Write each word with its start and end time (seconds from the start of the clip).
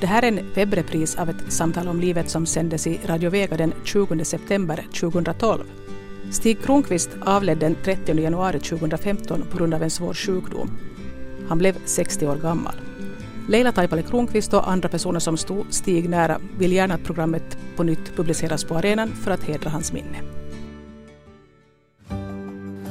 Det 0.00 0.06
här 0.06 0.22
är 0.22 0.28
en 0.28 0.40
webbrepris 0.54 1.16
av 1.16 1.30
ett 1.30 1.52
samtal 1.52 1.88
om 1.88 2.00
livet 2.00 2.30
som 2.30 2.46
sändes 2.46 2.86
i 2.86 3.00
Radio 3.06 3.30
Vega 3.30 3.56
den 3.56 3.72
20 3.84 4.24
september 4.24 4.86
2012. 5.00 5.64
Stig 6.30 6.62
Kronqvist 6.62 7.10
avled 7.20 7.58
den 7.58 7.76
30 7.84 8.20
januari 8.20 8.60
2015 8.60 9.42
på 9.50 9.58
grund 9.58 9.74
av 9.74 9.82
en 9.82 9.90
svår 9.90 10.14
sjukdom. 10.14 10.70
Han 11.48 11.58
blev 11.58 11.76
60 11.84 12.26
år 12.26 12.36
gammal. 12.36 12.74
Leila 13.48 13.72
Taipale 13.72 14.02
Kronqvist 14.02 14.54
och 14.54 14.70
andra 14.70 14.88
personer 14.88 15.20
som 15.20 15.36
stod 15.36 15.66
Stig 15.70 16.08
nära 16.08 16.40
vill 16.58 16.72
gärna 16.72 16.94
att 16.94 17.04
programmet 17.04 17.58
på 17.76 17.82
nytt 17.82 18.16
publiceras 18.16 18.64
på 18.64 18.74
arenan 18.74 19.08
för 19.08 19.30
att 19.30 19.44
hedra 19.44 19.70
hans 19.70 19.92
minne. 19.92 20.20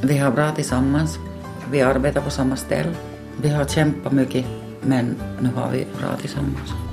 Vi 0.04 0.18
har 0.18 0.32
bra 0.32 0.52
tillsammans. 0.52 1.20
Vi 1.72 1.82
arbetar 1.82 2.22
på 2.22 2.30
samma 2.30 2.56
ställe. 2.56 2.96
Vi 3.42 3.50
har 3.50 3.66
kämpat 3.66 4.12
mycket, 4.12 4.46
men 4.82 5.16
nu 5.42 5.50
har 5.56 5.72
vi 5.72 5.86
bra 6.00 6.18
tillsammans. 6.18 6.89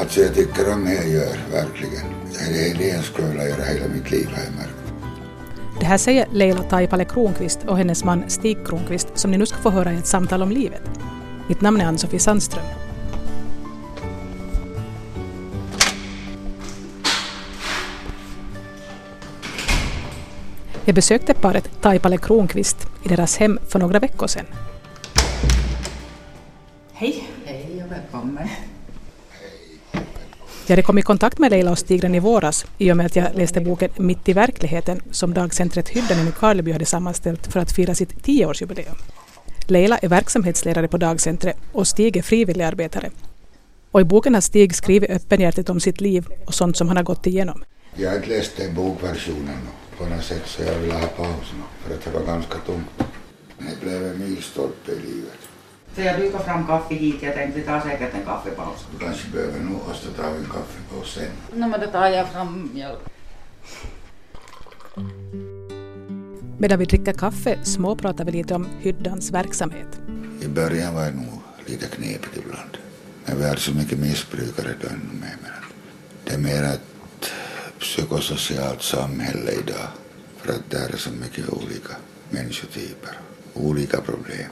Alltså 0.00 0.20
jag 0.20 0.34
tycker 0.34 0.72
om 0.72 0.84
det 0.84 0.94
jag 0.94 1.08
gör, 1.08 1.36
verkligen. 1.52 2.04
Det 2.54 2.70
är 2.70 2.78
det 2.78 2.88
jag 2.88 3.04
skulle 3.04 3.28
vilja 3.28 3.48
göra 3.48 3.62
hela 3.62 3.88
mitt 3.88 4.10
liv, 4.10 4.26
har 4.26 4.44
jag 4.44 4.52
märkt. 4.52 4.92
Det 5.80 5.86
här 5.86 5.98
säger 5.98 6.26
Leila 6.32 6.62
Taipale 6.62 7.04
Kronqvist 7.04 7.58
och 7.66 7.76
hennes 7.76 8.04
man 8.04 8.30
Stig 8.30 8.66
Kronqvist 8.66 9.08
som 9.14 9.30
ni 9.30 9.38
nu 9.38 9.46
ska 9.46 9.58
få 9.58 9.70
höra 9.70 9.92
i 9.92 9.96
ett 9.96 10.06
samtal 10.06 10.42
om 10.42 10.50
livet. 10.50 10.82
Mitt 11.48 11.60
namn 11.60 11.80
är 11.80 11.86
Ann-Sofie 11.86 12.20
Sandström. 12.20 12.64
Jag 20.84 20.94
besökte 20.94 21.34
paret 21.34 21.70
Taipale 21.80 22.18
Kronqvist 22.18 22.76
i 23.04 23.08
deras 23.08 23.36
hem 23.36 23.58
för 23.68 23.78
några 23.78 23.98
veckor 23.98 24.26
sedan. 24.26 24.46
Hej! 26.92 27.28
Hej 27.44 27.84
och 27.84 27.92
välkommen. 27.92 28.48
Jag 30.66 30.72
hade 30.72 30.82
kommit 30.82 31.04
i 31.04 31.06
kontakt 31.06 31.38
med 31.38 31.50
Leila 31.50 31.70
och 31.70 31.78
Stigren 31.78 32.14
i 32.14 32.20
våras 32.20 32.66
i 32.78 32.92
och 32.92 32.96
med 32.96 33.06
att 33.06 33.16
jag 33.16 33.34
läste 33.34 33.60
boken 33.60 33.90
Mitt 33.96 34.28
i 34.28 34.32
verkligheten 34.32 35.00
som 35.10 35.34
dagcentret 35.34 35.88
Hyddanen 35.88 36.28
i 36.28 36.32
Karleby 36.32 36.72
hade 36.72 36.84
sammanställt 36.84 37.52
för 37.52 37.60
att 37.60 37.72
fira 37.72 37.94
sitt 37.94 38.24
tioårsjubileum. 38.24 38.96
Leila 39.66 39.98
är 39.98 40.08
verksamhetsledare 40.08 40.88
på 40.88 40.96
dagcentret 40.96 41.56
och 41.72 41.88
Stig 41.88 42.16
är 42.16 42.22
frivilligarbetare. 42.22 43.10
Och 43.90 44.00
i 44.00 44.04
boken 44.04 44.34
har 44.34 44.40
Stig 44.40 44.74
skrivit 44.74 45.10
öppenhjärtigt 45.10 45.70
om 45.70 45.80
sitt 45.80 46.00
liv 46.00 46.26
och 46.46 46.54
sånt 46.54 46.76
som 46.76 46.88
han 46.88 46.96
har 46.96 47.04
gått 47.04 47.26
igenom. 47.26 47.64
Jag 47.96 48.10
har 48.10 48.16
inte 48.16 48.28
läst 48.28 48.56
den 48.56 48.74
bokversionen 48.74 49.58
på 49.98 50.04
något 50.04 50.24
sätt 50.24 50.42
så 50.46 50.62
jag 50.62 50.78
ville 50.78 50.94
ha 50.94 51.06
paus 51.06 51.52
nu, 51.56 51.62
för 51.84 51.94
att 51.94 52.04
det 52.04 52.10
var 52.10 52.26
ganska 52.26 52.58
tomt. 52.66 52.86
Det 53.58 53.80
blev 53.80 54.06
en 54.06 54.18
milstolpe 54.18 54.92
i 54.92 54.94
livet. 54.94 55.41
Så 55.94 56.00
jag 56.00 56.20
dukar 56.20 56.38
fram 56.38 56.66
kaffe 56.66 56.94
hit. 56.94 57.22
Jag 57.22 57.34
tänkte 57.34 57.60
vi 57.60 57.66
tar 57.66 57.80
säkert 57.80 58.14
en 58.14 58.24
kaffepaus. 58.24 58.86
Du 58.92 59.04
kanske 59.04 59.30
behöver 59.30 59.60
nog 59.60 59.88
oss 59.90 60.06
ta 60.16 60.24
en 60.24 60.44
kaffepaus 60.44 61.14
sen. 61.14 61.60
No, 61.60 61.66
men 61.68 61.80
då 61.80 61.86
tar 61.86 62.08
jag 62.08 62.28
fram 62.28 62.70
mjölk. 62.74 62.98
Medan 66.58 66.78
vi 66.78 66.84
dricker 66.84 67.12
kaffe 67.12 67.58
småpratar 67.64 68.24
vi 68.24 68.32
lite 68.32 68.54
om 68.54 68.66
hyddans 68.80 69.30
verksamhet. 69.30 70.00
I 70.40 70.48
början 70.48 70.94
var 70.94 71.04
det 71.04 71.10
nog 71.10 71.40
lite 71.66 71.86
knepigt 71.86 72.36
ibland. 72.36 72.78
Men 73.24 73.38
vi 73.38 73.48
hade 73.48 73.60
så 73.60 73.72
mycket 73.74 73.98
missbrukare 73.98 74.74
då 74.80 74.88
ännu 74.88 75.20
mer. 75.20 75.36
Men 75.42 75.52
det 76.24 76.34
är 76.34 76.38
mer 76.38 76.62
ett 76.62 77.30
psykosocialt 77.78 78.82
samhälle 78.82 79.50
idag. 79.52 79.88
För 80.36 80.52
att 80.52 80.70
där 80.70 80.92
är 80.92 80.96
så 80.96 81.10
mycket 81.10 81.48
olika 81.48 81.92
människotyper, 82.30 83.18
olika 83.54 84.00
problem. 84.00 84.50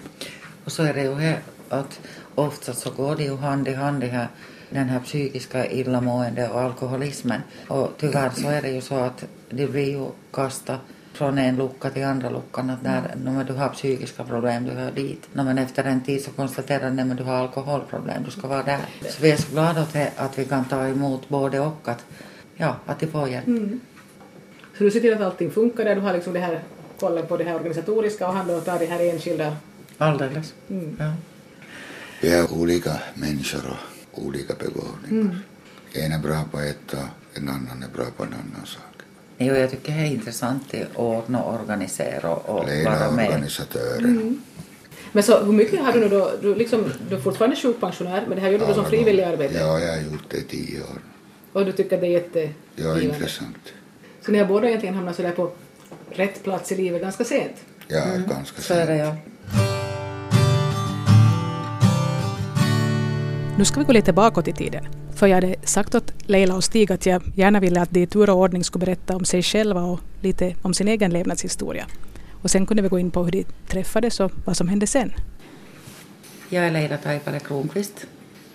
Och 0.64 0.72
så 0.72 0.82
är 0.82 0.94
det 0.94 1.02
ju 1.02 1.14
här 1.14 1.38
att 1.68 2.00
ofta 2.34 2.72
så 2.72 2.90
går 2.90 3.16
det 3.16 3.22
ju 3.22 3.36
hand 3.36 3.68
i 3.68 3.74
hand 3.74 4.00
det 4.00 4.06
här, 4.06 4.28
den 4.70 4.88
här 4.88 5.00
psykiska 5.00 5.66
illamående 5.66 6.48
och 6.48 6.60
alkoholismen. 6.60 7.40
Och 7.68 7.90
tyvärr 7.98 8.30
så 8.30 8.48
är 8.48 8.62
det 8.62 8.70
ju 8.70 8.80
så 8.80 8.94
att 8.94 9.24
det 9.50 9.66
blir 9.66 9.90
ju 9.90 10.06
kasta 10.32 10.78
från 11.12 11.38
en 11.38 11.56
lucka 11.56 11.90
till 11.90 12.04
andra 12.04 12.30
luckan 12.30 12.70
att 12.70 12.82
när, 12.82 13.02
när 13.24 13.44
du 13.44 13.52
har 13.52 13.68
psykiska 13.68 14.24
problem 14.24 14.64
du 14.64 14.70
hör 14.70 14.90
dit. 14.90 15.28
När 15.32 15.44
man 15.44 15.58
efter 15.58 15.84
en 15.84 16.04
tid 16.04 16.24
så 16.24 16.30
konstaterar 16.30 16.90
man 16.90 17.10
att 17.10 17.18
du 17.18 17.24
har 17.24 17.34
alkoholproblem, 17.34 18.22
du 18.24 18.30
ska 18.30 18.48
vara 18.48 18.62
där. 18.62 18.78
Så 19.08 19.22
vi 19.22 19.30
är 19.30 19.36
så 19.36 19.52
glada 19.52 19.82
åt 19.82 19.96
att 20.16 20.38
vi 20.38 20.44
kan 20.44 20.64
ta 20.64 20.86
emot 20.86 21.28
både 21.28 21.60
och 21.60 21.88
att, 21.88 22.04
ja, 22.56 22.76
att 22.86 23.00
de 23.00 23.06
får 23.06 23.28
hjälp. 23.28 23.46
Så 24.78 24.84
du 24.84 24.90
ser 24.90 25.00
till 25.00 25.14
att 25.14 25.20
allting 25.20 25.50
funkar 25.50 25.84
där, 25.84 25.94
du 25.94 26.00
har 26.00 26.12
liksom 26.12 26.32
det 26.32 26.40
här 26.40 26.60
kollen 27.00 27.26
på 27.26 27.36
det 27.36 27.44
här 27.44 27.54
organisatoriska 27.54 28.28
och 28.28 28.34
han 28.34 28.48
då 28.48 28.60
tar 28.60 28.78
det 28.78 28.86
här 28.86 29.10
enskilda. 29.12 29.56
Alldeles. 30.00 30.54
Ja. 30.98 31.12
Vi 32.20 32.28
är 32.28 32.52
olika 32.52 32.92
människor 33.14 33.76
och 34.12 34.24
olika 34.24 34.54
begåvningar. 34.54 35.38
En 35.92 36.12
är 36.12 36.18
bra 36.18 36.44
på 36.52 36.60
ett 36.60 36.92
och 36.92 37.38
en 37.38 37.48
annan 37.48 37.82
är 37.82 37.96
bra 37.96 38.04
på 38.16 38.22
en 38.22 38.32
annan 38.32 38.66
sak. 38.66 38.82
Jo, 39.38 39.54
jag 39.54 39.70
tycker 39.70 39.92
det 39.92 39.98
är 40.00 40.04
intressant 40.06 40.74
att 40.74 40.96
ordna 40.96 41.42
och 41.42 41.54
organisera 41.60 42.30
och, 42.34 42.66
Leda 42.66 42.90
vara 42.90 43.10
med. 43.10 43.28
organisatören. 43.28 44.42
Men 45.12 45.22
så 45.22 45.44
hur 45.44 45.52
mycket 45.52 45.80
har 45.80 45.92
du 45.92 46.00
nu 46.00 46.08
då, 46.08 46.30
du, 46.42 46.54
liksom, 46.54 46.84
du 47.08 47.16
är 47.16 47.20
fortfarande 47.20 47.56
sjukpensionär 47.56 48.24
men 48.28 48.36
det 48.36 48.40
här 48.42 48.50
gjorde 48.50 48.66
du 48.66 48.74
som 48.74 48.84
frivillig 48.84 49.22
arbete 49.22 49.54
Ja, 49.58 49.80
jag 49.80 49.92
har 49.92 50.00
gjort 50.02 50.24
det 50.30 50.36
i 50.36 50.42
tio 50.42 50.80
år. 50.80 50.98
och 51.52 51.64
du 51.64 51.72
tycker 51.72 51.96
att 51.96 52.00
det 52.02 52.06
är 52.06 52.10
Ja, 52.10 52.18
jättegivande. 52.20 53.04
intressant. 53.04 53.72
Så 54.22 54.32
ni 54.32 54.38
har 54.38 54.46
båda 54.46 54.68
egentligen 54.68 54.94
hamnat 54.94 55.16
sådär 55.16 55.30
på 55.32 55.50
rätt 56.10 56.42
plats 56.44 56.72
i 56.72 56.76
livet 56.76 57.02
ganska 57.02 57.24
sent. 57.24 57.52
Ja, 57.88 58.04
ganska 58.28 58.62
Så 58.62 58.74
är 58.74 58.86
det 58.86 58.96
ja. 58.96 59.16
Nu 63.60 63.64
ska 63.64 63.80
vi 63.80 63.86
gå 63.86 63.92
lite 63.92 64.12
bakåt 64.12 64.48
i 64.48 64.52
tiden. 64.52 64.84
För 65.14 65.26
jag 65.26 65.34
hade 65.34 65.54
sagt 65.62 65.94
åt 65.94 66.12
Leila 66.18 66.54
och 66.54 66.64
Stig 66.64 66.92
att 66.92 67.06
jag 67.06 67.22
gärna 67.34 67.60
ville 67.60 67.80
att 67.80 67.90
de 67.90 68.02
i 68.02 68.06
tur 68.06 68.30
och 68.30 68.36
ordning 68.36 68.64
skulle 68.64 68.86
berätta 68.86 69.16
om 69.16 69.24
sig 69.24 69.42
själva 69.42 69.82
och 69.82 70.00
lite 70.20 70.54
om 70.62 70.74
sin 70.74 70.88
egen 70.88 71.10
levnadshistoria. 71.10 71.86
Och 72.42 72.50
sen 72.50 72.66
kunde 72.66 72.82
vi 72.82 72.88
gå 72.88 72.98
in 72.98 73.10
på 73.10 73.24
hur 73.24 73.32
de 73.32 73.44
träffades 73.68 74.20
och 74.20 74.32
vad 74.44 74.56
som 74.56 74.68
hände 74.68 74.86
sen. 74.86 75.12
Jag 76.48 76.66
är 76.66 76.70
Leila 76.70 76.96
Taipale 76.96 77.38
Kronqvist 77.38 78.06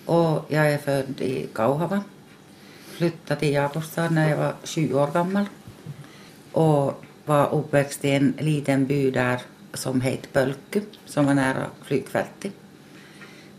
och 0.04 0.44
jag 0.48 0.72
är 0.72 0.78
född 0.78 1.20
i 1.20 1.46
Kauhava. 1.54 2.02
Flyttade 2.96 3.40
till 3.40 3.52
Jakobstad 3.52 4.10
när 4.10 4.30
jag 4.30 4.36
var 4.36 4.54
sju 4.64 4.94
år 4.94 5.10
gammal 5.12 5.44
och 6.52 7.04
var 7.24 7.54
uppväxt 7.54 8.04
i 8.04 8.10
en 8.10 8.34
liten 8.38 8.86
by 8.86 9.10
där 9.10 9.40
som 9.74 10.00
hette 10.00 10.28
Pölkky 10.32 10.80
som 11.04 11.26
var 11.26 11.34
nära 11.34 11.66
flygfältet. 11.82 12.52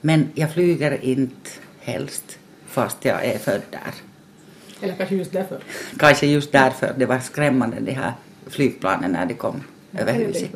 Men 0.01 0.29
jag 0.33 0.53
flyger 0.53 1.03
inte 1.03 1.49
helst 1.79 2.39
fast 2.67 3.05
jag 3.05 3.25
är 3.25 3.37
född 3.37 3.61
där. 3.71 3.93
Eller 4.81 4.95
kanske 4.95 5.15
just 5.15 5.31
därför. 5.31 5.59
Kanske 5.99 6.27
just 6.27 6.51
därför 6.51 6.93
det 6.97 7.05
var 7.05 7.19
skrämmande 7.19 7.79
de 7.79 7.91
här 7.91 8.13
flygplanen 8.47 9.11
när 9.11 9.25
de 9.25 9.33
kom 9.33 9.61
över 9.93 10.13
huset. 10.13 10.49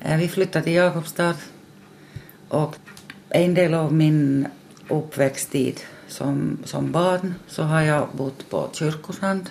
Eh, 0.00 0.16
Vi 0.18 0.28
flyttade 0.28 0.64
till 0.64 0.72
Jakobstad 0.74 1.34
och 2.48 2.76
en 3.28 3.54
del 3.54 3.74
av 3.74 3.92
min 3.92 4.46
uppväxttid 4.88 5.80
som, 6.08 6.58
som 6.64 6.92
barn 6.92 7.34
så 7.46 7.62
har 7.62 7.80
jag 7.82 8.08
bott 8.12 8.50
på 8.50 8.68
Kyrkosand 8.72 9.50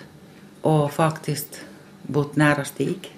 och 0.60 0.92
faktiskt 0.92 1.60
bott 2.02 2.36
nära 2.36 2.64
Stig 2.64 3.16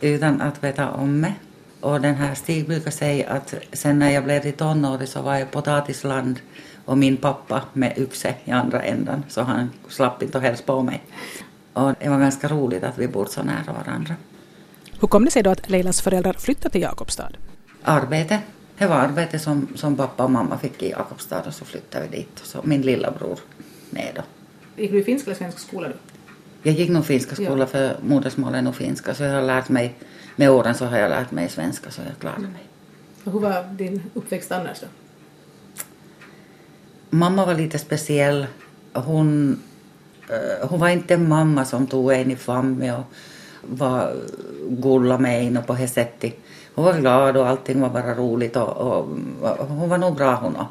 utan 0.00 0.40
att 0.40 0.64
veta 0.64 0.90
om 0.90 1.22
det. 1.22 1.34
Och 1.80 2.00
den 2.00 2.14
här 2.14 2.34
Stig 2.34 2.66
brukar 2.66 2.90
säga 2.90 3.30
att 3.30 3.54
sen 3.72 3.98
när 3.98 4.10
jag 4.10 4.24
blev 4.24 4.46
i 4.46 4.52
tonåren 4.52 5.06
så 5.06 5.22
var 5.22 5.36
jag 5.36 5.50
potatisland 5.50 6.40
och 6.84 6.98
min 6.98 7.16
pappa 7.16 7.62
med 7.72 7.98
yxe 7.98 8.34
i 8.44 8.50
andra 8.50 8.82
ändan 8.82 9.24
så 9.28 9.42
han 9.42 9.70
slapp 9.88 10.22
inte 10.22 10.38
att 10.38 10.44
hälsa 10.44 10.62
på 10.66 10.82
mig. 10.82 11.02
Och 11.72 11.94
det 12.00 12.08
var 12.08 12.18
ganska 12.18 12.48
roligt 12.48 12.84
att 12.84 12.98
vi 12.98 13.08
bodde 13.08 13.30
så 13.30 13.42
nära 13.42 13.72
varandra. 13.84 14.14
Hur 15.00 15.08
kom 15.08 15.24
det 15.24 15.30
sig 15.30 15.42
då 15.42 15.50
att 15.50 15.70
Leilas 15.70 16.00
föräldrar 16.00 16.32
flyttade 16.32 16.70
till 16.70 16.82
Jakobstad? 16.82 17.30
arbete. 17.82 18.38
Det 18.78 18.86
var 18.86 18.96
arbete 18.96 19.38
som, 19.38 19.68
som 19.74 19.96
pappa 19.96 20.24
och 20.24 20.30
mamma 20.30 20.58
fick 20.58 20.82
i 20.82 20.90
Jakobstad 20.90 21.42
och 21.46 21.54
så 21.54 21.64
flyttade 21.64 22.06
vi 22.10 22.16
dit. 22.16 22.40
Och 22.40 22.46
så 22.46 22.60
min 22.64 22.82
lilla 22.82 23.10
bror 23.10 23.38
med 23.90 24.12
då. 24.14 24.22
Gick 24.82 24.90
du 24.90 25.00
i 25.00 25.04
finsk 25.04 25.26
eller 25.26 25.36
svensk 25.36 25.58
skola 25.58 25.88
då? 25.88 25.94
Jag 26.62 26.74
gick 26.74 26.90
nog 26.90 27.06
finska 27.06 27.34
skola 27.34 27.58
Ja. 27.58 27.66
för 27.66 27.96
modersmålet 28.02 28.58
är 28.58 28.62
nog 28.62 28.74
finska 28.76 29.14
så 29.14 29.22
jag 29.22 29.34
har 29.34 29.42
lärt 29.42 29.68
mig, 29.68 29.94
med 30.38 30.50
åren 30.50 30.74
så 30.74 30.86
har 30.86 30.98
jag 30.98 31.08
lärt 31.08 31.30
mig 31.30 31.48
svenska 31.48 31.90
så 31.90 32.00
jag 32.06 32.18
klarade 32.20 32.42
mig. 32.42 32.62
Och 33.24 33.32
hur 33.32 33.40
var 33.40 33.62
din 33.62 34.02
uppväxt 34.14 34.52
annars 34.52 34.80
då? 34.80 34.86
Mamma 37.10 37.46
var 37.46 37.54
lite 37.54 37.78
speciell. 37.78 38.46
Hon, 38.92 39.60
eh, 40.28 40.68
hon 40.68 40.80
var 40.80 40.88
inte 40.88 41.14
en 41.14 41.28
mamma 41.28 41.64
som 41.64 41.86
tog 41.86 42.12
en 42.12 42.30
i 42.30 42.36
famnen 42.36 42.94
och 42.94 43.04
var 43.62 44.16
gulla 44.68 45.18
med 45.18 45.46
en 45.46 45.56
och 45.56 45.66
på 45.66 45.74
det 45.74 45.88
sättet. 45.88 46.34
Hon 46.74 46.84
var 46.84 46.98
glad 46.98 47.36
och 47.36 47.48
allting 47.48 47.80
var 47.80 47.90
bara 47.90 48.14
roligt 48.14 48.56
och, 48.56 48.76
och, 48.76 49.08
och 49.42 49.66
hon 49.66 49.88
var 49.88 49.98
nog 49.98 50.16
bra 50.16 50.34
hon 50.34 50.56
också. 50.56 50.66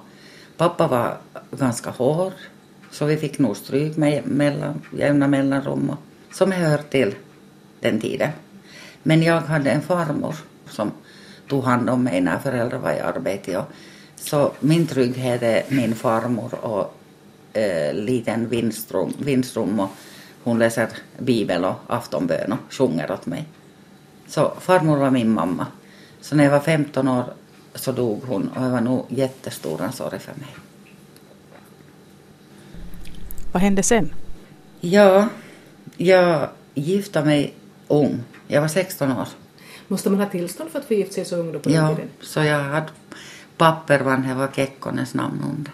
Pappa 0.58 0.88
var 0.88 1.18
ganska 1.52 1.90
hård 1.90 2.34
så 2.92 3.06
vi 3.06 3.18
fick 3.18 3.40
nog 3.40 3.58
stryk 3.58 3.98
med 3.98 4.26
mellan, 4.26 4.82
jämna 4.98 5.28
mellanrum 5.28 5.90
och, 5.90 6.36
som 6.36 6.52
hör 6.52 6.78
till 6.78 7.16
den 7.80 8.02
tiden. 8.02 8.30
Men 9.08 9.24
jag 9.24 9.42
hade 9.42 9.72
en 9.72 9.82
farmor 9.82 10.36
som 10.70 10.92
tog 11.50 11.64
hand 11.64 11.90
om 11.90 12.04
mig 12.04 12.22
när 12.22 12.40
föräldrar 12.40 12.80
var 12.80 12.92
i 12.92 13.00
arbete 13.00 13.58
och 13.58 13.66
Så 14.16 14.52
min 14.60 14.88
trygghet 14.88 15.42
är 15.42 15.64
min 15.70 15.96
farmor 15.96 16.56
och 16.66 16.94
eh, 17.54 17.94
liten 17.94 18.50
vinstrum, 18.50 19.14
vinstrum 19.20 19.80
och 19.80 19.90
hon 20.44 20.60
läser 20.60 20.90
bibel 21.18 21.66
och 21.66 21.76
aftonbön 21.88 22.52
och 22.52 22.74
sjunger 22.74 23.12
åt 23.12 23.26
mig. 23.26 23.46
Så 24.28 24.54
farmor 24.60 24.98
var 24.98 25.12
min 25.12 25.30
mamma. 25.30 25.68
Så 26.22 26.36
när 26.36 26.44
jag 26.44 26.52
var 26.52 26.60
15 26.60 27.08
år 27.08 27.24
så 27.76 27.92
dog 27.92 28.24
hon 28.24 28.48
och 28.48 28.62
det 28.62 28.70
var 28.70 28.82
nog 28.82 29.06
jättestor 29.10 29.90
sorg 29.94 30.20
för 30.20 30.34
mig. 30.34 30.56
Vad 33.52 33.62
hände 33.62 33.84
sen? 33.84 34.14
Ja, 34.80 35.30
jag 35.98 36.50
gifte 36.74 37.24
mig 37.24 37.54
ung. 37.88 38.24
Jag 38.48 38.62
var 38.62 38.68
16 38.68 39.12
år. 39.12 39.28
Måste 39.88 40.10
man 40.10 40.20
ha 40.20 40.30
tillstånd 40.30 40.70
för 40.70 40.80
att 40.80 40.86
få 40.86 40.94
gifta 40.94 41.14
sig 41.14 41.26
så 41.26 41.36
ung 41.36 41.52
då 41.52 41.60
på 41.60 41.70
den 41.70 41.78
Ja, 41.78 41.96
tiden? 41.96 42.10
så 42.22 42.40
jag 42.44 42.60
hade 42.60 42.88
papper 43.58 44.00
var 44.00 44.18
det 44.18 44.34
var 44.34 44.48
Kekkonens 44.56 45.14
namn 45.14 45.44
under. 45.58 45.72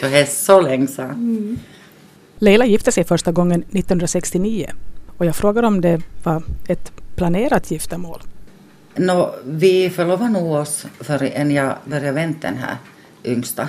Så 0.00 0.06
det 0.06 0.20
är 0.20 0.24
så 0.26 0.60
länge 0.60 0.86
sedan. 0.86 1.58
Leila 2.38 2.66
gifte 2.66 2.92
sig 2.92 3.04
första 3.04 3.32
gången 3.32 3.60
1969 3.62 4.70
och 5.18 5.26
jag 5.26 5.36
frågar 5.36 5.62
om 5.62 5.80
det 5.80 6.00
var 6.24 6.42
ett 6.68 6.92
planerat 7.16 7.70
giftermål. 7.70 8.22
Nå, 8.96 9.34
vi 9.44 9.90
förlovade 9.90 10.30
nog 10.30 10.52
oss 10.52 10.86
förrän 11.00 11.50
jag 11.50 11.74
började 11.84 12.12
vänta 12.12 12.48
den 12.48 12.56
här 12.58 12.76
yngsta, 13.24 13.68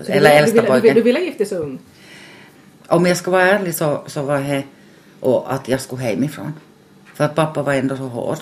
Så 0.00 0.12
eller 0.12 0.30
du, 0.30 0.36
äldsta 0.36 0.62
ville, 0.62 0.74
du, 0.74 0.80
ville, 0.80 0.94
du 0.94 1.00
pojken. 1.00 1.04
ville 1.04 1.20
gifta 1.20 1.38
dig 1.38 1.46
så 1.46 1.56
ung? 1.56 1.78
Om 2.86 3.06
jag 3.06 3.16
ska 3.16 3.30
vara 3.30 3.42
ärlig 3.42 3.74
så, 3.74 4.02
så 4.06 4.22
var 4.22 4.40
det 4.40 4.62
och 5.20 5.52
att 5.54 5.68
jag 5.68 5.80
skulle 5.80 6.02
hemifrån. 6.02 6.52
För 7.18 7.24
att 7.24 7.34
pappa 7.34 7.62
var 7.62 7.74
ändå 7.74 7.96
så 7.96 8.02
hård. 8.02 8.38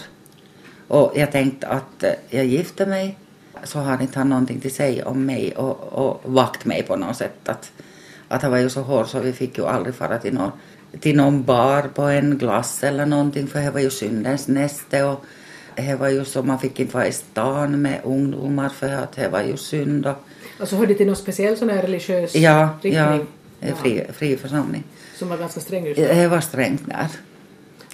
Och 0.88 1.12
jag 1.14 1.32
tänkte 1.32 1.66
att 1.66 2.02
eh, 2.02 2.12
jag 2.30 2.46
gifte 2.46 2.86
mig 2.86 3.18
så 3.64 3.78
har 3.78 4.02
inte 4.02 4.18
han 4.18 4.28
någonting 4.28 4.60
till 4.60 4.74
sig 4.74 5.02
om 5.04 5.26
mig 5.26 5.52
och, 5.56 5.92
och 5.92 6.20
vakt 6.24 6.64
mig 6.64 6.82
på 6.82 6.96
något 6.96 7.16
sätt. 7.16 7.48
Att, 7.48 7.72
att 8.28 8.42
han 8.42 8.50
var 8.50 8.58
ju 8.58 8.70
så 8.70 8.82
hård 8.82 9.08
så 9.08 9.20
vi 9.20 9.32
fick 9.32 9.58
ju 9.58 9.66
aldrig 9.66 9.94
fara 9.94 10.18
till 10.18 10.34
någon, 10.34 10.50
till 11.00 11.16
någon 11.16 11.44
bar 11.44 11.82
på 11.82 12.02
en 12.02 12.38
glass 12.38 12.84
eller 12.84 13.06
någonting 13.06 13.46
för 13.46 13.60
det 13.60 13.70
var 13.70 13.80
ju 13.80 13.90
syndens 13.90 14.48
näste 14.48 15.04
och 15.04 15.24
det 15.76 15.94
var 15.94 16.08
ju 16.08 16.24
så 16.24 16.42
man 16.42 16.58
fick 16.58 16.80
inte 16.80 16.94
vara 16.94 17.06
i 17.06 17.12
stan 17.12 17.82
med 17.82 18.00
ungdomar 18.04 18.68
för 18.68 18.92
att 18.92 19.12
det 19.12 19.28
var 19.28 19.42
ju 19.42 19.56
synd 19.56 20.06
och 20.06 20.16
Alltså 20.60 20.76
hörde 20.76 20.94
till 20.94 21.06
någon 21.06 21.16
speciell 21.16 21.56
sån 21.56 21.70
här 21.70 21.82
religiös 21.82 22.34
ja, 22.34 22.68
riktning? 22.82 23.26
ja, 23.60 23.76
fri, 23.82 24.06
fri 24.12 24.36
församling. 24.36 24.84
Som 25.14 25.28
var 25.28 25.36
ganska 25.36 25.60
sträng 25.60 25.86
just 25.86 26.00
då. 26.00 26.06
Det 26.06 26.28
var 26.28 26.40
strängt 26.40 26.86
där. 26.86 27.08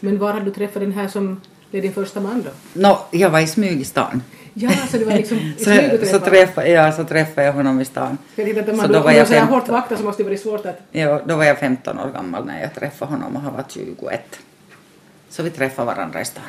Men 0.04 0.18
var 0.18 0.32
hade 0.32 0.44
du 0.44 0.50
träffat 0.50 0.82
den 0.82 0.92
här 0.92 1.08
som 1.08 1.40
blev 1.70 1.82
din 1.82 1.92
första 1.92 2.20
man 2.20 2.42
då? 2.42 2.50
Nå, 2.80 3.06
jag 3.10 3.30
var 3.30 3.40
i 3.40 3.46
smyg 3.46 3.80
i 3.80 3.84
stan. 3.84 4.22
Ja, 4.54 4.70
så 4.90 4.98
det 4.98 5.04
var 5.04 5.12
liksom 5.12 5.38
i 5.38 5.54
Så, 5.58 5.64
smyg 5.64 5.90
du 5.90 5.96
så, 5.98 6.04
träffade? 6.04 6.30
träffade, 6.30 6.68
ja, 6.68 6.92
så 6.92 7.04
träffade 7.04 7.46
jag 7.46 7.52
honom 7.52 7.80
i 7.80 7.84
stan. 7.84 8.18
Jag 8.36 8.46
tänkte 8.46 8.62
att 8.62 8.68
om 8.68 8.74
Så 8.76 8.82
man 8.82 8.88
då 8.88 8.94
då, 8.98 9.00
var 9.04 9.10
om 9.10 9.16
jag 9.16 9.26
du 9.28 9.34
är 9.34 9.40
så 9.40 9.46
15. 9.46 9.54
hårt 9.54 9.68
vaktad 9.68 9.96
så 9.96 10.02
måste 10.04 10.22
det 10.22 10.28
vara 10.28 10.38
svårt 10.38 10.66
att... 10.66 10.78
Ja, 10.90 11.20
då 11.26 11.36
var 11.36 11.44
jag 11.44 11.58
15 11.58 11.98
år 11.98 12.10
gammal 12.14 12.46
när 12.46 12.60
jag 12.60 12.74
träffade 12.74 13.12
honom 13.12 13.36
och 13.36 13.42
han 13.42 13.52
var 13.54 13.64
21. 13.68 14.38
Så 15.28 15.42
vi 15.42 15.50
träffade 15.50 15.86
varandra 15.86 16.20
i 16.20 16.24
stan. 16.24 16.44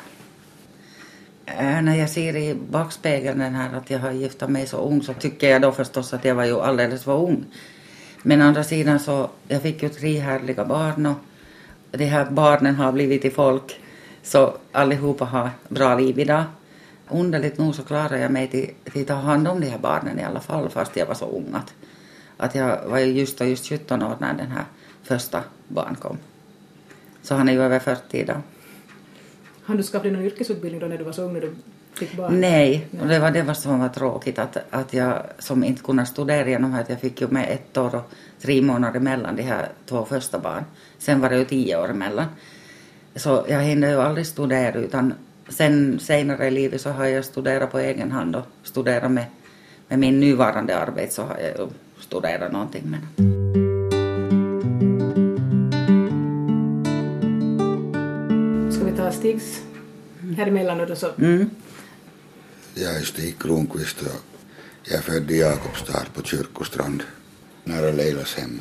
Äh, 1.46 1.82
när 1.82 1.96
jag 1.96 2.10
ser 2.10 2.36
i 2.36 2.56
backspegeln 2.70 3.40
den 3.40 3.56
här 3.56 3.78
att 3.78 3.90
jag 3.90 4.00
har 4.00 4.12
gifta 4.12 4.48
mig 4.48 4.68
så 4.68 4.78
ung 4.78 5.02
så 5.02 5.14
tycker 5.14 5.50
jag 5.50 5.62
då 5.62 5.72
förstås 5.72 6.14
att 6.14 6.26
jag 6.26 6.36
var 6.36 6.46
ju 6.46 6.60
alldeles 6.60 7.04
för 7.04 7.18
ung. 7.18 7.46
Men 8.22 8.42
å 8.42 8.46
andra 8.46 8.64
sidan 8.64 9.00
så, 9.00 9.30
jag 9.48 9.62
fick 9.62 9.84
ju 9.84 9.90
tre 9.90 10.20
härliga 10.20 10.66
barn 10.66 11.06
och 11.06 11.18
de 11.98 12.06
här 12.06 12.26
barnen 12.32 12.76
har 12.76 12.92
blivit 12.92 13.22
till 13.22 13.32
folk 13.32 13.80
så 14.24 14.54
allihopa 14.72 15.26
har 15.26 15.50
bra 15.70 15.96
liv 15.96 16.20
idag. 16.20 16.44
Underligt 17.10 17.58
nog 17.58 17.76
så 17.76 17.84
klarade 17.84 18.20
jag 18.20 18.32
mig 18.32 18.48
till, 18.48 18.70
till 18.92 19.02
att 19.02 19.08
ta 19.08 19.14
hand 19.14 19.48
om 19.48 19.62
de 19.62 19.68
här 19.68 19.78
barnen 19.78 20.20
i 20.20 20.24
alla 20.24 20.40
fall 20.40 20.70
fast 20.70 20.96
jag 20.96 21.06
var 21.06 21.16
så 21.16 21.26
ung 21.26 21.54
att, 21.54 21.74
att 22.38 22.56
jag 22.56 22.88
var 22.88 23.00
ju 23.00 23.06
just 23.06 23.42
och 23.42 23.48
just 23.48 23.70
17 23.70 24.04
år 24.04 24.16
när 24.20 24.34
den 24.34 24.52
här 24.52 24.66
första 25.04 25.44
barn 25.68 25.96
kom. 25.96 26.18
Så 27.22 27.36
han 27.36 27.50
är 27.50 27.54
ju 27.54 27.62
över 27.62 27.80
40 27.80 28.18
idag. 28.18 28.42
Hann 29.64 29.78
du 29.78 29.84
skaffa 29.84 30.04
dig 30.04 30.12
någon 30.12 30.26
yrkesutbildning 30.26 30.82
då 30.82 30.88
när 30.88 30.98
du 30.98 31.04
var 31.04 31.12
så 31.12 31.22
ung 31.22 31.34
när 31.34 31.42
du 31.42 31.56
fick 31.94 32.18
barn? 32.18 32.42
Nej, 32.42 32.88
och 33.02 33.08
det 33.08 33.20
var 33.20 33.32
det 33.32 33.42
var 33.42 33.54
som 33.54 33.80
var 33.80 33.90
tråkigt 33.90 34.40
att, 34.40 34.58
att 34.70 34.94
jag 34.94 35.24
som 35.40 35.64
inte 35.64 35.84
kunde 35.84 36.06
studera 36.06 36.50
genom 36.50 36.74
att 36.74 36.90
jag 36.90 37.00
fick 37.00 37.22
ju 37.22 37.28
med 37.28 37.50
ett 37.50 37.78
år 37.78 37.96
och 37.96 38.12
tre 38.44 38.62
månader 38.62 39.00
mellan 39.00 39.36
de 39.36 39.44
här 39.44 39.70
två 39.86 40.06
första 40.06 40.40
barn. 40.40 40.64
Sen 40.98 41.22
var 41.22 41.30
det 41.30 41.38
ju 41.38 41.46
tio 41.46 41.78
år 41.78 41.90
emellan. 41.90 42.26
Så 43.16 43.46
jag 43.50 43.62
hinner 43.62 43.90
ju 43.90 44.02
aldrig 44.02 44.28
studera 44.28 44.80
utan 44.80 45.14
sen 45.50 46.00
senare 46.00 46.48
i 46.48 46.52
livet 46.52 46.82
så 46.82 46.90
har 46.90 47.06
jag 47.06 47.26
studerat 47.26 47.72
på 47.72 47.80
egen 47.80 48.12
hand 48.12 48.36
och 48.36 48.46
studerat 48.64 49.12
med, 49.12 49.26
med 49.88 50.00
min 50.00 50.20
nuvarande 50.20 50.78
arbete 50.78 51.14
så 51.14 51.22
har 51.22 51.38
jag 51.38 51.58
ju 51.60 51.68
studerat 52.00 52.52
någonting. 52.52 52.84
Men... 52.86 53.02
Ska 58.72 58.86
vi 58.86 58.98
ta 58.98 59.12
Stigs 59.12 59.62
här 60.38 60.48
emellan 60.48 60.78
nu 60.78 60.86
då 60.86 60.96
så? 60.96 61.10
Mm. 61.18 61.50
Jag 62.74 62.96
är 62.96 63.02
Stig 63.02 63.40
Kronqvist 63.40 64.02
och 64.02 64.08
jag 64.84 64.98
är 64.98 65.02
född 65.02 65.32
i 65.32 65.40
Jakobstad 65.40 66.06
på 66.14 66.24
Kyrkostrand, 66.24 67.04
nära 67.64 67.92
Leilas 67.92 68.34
hem. 68.36 68.60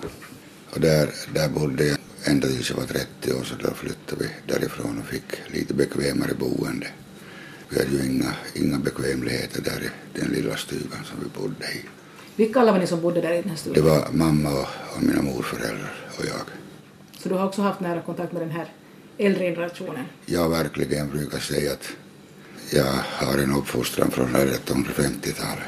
Och 0.70 0.80
där, 0.80 1.10
där 1.34 1.48
bodde 1.48 1.84
jag 1.86 1.98
ända 2.24 2.48
tills 2.48 2.70
jag 2.70 2.76
var 2.76 2.84
30 2.86 3.32
år 3.32 3.44
så 3.44 3.54
då 3.54 3.74
flyttade 3.74 4.24
vi 4.24 4.52
därifrån 4.52 4.98
och 4.98 5.06
fick 5.06 5.24
lite 5.54 5.74
bekvämare 5.74 6.34
boende. 6.34 6.86
Vi 7.68 7.78
hade 7.78 7.90
ju 7.90 8.04
inga, 8.12 8.34
inga 8.54 8.78
bekvämligheter 8.78 9.62
där 9.62 9.82
i 9.82 10.18
den 10.20 10.28
lilla 10.30 10.56
stugan 10.56 11.04
som 11.04 11.16
vi 11.22 11.40
bodde 11.40 11.64
i. 11.66 11.80
Vilka 12.36 12.60
alla 12.60 12.72
var 12.72 12.78
ni 12.78 12.86
som 12.86 13.00
bodde 13.00 13.20
där 13.20 13.32
i 13.32 13.36
den 13.36 13.44
här 13.44 13.50
Det 13.52 13.58
stugan? 13.60 13.84
var 13.84 14.08
mamma 14.12 14.50
och, 14.52 14.66
och 14.96 15.02
mina 15.02 15.22
morföräldrar 15.22 15.94
och 16.18 16.24
jag. 16.24 16.40
Så 17.18 17.28
du 17.28 17.34
har 17.34 17.46
också 17.46 17.62
haft 17.62 17.80
nära 17.80 18.00
kontakt 18.02 18.32
med 18.32 18.42
den 18.42 18.50
här 18.50 18.72
äldre 19.18 19.44
generationen? 19.44 20.04
Jag 20.26 20.48
verkligen 20.50 21.10
brukar 21.10 21.38
säga 21.38 21.72
att 21.72 21.88
jag 22.70 22.84
har 23.26 23.38
en 23.38 23.52
uppfostran 23.54 24.10
från 24.10 24.28
1850-talet. 24.28 25.64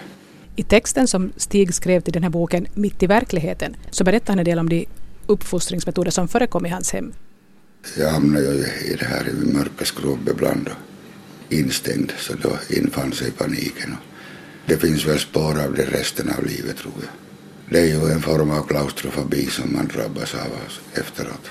I 0.56 0.62
texten 0.62 1.09
som 1.09 1.33
Stig 1.37 1.75
skrev 1.75 2.01
till 2.01 2.12
den 2.12 2.23
här 2.23 2.31
boken 2.31 2.67
Mitt 2.75 3.03
i 3.03 3.06
verkligheten 3.06 3.77
så 3.91 4.05
berättar 4.05 4.33
han 4.33 4.39
en 4.39 4.45
del 4.45 4.59
om 4.59 4.69
de 4.69 4.87
uppfostringsmetoder 5.27 6.11
som 6.11 6.29
förekom 6.29 6.67
i 6.67 6.69
hans 6.69 6.93
hem. 6.93 7.12
Jag 7.99 8.11
hamnade 8.11 8.45
ju 8.45 8.93
i 8.93 8.97
det 8.99 9.05
här 9.05 9.29
i 9.29 9.53
mörka 9.53 9.85
skrubb 9.85 10.29
ibland 10.29 10.69
och 10.69 11.53
instängd 11.53 12.12
så 12.19 12.33
då 12.43 12.59
infann 12.71 13.12
sig 13.12 13.31
paniken. 13.31 13.93
Och 13.93 13.99
det 14.67 14.77
finns 14.77 15.06
väl 15.06 15.19
spår 15.19 15.62
av 15.65 15.75
det 15.75 15.85
resten 15.85 16.31
av 16.39 16.45
livet 16.45 16.77
tror 16.77 16.95
jag. 17.00 17.11
Det 17.71 17.81
är 17.81 17.87
ju 17.87 18.12
en 18.12 18.21
form 18.21 18.50
av 18.50 18.62
klaustrofobi 18.67 19.47
som 19.47 19.73
man 19.73 19.87
drabbas 19.87 20.35
av 20.35 20.49
efteråt. 20.93 21.50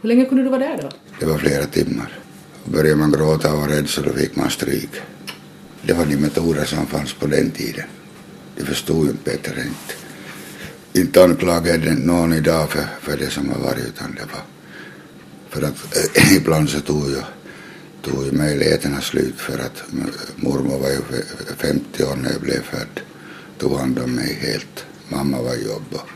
Hur 0.00 0.08
länge 0.08 0.24
kunde 0.24 0.42
du 0.42 0.50
vara 0.50 0.60
där 0.60 0.78
då? 0.82 0.88
Det 1.20 1.26
var 1.26 1.38
flera 1.38 1.66
timmar. 1.66 2.18
Började 2.64 2.96
man 2.96 3.12
gråta 3.12 3.52
och 3.52 3.58
vara 3.58 3.70
rädd 3.70 3.88
så 3.88 4.02
då 4.02 4.12
fick 4.12 4.36
man 4.36 4.50
stryk. 4.50 4.90
Det 5.82 5.92
var 5.92 6.06
de 6.06 6.16
metoder 6.16 6.64
som 6.64 6.86
fanns 6.86 7.12
på 7.12 7.26
den 7.26 7.50
tiden. 7.50 7.84
De 8.56 8.64
förstod 8.64 9.06
ju 9.06 9.12
bättre. 9.24 9.60
Inte, 9.62 9.94
inte 11.00 11.24
anklagade 11.24 11.94
någon 11.94 12.32
idag 12.32 12.70
för, 12.70 12.86
för 13.00 13.16
det 13.16 13.30
som 13.30 13.48
har 13.50 13.58
varit 13.58 13.86
utan 13.86 14.14
det 14.14 14.26
var 14.32 14.42
för 15.50 15.62
att 15.62 15.96
äh, 16.16 16.32
ibland 16.36 16.68
så 16.70 16.80
tog 16.80 17.08
ju, 17.10 17.20
tog 18.02 18.24
ju 18.24 18.32
möjligheterna 18.32 19.00
slut 19.00 19.34
för 19.40 19.58
att 19.58 19.82
mormor 20.36 20.78
var 20.78 20.88
ju 20.90 20.98
f- 21.12 21.54
50 21.58 22.04
år 22.04 22.16
när 22.16 22.32
jag 22.32 22.40
blev 22.40 22.62
född. 22.62 23.00
Tog 23.58 23.78
hand 23.78 23.98
om 23.98 24.14
mig 24.14 24.34
helt. 24.34 24.84
Mamma 25.08 25.42
var 25.42 25.54
jobb 25.54 25.84
och, 25.90 26.08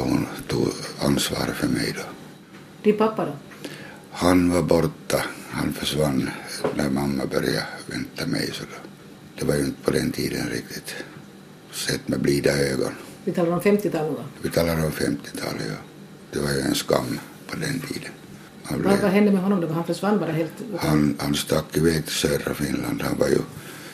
och 0.00 0.06
hon 0.08 0.26
tog 0.48 0.68
ansvar 1.00 1.46
för 1.54 1.68
mig 1.68 1.94
då. 1.96 2.02
Din 2.82 2.98
pappa 2.98 3.24
då? 3.24 3.32
Han 4.10 4.50
var 4.50 4.62
borta. 4.62 5.22
Han 5.50 5.72
försvann 5.72 6.30
när 6.76 6.90
mamma 6.90 7.26
började 7.26 7.66
vänta 7.86 8.26
mig. 8.26 8.50
Så 8.52 8.62
då. 8.62 8.76
Det 9.38 9.44
var 9.44 9.54
ju 9.54 9.60
inte 9.64 9.82
på 9.84 9.90
den 9.90 10.12
tiden 10.12 10.48
riktigt 10.52 10.94
sett 11.72 12.08
med 12.08 12.20
blida 12.20 12.58
ögon. 12.58 12.92
Vi 13.24 13.32
talar 13.32 13.52
om 13.52 13.60
50-talet 13.60 14.16
då. 14.16 14.24
Vi 14.42 14.50
talar 14.50 14.74
om 14.74 14.90
50-talet. 14.90 15.62
Ja. 15.68 15.76
Det 16.32 16.38
var 16.38 16.50
ju 16.52 16.60
en 16.60 16.74
skam 16.74 17.18
på 17.46 17.56
den 17.56 17.80
tiden. 17.80 18.10
Han, 18.64 18.82
Vad, 18.82 18.90
vad 18.92 19.00
blev, 19.00 19.10
hände 19.10 19.30
med 19.32 19.42
honom 19.42 19.60
då? 19.60 19.68
Han 19.68 19.84
försvann 19.84 20.18
bara 20.18 20.32
helt 20.32 20.52
han, 20.78 21.16
han 21.18 21.34
stack 21.34 21.76
iväg 21.76 22.04
till 22.04 22.14
södra 22.14 22.54
Finland. 22.54 23.02
Han 23.02 23.18
var 23.18 23.28
ju 23.28 23.38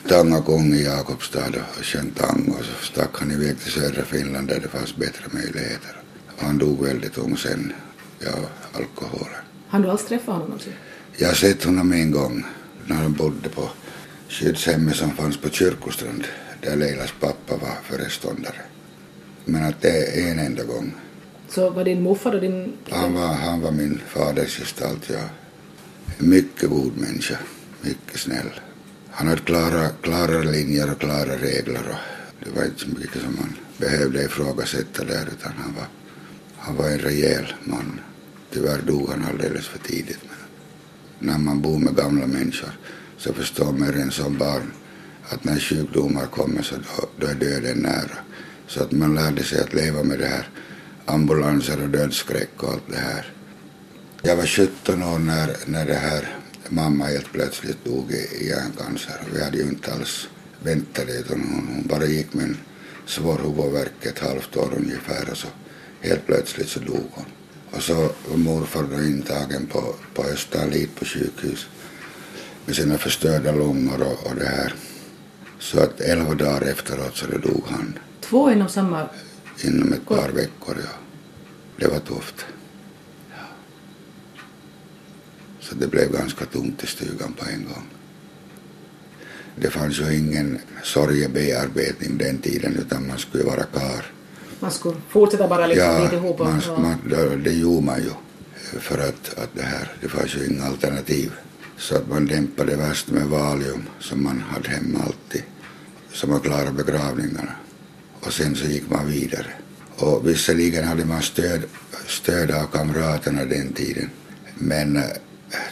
tangakung 0.07 0.73
i 0.73 0.83
Jakobstad 0.83 1.53
och 1.77 1.85
sjöng 1.85 2.11
tango. 2.11 2.53
Så 2.61 2.85
stack 2.85 3.09
han 3.19 3.31
iväg 3.31 3.59
till 3.59 3.71
södra 3.71 4.03
Finland 4.03 4.47
där 4.47 4.59
det 4.59 4.67
fanns 4.67 4.95
bättre 4.95 5.25
möjligheter. 5.31 6.01
Han 6.37 6.57
dog 6.57 6.85
väldigt 6.85 7.17
ung 7.17 7.37
sen, 7.37 7.73
ja, 8.19 8.31
alkoholen. 8.73 9.41
Han 9.67 9.81
du 9.81 9.89
alls 9.89 10.05
träffa 10.05 10.31
honom 10.31 10.47
någonsin? 10.47 10.73
Jag 11.17 11.27
har 11.27 11.35
sett 11.35 11.63
honom 11.63 11.91
en 11.91 12.11
gång 12.11 12.45
när 12.85 12.95
han 12.95 13.13
bodde 13.13 13.49
på 13.49 13.69
skyddshemmet 14.29 14.95
som 14.95 15.11
fanns 15.11 15.37
på 15.37 15.49
Kyrkostrand 15.49 16.23
där 16.61 16.75
Leilas 16.75 17.13
pappa 17.19 17.57
var 17.57 17.77
föreståndare. 17.83 18.61
Men 19.45 19.63
att 19.63 19.81
det 19.81 20.21
är 20.21 20.31
en 20.31 20.39
enda 20.39 20.63
gång. 20.63 20.93
Så 21.49 21.69
var 21.69 21.83
din 21.83 22.01
morfar 22.01 22.31
och 22.31 22.41
din... 22.41 22.73
Han 22.89 23.13
var, 23.13 23.27
han 23.27 23.61
var 23.61 23.71
min 23.71 24.01
faders 24.07 24.57
gestalt, 24.59 25.09
ja. 25.09 25.23
En 26.17 26.29
mycket 26.29 26.69
god 26.69 26.97
människa, 26.97 27.37
mycket 27.81 28.19
snäll. 28.19 28.59
Han 29.09 29.27
hade 29.27 29.41
klara, 29.41 29.89
klara 29.89 30.41
linjer 30.41 30.91
och 30.91 30.99
klara 30.99 31.37
regler 31.37 31.81
och 31.89 31.99
Det 32.43 32.49
var 32.55 32.65
inte 32.65 32.79
så 32.79 32.87
mycket 32.87 33.21
som 33.21 33.35
man 33.35 33.55
behövde 33.77 34.23
ifrågasätta 34.23 35.03
där 35.03 35.27
utan 35.33 35.53
han 35.57 35.73
var, 35.75 35.87
han 36.57 36.75
var 36.75 36.89
en 36.89 36.99
rejäl 36.99 37.53
man. 37.63 37.99
Tyvärr 38.51 38.81
dog 38.81 39.09
han 39.09 39.25
alldeles 39.25 39.67
för 39.67 39.79
tidigt. 39.79 40.19
Men 40.29 40.37
när 41.27 41.37
man 41.37 41.61
bor 41.61 41.79
med 41.79 41.95
gamla 41.95 42.27
människor 42.27 42.71
så 43.17 43.33
förstår 43.33 43.71
man 43.71 43.91
redan 43.91 44.11
som 44.11 44.37
barn 44.37 44.71
att 45.29 45.43
när 45.43 45.59
sjukdomar 45.59 46.25
kommer 46.25 46.61
så 46.61 46.75
då, 46.75 47.09
då 47.17 47.27
är 47.27 47.35
döden 47.35 47.77
nära. 47.77 48.17
Så 48.67 48.83
att 48.83 48.91
man 48.91 49.15
lärde 49.15 49.43
sig 49.43 49.59
att 49.59 49.73
leva 49.73 50.03
med 50.03 50.19
det 50.19 50.27
här 50.27 50.49
ambulanser 51.05 51.83
och 51.83 51.89
dödsskräck 51.89 52.63
och 52.63 52.73
allt 52.73 52.89
det 52.89 52.97
här. 52.97 53.33
Jag 54.21 54.35
var 54.35 54.45
17 54.45 55.03
år 55.03 55.19
när, 55.19 55.55
när 55.65 55.85
det 55.85 55.95
här 55.95 56.35
mamma 56.69 57.05
helt 57.05 57.31
plötsligt 57.31 57.85
dog 57.85 58.11
i 58.11 58.47
hjärncancer. 58.47 59.21
Vi 59.33 59.43
hade 59.43 59.57
ju 59.57 59.63
inte 59.63 59.93
alls 59.93 60.29
väntat 60.63 61.07
det 61.07 61.13
utan 61.13 61.39
hon, 61.39 61.67
hon 61.75 61.87
bara 61.87 62.05
gick 62.05 62.33
med 62.33 62.45
en 62.45 62.57
svår 63.05 63.37
huvudvärk 63.37 64.05
ett 64.05 64.19
halvt 64.19 64.57
år 64.57 64.73
ungefär 64.77 65.29
och 65.31 65.37
så 65.37 65.47
helt 66.01 66.25
plötsligt 66.25 66.69
så 66.69 66.79
dog 66.79 67.09
hon. 67.11 67.25
Och 67.71 67.83
så 67.83 67.93
var 68.29 68.37
morfar 68.37 68.83
då 68.83 69.03
intagen 69.03 69.67
på, 69.67 69.95
på 70.13 70.23
Österlid 70.23 70.89
på 70.95 71.05
sjukhus 71.05 71.67
med 72.65 72.75
sina 72.75 72.97
förstörda 72.97 73.51
lungor 73.51 74.01
och, 74.01 74.27
och 74.27 74.35
det 74.35 74.45
här. 74.45 74.73
Så 75.59 75.79
att 75.79 76.01
elva 76.01 76.35
dagar 76.35 76.61
efteråt 76.61 77.15
så 77.15 77.25
dog 77.25 77.63
han. 77.67 77.99
Två 78.21 78.51
inom 78.51 78.69
samma? 78.69 79.09
Inom 79.63 79.93
ett 79.93 80.07
par 80.07 80.29
veckor, 80.29 80.77
ja. 80.83 80.95
Det 81.77 81.87
var 81.87 81.99
tufft. 81.99 82.45
Ja. 83.29 83.45
Så 85.59 85.75
det 85.75 85.87
blev 85.87 86.11
ganska 86.11 86.45
tomt 86.45 86.83
i 86.83 86.87
stugan 86.87 87.33
på 87.33 87.45
en 87.49 87.63
gång. 87.63 87.87
Det 89.55 89.69
fanns 89.69 89.99
ju 89.99 90.17
ingen 90.17 90.59
sorgebearbetning 90.83 92.17
den 92.17 92.37
tiden 92.37 92.75
utan 92.75 93.07
man 93.07 93.17
skulle 93.17 93.43
vara 93.43 93.63
kar. 93.63 94.05
Man 94.59 94.71
skulle 94.71 94.95
fortsätta 95.09 95.47
bara 95.47 95.67
liksom 95.67 95.87
ja, 95.87 96.03
lite 96.03 96.15
ihop? 96.15 96.39
Och, 96.39 96.45
man, 96.45 96.61
man, 96.77 96.97
det, 97.09 97.35
det 97.35 97.53
gjorde 97.53 97.85
man 97.85 97.99
ju. 97.99 98.11
För 98.79 98.97
att, 98.97 99.39
att 99.39 99.49
det 99.53 99.63
här, 99.63 99.91
det 100.01 100.07
fanns 100.07 100.35
ju 100.35 100.45
inga 100.45 100.65
alternativ. 100.65 101.31
Så 101.79 101.95
att 101.95 102.09
man 102.09 102.25
dämpade 102.25 102.75
värst 102.75 103.07
med 103.07 103.27
Valium 103.27 103.83
som 103.99 104.23
man 104.23 104.41
hade 104.41 104.69
hemma 104.69 104.99
alltid. 104.99 105.43
Så 106.13 106.27
man 106.27 106.39
klarade 106.39 106.71
begravningarna. 106.71 107.51
Och 108.19 108.33
sen 108.33 108.55
så 108.55 108.65
gick 108.65 108.89
man 108.89 109.07
vidare. 109.07 109.45
Och 109.95 110.27
visserligen 110.27 110.83
hade 110.83 111.05
man 111.05 111.21
stöd, 111.21 111.61
stöd 112.07 112.51
av 112.51 112.65
kamraterna 112.65 113.45
den 113.45 113.73
tiden. 113.73 114.09
Men 114.55 114.97
eh, 114.97 115.03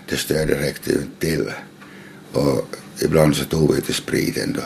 det 0.09 0.17
stödet 0.17 0.61
räckte 0.61 0.91
ju 0.91 0.97
inte 0.97 1.19
till. 1.19 1.51
Och 2.33 2.75
ibland 3.03 3.35
så 3.35 3.45
tog 3.45 3.75
vi 3.75 3.81
till 3.81 3.95
spriten 3.95 4.53
då. 4.53 4.61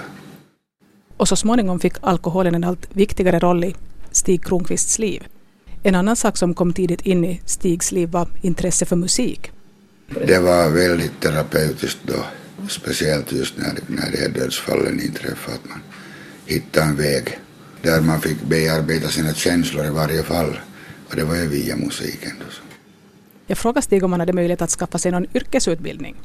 Och 1.18 1.28
så 1.28 1.36
småningom 1.36 1.80
fick 1.80 1.94
alkoholen 2.02 2.56
en 2.56 2.64
allt 2.64 2.96
viktigare 2.96 3.40
roll 3.40 3.64
i 3.64 3.76
Stig 4.12 4.46
Kronqvists 4.46 5.00
liv. 5.00 5.28
En 5.84 5.96
annan 5.96 6.16
sak 6.16 6.38
som 6.38 6.54
kom 6.54 6.74
tidigt 6.74 7.02
in 7.02 7.26
i 7.26 7.42
Stigs 7.46 7.92
liv 7.92 8.10
var 8.10 8.28
intresse 8.42 8.86
för 8.86 8.96
musik. 8.96 9.52
Det 10.14 10.40
var 10.40 10.70
väldigt 10.70 11.22
terapeutiskt 11.22 12.00
då, 12.04 12.26
speciellt 12.70 13.32
just 13.32 13.58
när, 13.58 13.74
när 13.88 14.12
de 14.12 14.18
här 14.18 14.30
dödsfallen 14.30 15.02
inträffade, 15.02 15.56
att 15.56 15.70
man 15.70 15.80
hittade 16.46 16.86
en 16.86 16.96
väg 16.96 17.40
där 17.82 18.02
man 18.02 18.22
fick 18.22 18.42
bearbeta 18.42 19.08
sina 19.08 19.34
känslor 19.34 19.86
i 19.86 19.90
varje 19.90 20.24
fall. 20.24 20.60
Och 21.10 21.16
det 21.16 21.24
var 21.24 21.36
ju 21.36 21.48
via 21.48 21.76
musiken. 21.76 22.32
Då. 22.40 22.46
Jag 23.48 23.58
frågade 23.58 23.82
Stig 23.82 24.04
om 24.04 24.12
han 24.12 24.20
hade 24.20 24.34
möjlighet 24.34 24.62
att 24.62 24.70
skaffa 24.70 24.98
sig 24.98 25.12
någon 25.12 25.28
yrkesutbildning. 25.36 26.16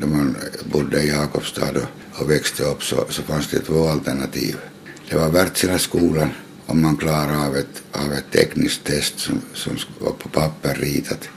När 0.00 0.06
man 0.06 0.36
bodde 0.72 1.02
i 1.02 1.08
Jakobstad 1.08 1.74
och, 2.12 2.30
växte 2.30 2.62
upp 2.62 2.82
så, 2.82 3.06
så 3.08 3.22
fanns 3.22 3.50
det 3.50 3.58
två 3.58 3.88
alternativ. 3.88 4.56
Det 5.10 5.16
var 5.16 5.30
Wärtsiläskolan 5.30 6.30
om 6.66 6.82
man 6.82 6.96
klarar 6.96 7.46
av 7.46 7.56
ett, 7.56 7.82
av 7.92 8.12
ett 8.12 8.30
tekniskt 8.32 8.84
test 8.84 9.18
som, 9.18 9.40
som 9.54 9.76
var 9.98 10.12
på 10.12 10.28
papper 10.28 10.74
ritat. 10.74 11.28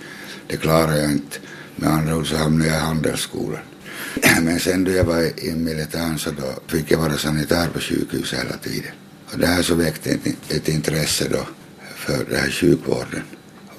Det 0.48 0.58
klarade 0.58 1.02
jag 1.02 1.12
inte. 1.12 1.38
Med 1.82 1.90
andra 1.90 2.18
ord 2.18 2.28
så 2.28 2.36
hamnade 2.36 2.70
jag 2.70 2.78
i 2.78 2.86
Handelsskolan. 2.86 3.62
Men 4.42 4.60
sen 4.60 4.84
då 4.84 4.92
jag 4.92 5.04
var 5.04 5.44
i 5.44 5.56
militären 5.56 6.20
så 6.20 6.32
då 6.32 6.54
fick 6.68 6.92
jag 6.92 7.00
vara 7.00 7.18
sanitär 7.18 7.68
på 7.74 7.80
sjukhus 7.80 8.34
hela 8.34 8.58
tiden. 8.58 8.92
Och 9.34 9.40
det 9.40 9.48
här 9.48 9.62
så 9.62 9.76
väckte 9.76 10.10
ett, 10.10 10.52
ett 10.52 10.68
intresse 10.70 11.28
då 11.30 11.48
för 11.96 12.26
det 12.30 12.38
här 12.38 12.50
sjukvården. 12.50 13.24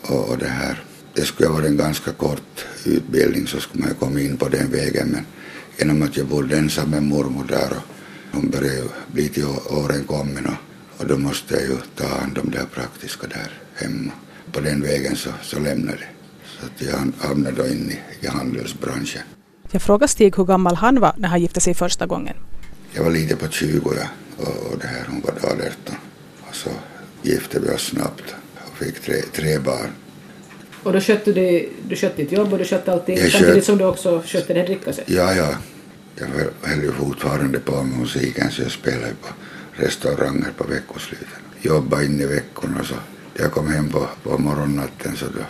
Och, 0.02 0.28
och 0.28 0.38
det 0.38 0.49
här, 0.49 0.83
det 1.14 1.25
skulle 1.25 1.49
ha 1.49 1.54
varit 1.54 1.66
en 1.66 1.76
ganska 1.76 2.12
kort 2.12 2.66
utbildning 2.85 3.47
så 3.47 3.61
skulle 3.61 3.80
man 3.80 3.88
ju 3.88 3.95
komma 3.95 4.21
in 4.21 4.37
på 4.37 4.49
den 4.49 4.71
vägen 4.71 5.09
men 5.09 5.26
genom 5.78 6.02
att 6.02 6.16
jag 6.16 6.26
bodde 6.26 6.59
ensam 6.59 6.90
med 6.90 7.02
mormor 7.02 7.45
där 7.49 7.71
och 7.71 7.83
hon 8.33 8.50
började 8.50 8.76
ju 8.76 8.88
bli 9.12 9.28
till 9.28 9.45
åren 9.71 10.04
kommen 10.04 10.47
och, 10.47 11.00
och 11.00 11.07
då 11.07 11.19
måste 11.19 11.54
jag 11.54 11.62
ju 11.62 11.76
ta 11.97 12.07
hand 12.09 12.38
om 12.38 12.50
det 12.50 12.59
här 12.59 12.66
praktiska 12.66 13.26
där 13.26 13.52
hemma. 13.75 14.12
På 14.52 14.61
den 14.61 14.83
vägen 14.83 15.16
så, 15.16 15.30
så 15.42 15.59
lämnade 15.59 15.99
jag. 16.00 16.19
Så 16.61 16.67
att 16.67 16.83
jag 16.83 17.26
hamnade 17.29 17.57
då 17.57 17.67
in 17.67 17.90
i, 17.90 18.26
i 18.26 18.29
handelsbranschen. 18.29 19.23
Jag 19.71 19.83
frågade 19.83 20.09
Stig 20.09 20.37
hur 20.37 20.45
gammal 20.45 20.75
han 20.75 21.00
var 21.00 21.14
när 21.17 21.29
han 21.29 21.40
gifte 21.40 21.61
sig 21.61 21.75
första 21.75 22.07
gången. 22.07 22.37
Jag 22.93 23.05
var 23.05 23.11
lite 23.11 23.37
på 23.37 23.49
20 23.49 23.93
ja, 23.97 24.07
och, 24.37 24.73
och 24.73 24.79
det 24.79 24.87
här, 24.87 25.07
hon 25.09 25.21
var 25.21 25.35
då 25.43 25.49
18. 25.49 25.97
Och 26.49 26.55
så 26.55 26.71
gifte 27.23 27.61
vi 27.61 27.69
oss 27.69 27.87
snabbt 27.87 28.35
och 28.55 28.79
fick 28.79 29.00
tre, 29.00 29.23
tre 29.33 29.59
barn. 29.59 29.90
Och 30.83 30.93
då 30.93 31.00
skötte 31.00 31.33
du, 31.33 31.69
du 31.88 31.97
skötte 31.97 32.23
ditt 32.23 32.33
jobb 32.33 32.52
och 32.52 32.59
du 32.59 32.64
skötte 32.64 32.93
allting 32.93 33.19
jag 33.19 33.33
samtidigt 33.33 33.55
kött... 33.55 33.64
som 33.64 33.79
du 33.79 33.85
också 33.85 34.23
skötte 34.26 34.55
det 34.55 34.62
dricka 34.62 34.93
sig? 34.93 35.05
Ja, 35.07 35.35
ja. 35.35 35.55
Jag 36.17 36.26
höll 36.69 36.83
ju 36.83 36.93
fortfarande 36.93 37.59
på 37.59 37.83
med 37.83 37.99
musiken 37.99 38.50
så 38.50 38.62
jag 38.62 38.71
spelade 38.71 39.14
på 39.23 39.29
restauranger 39.73 40.52
på 40.57 40.64
veckosluten. 40.64 41.43
Jobbade 41.61 42.05
in 42.05 42.21
i 42.21 42.26
veckorna 42.26 42.85
så 42.85 42.95
jag 43.35 43.52
kom 43.52 43.73
hem 43.73 43.88
på, 43.88 44.07
på 44.23 44.38
morgonnatten 44.38 45.17
så 45.17 45.25
då 45.26 45.45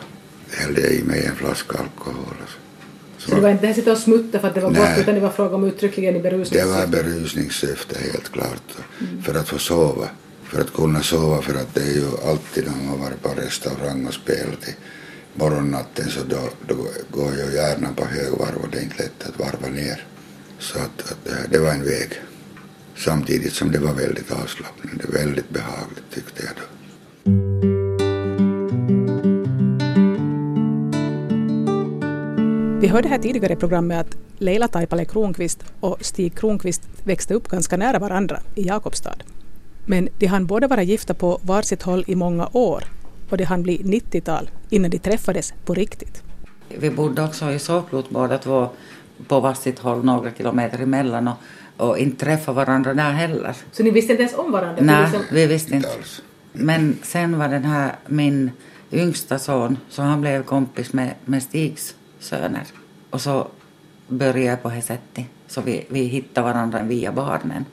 hällde 0.52 0.80
jag 0.80 0.92
i 0.92 1.02
mig 1.02 1.24
en 1.26 1.36
flaska 1.36 1.78
alkohol. 1.78 2.34
Så. 2.46 2.52
Så, 3.18 3.30
så 3.30 3.36
det 3.36 3.40
var 3.40 3.50
inte 3.50 3.74
sitta 3.74 3.92
och 3.92 3.98
smutta 3.98 4.38
för 4.38 4.48
att 4.48 4.54
det 4.54 4.60
var 4.60 4.70
gott 4.70 4.98
utan 4.98 5.14
det 5.14 5.20
var 5.20 5.30
fråga 5.30 5.54
om 5.54 5.64
uttryckligen 5.64 6.16
i 6.16 6.20
berusningssyfte? 6.20 6.68
Det 6.68 6.80
var 6.80 6.86
berusningssyfte 6.86 7.98
helt 7.98 8.32
klart. 8.32 8.76
Mm. 9.00 9.22
För 9.22 9.34
att 9.34 9.48
få 9.48 9.58
sova. 9.58 10.08
För 10.44 10.60
att 10.60 10.72
kunna 10.72 11.02
sova 11.02 11.42
för 11.42 11.54
att 11.54 11.74
det 11.74 11.80
är 11.80 11.94
ju 11.94 12.06
alltid 12.28 12.64
när 12.66 12.86
man 12.90 13.00
varit 13.00 13.22
på 13.22 13.28
restaurang 13.28 14.06
och 14.06 14.14
spelat 14.14 14.68
i 14.68 14.74
morgonnatten 15.34 16.10
så 16.10 16.20
då, 16.28 16.48
då 16.68 16.74
går 17.10 17.32
ju 17.34 17.54
hjärnan 17.54 17.94
på 17.94 18.04
högvarv 18.04 18.56
och 18.56 18.68
det 18.72 18.78
är 18.78 18.82
inte 18.82 19.02
lätt 19.02 19.28
att 19.28 19.38
varva 19.38 19.74
ner. 19.74 20.06
Så 20.58 20.78
att, 20.78 21.12
att 21.12 21.50
det 21.50 21.58
var 21.58 21.70
en 21.70 21.84
väg. 21.84 22.10
Samtidigt 22.96 23.52
som 23.52 23.72
det 23.72 23.78
var 23.78 23.92
väldigt 23.92 24.32
avslappnande, 24.32 25.04
väldigt 25.08 25.50
behagligt 25.50 26.10
tyckte 26.14 26.39
hörde 32.90 33.08
här 33.08 33.18
tidigare 33.18 33.52
i 33.52 33.56
programmet 33.56 34.00
att 34.00 34.16
Leila 34.38 34.68
Taipale 34.68 35.04
Kronqvist 35.04 35.64
och 35.80 35.96
Stig 36.00 36.34
Kronqvist 36.34 36.82
växte 37.04 37.34
upp 37.34 37.48
ganska 37.48 37.76
nära 37.76 37.98
varandra 37.98 38.40
i 38.54 38.66
Jakobstad. 38.66 39.16
Men 39.86 40.08
de 40.18 40.26
hann 40.26 40.46
båda 40.46 40.68
vara 40.68 40.82
gifta 40.82 41.14
på 41.14 41.40
varsitt 41.42 41.82
håll 41.82 42.04
i 42.06 42.14
många 42.14 42.48
år 42.52 42.84
och 43.30 43.36
det 43.36 43.44
hann 43.44 43.62
bli 43.62 43.78
90-tal 43.78 44.50
innan 44.70 44.90
de 44.90 44.98
träffades 44.98 45.54
på 45.64 45.74
riktigt. 45.74 46.22
Vi 46.78 46.90
bodde 46.90 47.22
också 47.22 47.50
i 47.50 47.58
Såklot 47.58 48.10
båda 48.10 48.38
två 48.38 48.68
på 49.28 49.40
varsitt 49.40 49.78
håll 49.78 50.04
några 50.04 50.30
kilometer 50.30 50.82
emellan 50.82 51.28
och, 51.28 51.36
och 51.88 51.98
inte 51.98 52.24
träffade 52.24 52.56
varandra 52.56 52.94
där 52.94 53.12
heller. 53.12 53.56
Så 53.72 53.82
ni 53.82 53.90
visste 53.90 54.12
inte 54.12 54.22
ens 54.22 54.38
om 54.38 54.52
varandra? 54.52 54.82
Nej, 54.82 55.02
liksom... 55.02 55.22
vi 55.32 55.46
visste 55.46 55.74
inte. 55.74 55.88
Men 56.52 56.98
sen 57.02 57.38
var 57.38 57.48
den 57.48 57.64
här 57.64 57.96
min 58.06 58.50
yngsta 58.92 59.38
son, 59.38 59.78
så 59.88 60.02
han 60.02 60.20
blev 60.20 60.42
kompis 60.42 60.92
med, 60.92 61.14
med 61.24 61.42
Stigs 61.42 61.94
söner. 62.20 62.64
Och 63.10 63.20
så 63.20 63.48
började 64.08 64.40
jag 64.40 64.62
på 64.62 64.70
det 64.70 64.82
sättet. 64.82 65.24
Så 65.46 65.60
vi, 65.60 65.86
vi 65.88 66.04
hittade 66.04 66.44
varandra 66.44 66.82
via 66.82 67.12
barnen. 67.12 67.64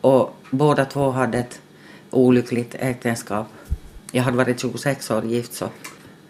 Och 0.00 0.36
båda 0.50 0.84
två 0.84 1.10
hade 1.10 1.38
ett 1.38 1.60
olyckligt 2.10 2.74
äktenskap. 2.74 3.46
Jag 4.12 4.22
hade 4.22 4.36
varit 4.36 4.60
26 4.60 5.10
år 5.10 5.24
gift 5.24 5.52
så 5.52 5.68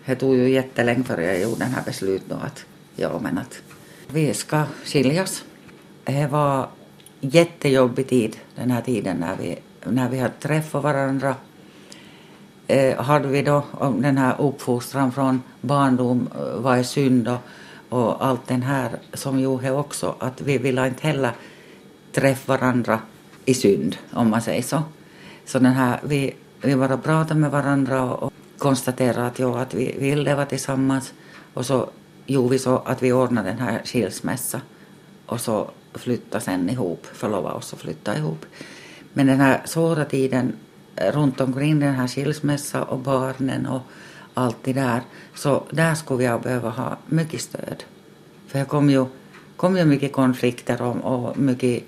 det 0.05 0.15
tog 0.15 0.37
ju 0.37 0.51
jättelänge 0.51 1.05
för 1.05 1.19
jag 1.19 1.41
gjorde 1.41 1.59
den 1.59 1.75
här 1.75 1.83
beslutet 1.85 2.29
då 2.29 2.35
att 2.37 2.65
ja 2.97 3.19
men 3.23 3.39
att 3.39 3.63
vi 4.09 4.35
ska 4.35 4.65
skiljas. 4.85 5.45
Det 6.05 6.27
var 6.27 6.69
jättejobbig 7.21 8.09
tid 8.09 8.37
den 8.55 8.71
här 8.71 8.83
tiden 8.83 9.17
när 9.17 9.37
vi, 9.37 9.59
när 9.85 10.09
vi 10.09 10.19
hade 10.19 10.35
träffat 10.35 10.83
varandra. 10.83 11.35
Eh, 12.67 13.03
hade 13.03 13.29
vi 13.29 13.43
då 13.43 13.65
den 13.99 14.19
här 14.19 14.41
uppfostran 14.41 15.13
från 15.13 15.43
barndom 15.61 16.29
eh, 16.35 16.61
vad 16.61 16.79
är 16.79 16.83
synd 16.83 17.29
och 17.29 17.39
och 17.89 18.27
allt 18.27 18.47
den 18.47 18.63
här 18.63 18.99
som 19.15 19.41
Johe 19.41 19.71
också 19.71 20.15
att 20.19 20.41
vi 20.41 20.59
ville 20.59 20.87
inte 20.87 21.07
heller 21.07 21.33
träffa 22.13 22.57
varandra 22.57 23.01
i 23.45 23.55
synd, 23.55 23.97
om 24.13 24.31
man 24.31 24.43
säger 24.43 24.63
så. 24.63 24.83
Så 25.45 25.59
den 25.59 25.73
här, 25.73 26.01
vi, 26.05 26.35
vi 26.63 26.77
bara 26.77 26.99
pratade 26.99 27.41
med 27.41 27.51
varandra 27.51 28.03
och 28.03 28.33
konstaterade 28.59 29.27
att, 29.27 29.39
ja, 29.39 29.59
att 29.59 29.75
vi 29.75 29.97
vill 29.99 30.23
leva 30.23 30.47
tillsammans 30.47 31.15
och 31.55 31.67
så 31.67 31.91
gjorde 32.27 32.51
vi 32.51 32.59
så 32.59 32.79
att 32.79 33.03
vi 33.03 33.13
ordnade 33.13 33.49
den 33.49 33.59
här 33.59 33.83
skilsmässan 33.85 34.61
och 35.27 35.41
så 35.41 35.71
flyttade 35.95 36.45
sen 36.45 36.71
ihop, 36.71 37.07
förlovade 37.07 37.55
oss 37.55 37.73
och 37.73 37.79
flyttade 37.79 38.19
ihop. 38.19 38.47
Men 39.13 39.27
den 39.27 39.41
här 39.41 39.63
svåra 39.65 40.05
tiden 40.05 40.53
runt 40.97 41.41
omkring 41.41 41.81
den 41.81 41.95
här 41.95 42.09
skilsmässan 42.09 42.83
och 42.83 42.99
barnen 42.99 43.67
och 43.67 43.83
allt 44.37 44.57
det 44.63 44.73
där, 44.73 45.01
så 45.35 45.63
där 45.71 45.95
skulle 45.95 46.25
jag 46.25 46.43
behöva 46.43 46.71
ha 46.71 46.97
mycket 47.07 47.41
stöd. 47.41 47.85
För 48.47 48.59
det 48.59 48.65
kom 48.65 48.91
ju, 48.91 49.07
kom 49.57 49.77
ju 49.77 49.85
mycket 49.85 50.13
konflikter 50.13 50.83
och, 50.83 50.97
och 50.97 51.39
mycket 51.39 51.83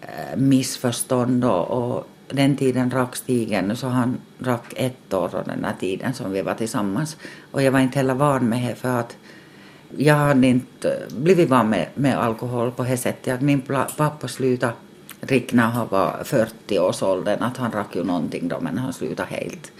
eh, 0.00 0.36
missförstånd 0.36 1.44
och, 1.44 1.70
och 1.70 2.06
den 2.28 2.56
tiden 2.56 2.88
drack 2.88 3.16
Stigen, 3.16 3.76
så 3.76 3.86
han 3.86 4.16
drack 4.38 4.72
ett 4.76 5.14
år 5.14 5.34
och 5.34 5.44
den 5.44 5.64
här 5.64 5.74
tiden 5.80 6.14
som 6.14 6.32
vi 6.32 6.42
var 6.42 6.54
tillsammans. 6.54 7.16
Och 7.50 7.62
jag 7.62 7.72
var 7.72 7.80
inte 7.80 7.98
heller 7.98 8.14
van 8.14 8.48
med 8.48 8.70
det 8.70 8.74
för 8.74 9.00
att 9.00 9.16
jag 9.96 10.14
hade 10.14 10.46
inte 10.46 11.02
blivit 11.18 11.48
van 11.48 11.70
med, 11.70 11.88
med 11.94 12.18
alkohol 12.18 12.70
på 12.70 12.84
det 12.84 12.96
sättet 12.96 13.34
att 13.34 13.42
min 13.42 13.60
pappa 13.96 14.28
slutade 14.28 14.72
dricka 15.20 15.56
när 15.56 15.66
han 15.66 15.88
var 15.90 16.24
40 16.24 16.78
års 16.78 17.02
åldern, 17.02 17.42
att 17.42 17.56
han 17.56 17.70
drack 17.70 17.96
ju 17.96 18.04
någonting 18.04 18.48
då 18.48 18.60
men 18.60 18.78
han 18.78 18.92
slutade 18.92 19.28
helt. 19.28 19.72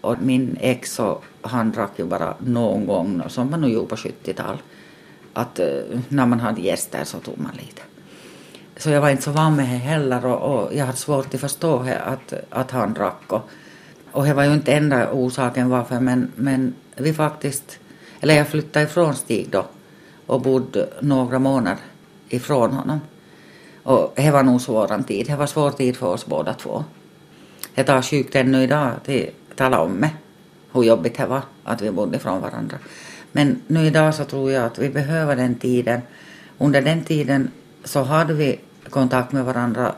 Och 0.00 0.22
min 0.22 0.56
ex 0.60 0.92
så, 0.94 1.18
han 1.42 1.72
drack 1.72 1.98
ju 1.98 2.04
bara 2.04 2.34
någon 2.38 2.86
gång, 2.86 3.22
som 3.28 3.50
man 3.50 3.60
nog 3.60 3.70
gjorde 3.70 3.88
på 3.88 3.96
70-talet. 3.96 4.60
Att 5.32 5.58
eh, 5.58 5.66
när 6.08 6.26
man 6.26 6.40
hade 6.40 6.60
gäster 6.60 7.04
så 7.04 7.18
tog 7.18 7.38
man 7.38 7.52
lite. 7.52 7.82
Så 8.76 8.90
jag 8.90 9.00
var 9.00 9.10
inte 9.10 9.22
så 9.22 9.30
van 9.30 9.56
med 9.56 9.64
det 9.64 9.68
heller 9.68 10.26
och, 10.26 10.64
och 10.64 10.74
jag 10.74 10.86
hade 10.86 10.98
svårt 10.98 11.34
att 11.34 11.40
förstå 11.40 11.84
att, 12.06 12.32
att 12.50 12.70
han 12.70 12.94
drack. 12.94 13.32
Och, 13.32 13.50
och 14.12 14.24
det 14.24 14.34
var 14.34 14.44
ju 14.44 14.52
inte 14.52 14.72
enda 14.72 15.12
orsaken 15.12 15.70
varför 15.70 16.00
men, 16.00 16.32
men 16.36 16.74
vi 16.96 17.14
faktiskt, 17.14 17.78
eller 18.20 18.34
jag 18.34 18.48
flyttade 18.48 18.84
ifrån 18.84 19.14
Stig 19.14 19.48
då 19.50 19.64
och 20.26 20.40
bodde 20.40 20.88
några 21.00 21.38
månader 21.38 21.78
ifrån 22.28 22.72
honom. 22.72 23.00
Och 23.82 24.12
det 24.16 24.30
var 24.30 24.42
nog 24.42 24.60
svår 24.60 25.02
tid, 25.02 25.26
det 25.26 25.36
var 25.36 25.46
svår 25.46 25.70
tid 25.70 25.96
för 25.96 26.06
oss 26.06 26.26
båda 26.26 26.54
två. 26.54 26.84
Det 27.74 27.84
tar 27.84 28.02
sjukt 28.02 28.34
ännu 28.34 28.62
idag 28.62 28.92
till 29.04 29.30
tala 29.60 29.80
om 29.80 29.92
med 29.92 30.10
hur 30.72 30.82
jobbigt 30.82 31.16
det 31.16 31.26
var 31.26 31.42
att 31.64 31.82
vi 31.82 31.90
bodde 31.90 32.16
ifrån 32.16 32.40
varandra. 32.40 32.78
Men 33.32 33.62
nu 33.66 33.86
idag 33.86 34.14
så 34.14 34.24
tror 34.24 34.52
jag 34.52 34.64
att 34.64 34.78
vi 34.78 34.88
behöver 34.88 35.36
den 35.36 35.54
tiden. 35.54 36.00
Under 36.58 36.82
den 36.82 37.04
tiden 37.04 37.50
så 37.84 38.02
hade 38.02 38.34
vi 38.34 38.60
kontakt 38.90 39.32
med 39.32 39.44
varandra, 39.44 39.94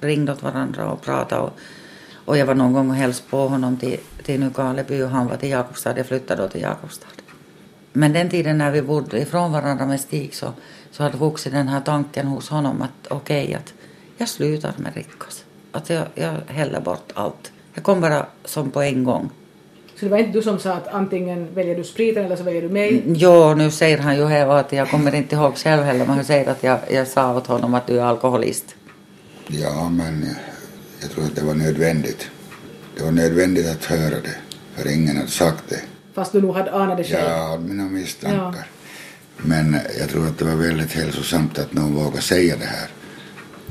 ringde 0.00 0.32
åt 0.32 0.42
varandra 0.42 0.90
och 0.90 1.02
pratade. 1.02 1.42
Och, 1.42 1.52
och 2.24 2.38
jag 2.38 2.46
var 2.46 2.54
någon 2.54 2.72
gång 2.72 2.90
och 2.90 2.96
hälsade 2.96 3.30
på 3.30 3.48
honom 3.48 3.76
till, 3.76 3.98
till 4.22 4.40
Nykarleby 4.40 5.02
och 5.02 5.10
han 5.10 5.26
var 5.26 5.36
till 5.36 5.50
Jakobstad. 5.50 5.96
Jag 5.96 6.06
flyttade 6.06 6.42
då 6.42 6.48
till 6.48 6.60
Jakobstad. 6.60 7.06
Men 7.92 8.12
den 8.12 8.30
tiden 8.30 8.58
när 8.58 8.70
vi 8.70 8.82
bodde 8.82 9.20
ifrån 9.20 9.52
varandra 9.52 9.86
med 9.86 10.00
Stig 10.00 10.34
så, 10.34 10.52
så 10.90 11.02
hade 11.02 11.18
vuxit 11.18 11.52
den 11.52 11.68
här 11.68 11.80
tanken 11.80 12.26
hos 12.26 12.48
honom 12.48 12.82
att 12.82 13.06
okej, 13.10 13.44
okay, 13.44 13.54
att 13.54 13.74
jag 14.16 14.28
slutar 14.28 14.72
med 14.76 14.94
Rikkas. 14.94 15.44
Att 15.72 15.90
jag, 15.90 16.06
jag 16.14 16.34
häller 16.46 16.80
bort 16.80 17.12
allt. 17.14 17.52
Jag 17.78 17.84
kom 17.84 18.00
bara 18.00 18.26
som 18.44 18.70
på 18.70 18.82
en 18.82 19.04
gång. 19.04 19.30
Så 19.96 20.04
det 20.04 20.10
var 20.10 20.18
inte 20.18 20.32
du 20.32 20.42
som 20.42 20.58
sa 20.58 20.72
att 20.72 20.88
antingen 20.88 21.54
väljer 21.54 21.76
du 21.76 21.84
spriten 21.84 22.24
eller 22.24 22.36
så 22.36 22.42
väljer 22.42 22.62
du 22.62 22.68
mig? 22.68 22.88
Mm, 22.88 23.14
jo, 23.14 23.54
nu 23.54 23.70
säger 23.70 23.98
han 23.98 24.16
ju 24.16 24.26
här 24.26 24.48
att 24.48 24.72
jag 24.72 24.90
kommer 24.90 25.14
inte 25.14 25.34
ihåg 25.34 25.56
själv 25.56 25.82
heller, 25.82 26.06
men 26.06 26.16
han 26.16 26.24
säger 26.24 26.50
att 26.50 26.62
jag, 26.62 26.78
jag 26.90 27.08
sa 27.08 27.36
åt 27.36 27.46
honom 27.46 27.74
att 27.74 27.86
du 27.86 27.98
är 27.98 28.04
alkoholist. 28.04 28.74
Ja, 29.46 29.88
men 29.88 30.26
jag 31.00 31.10
tror 31.10 31.24
att 31.24 31.36
det 31.36 31.44
var 31.44 31.54
nödvändigt. 31.54 32.30
Det 32.96 33.04
var 33.04 33.12
nödvändigt 33.12 33.68
att 33.68 33.84
höra 33.84 34.20
det, 34.20 34.36
för 34.74 34.92
ingen 34.92 35.16
hade 35.16 35.28
sagt 35.28 35.64
det. 35.68 35.80
Fast 36.14 36.32
du 36.32 36.42
nog 36.42 36.56
hade 36.56 36.72
anat 36.72 36.96
det 36.96 37.04
själv? 37.04 37.30
Ja, 37.30 37.58
mina 37.58 37.84
misstankar. 37.84 38.52
Ja. 38.56 38.62
Men 39.36 39.76
jag 39.98 40.08
tror 40.08 40.26
att 40.26 40.38
det 40.38 40.44
var 40.44 40.54
väldigt 40.54 40.92
hälsosamt 40.92 41.58
att 41.58 41.72
någon 41.72 41.94
vågade 41.94 42.22
säga 42.22 42.56
det 42.56 42.66
här 42.66 42.88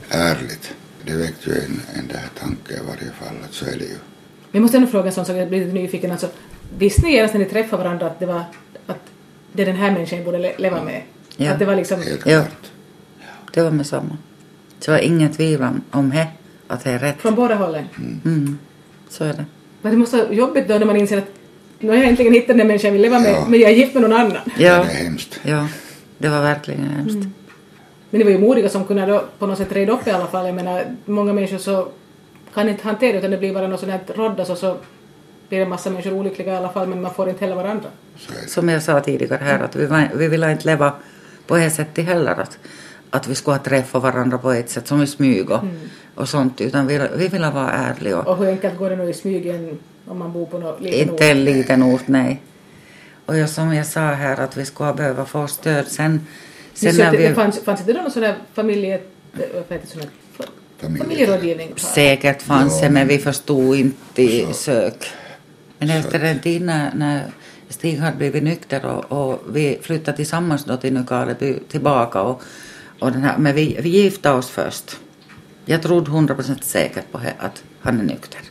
ärligt. 0.09 0.73
Det 1.07 1.17
väckte 1.17 1.49
ju 1.49 1.55
en, 1.55 1.81
en 1.99 2.07
där 2.07 2.29
tanke 2.39 2.73
i 2.73 2.79
varje 2.87 3.11
fall, 3.11 3.35
att 3.43 3.53
så 3.53 3.65
är 3.65 3.71
det 3.71 3.85
ju. 3.85 3.97
Men 4.51 4.51
jag 4.51 4.61
måste 4.61 4.77
ändå 4.77 4.89
fråga 4.89 5.05
en 5.05 5.13
sån 5.13 5.25
sak, 5.25 5.35
jag 5.35 5.49
blir 5.49 5.59
lite 5.59 5.73
nyfiken. 5.73 6.11
Alltså, 6.11 6.29
visste 6.77 7.01
ni 7.01 7.13
genast 7.13 7.33
när 7.33 7.39
ni 7.39 7.45
träffade 7.45 7.83
varandra 7.83 8.07
att 8.07 8.19
det 8.19 8.25
var 8.25 8.43
att 8.87 9.01
det 9.51 9.65
den 9.65 9.75
här 9.75 9.91
människan 9.91 10.23
borde 10.23 10.55
leva 10.57 10.83
med? 10.83 11.01
Ja. 11.37 11.51
Att 11.51 11.59
det 11.59 11.65
var 11.65 11.75
liksom... 11.75 12.01
Helt 12.01 12.25
ja. 12.25 12.43
Det 13.53 13.61
var 13.61 13.71
med 13.71 13.87
samma. 13.87 14.17
Det 14.85 14.91
var 14.91 14.97
inget 14.97 15.37
tvivel 15.37 15.73
om 15.91 16.09
det, 16.09 16.27
att 16.67 16.83
det 16.83 16.91
är 16.91 16.99
rätt. 16.99 17.21
Från 17.21 17.35
båda 17.35 17.55
hållen? 17.55 17.85
Mm. 17.97 18.21
mm. 18.25 18.57
Så 19.09 19.23
är 19.23 19.33
det. 19.33 19.45
Men 19.81 19.91
det 19.91 19.97
måste 19.97 20.17
vara 20.17 20.33
jobbigt 20.33 20.67
då 20.67 20.77
när 20.77 20.85
man 20.85 20.97
inser 20.97 21.17
att 21.17 21.31
nu 21.79 21.89
har 21.89 21.95
jag 21.95 22.07
äntligen 22.07 22.33
hittat 22.33 22.57
den 22.57 22.67
människan 22.67 22.87
jag 22.87 22.93
vill 22.93 23.01
leva 23.01 23.19
med, 23.19 23.31
ja. 23.31 23.45
men 23.49 23.59
jag 23.59 23.71
är 23.71 23.75
gift 23.75 23.93
med 23.93 24.03
någon 24.03 24.13
annan. 24.13 24.37
Ja, 24.45 24.51
ja 24.57 24.83
det 24.83 24.91
är 24.91 25.03
hemskt. 25.03 25.39
Ja, 25.43 25.67
det 26.17 26.29
var 26.29 26.41
verkligen 26.41 26.83
hemskt. 26.83 27.15
Mm. 27.15 27.33
Men 28.09 28.19
ni 28.19 28.23
var 28.23 28.31
ju 28.31 28.39
modiga 28.39 28.69
som 28.69 28.85
kunde 28.85 29.05
då 29.05 29.23
på 29.39 29.47
något 29.47 29.57
sätt 29.57 29.71
reda 29.71 29.93
upp 29.93 30.07
i 30.07 30.11
alla 30.11 30.27
fall. 30.27 30.45
Jag 30.45 30.55
menar, 30.55 30.85
många 31.05 31.33
människor 31.33 31.57
så 31.57 31.87
kan 32.53 32.69
inte 32.69 32.83
hantera 32.83 33.11
det 33.11 33.17
utan 33.17 33.31
det 33.31 33.37
blir 33.37 33.53
bara 33.53 33.67
något 33.67 33.79
sånt 33.79 33.91
här 33.91 34.01
roddas 34.15 34.49
och 34.49 34.57
så 34.57 34.77
blir 35.49 35.59
en 35.59 35.69
massa 35.69 35.89
människor 35.89 36.13
olyckliga 36.13 36.53
i 36.53 36.57
alla 36.57 36.69
fall 36.69 36.87
men 36.87 37.01
man 37.01 37.13
får 37.13 37.29
inte 37.29 37.45
heller 37.45 37.55
varandra. 37.55 37.89
Som 38.47 38.69
jag 38.69 38.83
sa 38.83 38.99
tidigare 38.99 39.43
här 39.43 39.59
att 39.59 39.75
vi, 39.75 40.09
vi 40.15 40.27
vill 40.27 40.43
inte 40.43 40.65
leva 40.65 40.93
på 41.47 41.57
det 41.57 41.69
sättet 41.69 42.05
heller 42.05 42.31
att, 42.31 42.57
att 43.09 43.27
vi 43.27 43.35
skulle 43.35 43.57
ha 43.57 43.63
träffat 43.63 44.03
varandra 44.03 44.37
på 44.37 44.51
ett 44.51 44.69
sätt 44.69 44.87
som 44.87 45.03
i 45.03 45.07
smyg 45.07 45.51
och, 45.51 45.63
mm. 45.63 45.75
och 46.15 46.29
sånt 46.29 46.61
utan 46.61 46.87
vi, 46.87 47.07
vi 47.17 47.27
vill 47.27 47.41
vara 47.41 47.71
ärliga. 47.71 48.17
Och, 48.17 48.27
och 48.27 48.37
hur 48.37 48.47
enkelt 48.47 48.77
går 48.77 48.89
det 48.89 48.95
nu 48.95 49.09
i 49.09 49.13
smyg 49.13 49.53
om 50.07 50.19
man 50.19 50.33
bor 50.33 50.45
på 50.45 50.57
någon 50.57 50.83
liten 50.83 50.99
inte 50.99 51.13
ort? 51.13 51.21
Inte 51.21 51.31
en 51.31 51.43
liten 51.43 51.83
ort, 51.83 52.07
nej. 52.07 52.41
Och 53.25 53.37
jag, 53.37 53.49
som 53.49 53.73
jag 53.73 53.85
sa 53.85 53.99
här 53.99 54.39
att 54.39 54.57
vi 54.57 54.65
skulle 54.65 54.93
behöva 54.93 55.25
få 55.25 55.47
stöd 55.47 55.87
sen. 55.87 56.27
sen 56.77 56.95
när 56.95 57.17
vi... 57.17 57.33
fanns, 57.33 57.59
fanns 57.59 57.85
det 57.85 57.93
då 57.93 58.01
någon 58.01 58.11
sån 58.11 58.21
där 58.21 58.35
familje... 58.53 58.99
Familjerådgivning? 60.79 61.73
Säkert 61.75 62.41
fanns 62.41 62.81
det, 62.81 62.89
men 62.89 63.07
vi 63.07 63.17
förstod 63.17 63.75
inte 63.75 64.21
i 64.21 64.53
sök. 64.53 65.11
Men 65.79 65.89
efter 65.89 66.19
en 66.19 66.39
tid 66.39 66.61
när, 66.61 66.95
när 66.95 67.23
Stig 67.69 67.99
hade 67.99 68.17
blivit 68.17 68.43
nykter 68.43 68.85
och, 68.85 69.11
och 69.11 69.55
vi 69.55 69.79
flyttade 69.81 70.17
tillsammans 70.17 70.65
då 70.65 70.77
till 70.77 70.93
Nykarleby 70.93 71.59
tillbaka 71.67 72.21
och, 72.21 72.41
och 72.99 73.11
den 73.11 73.21
här, 73.21 73.37
men 73.37 73.55
vi, 73.55 73.77
vi 73.81 73.89
gifte 73.89 74.31
oss 74.31 74.49
först. 74.49 74.97
Jag 75.65 75.81
trodde 75.81 76.11
hundra 76.11 76.35
procent 76.35 76.63
säkert 76.63 77.11
på 77.11 77.21
att 77.39 77.63
han 77.81 77.99
är 77.99 78.03
nykter. 78.03 78.41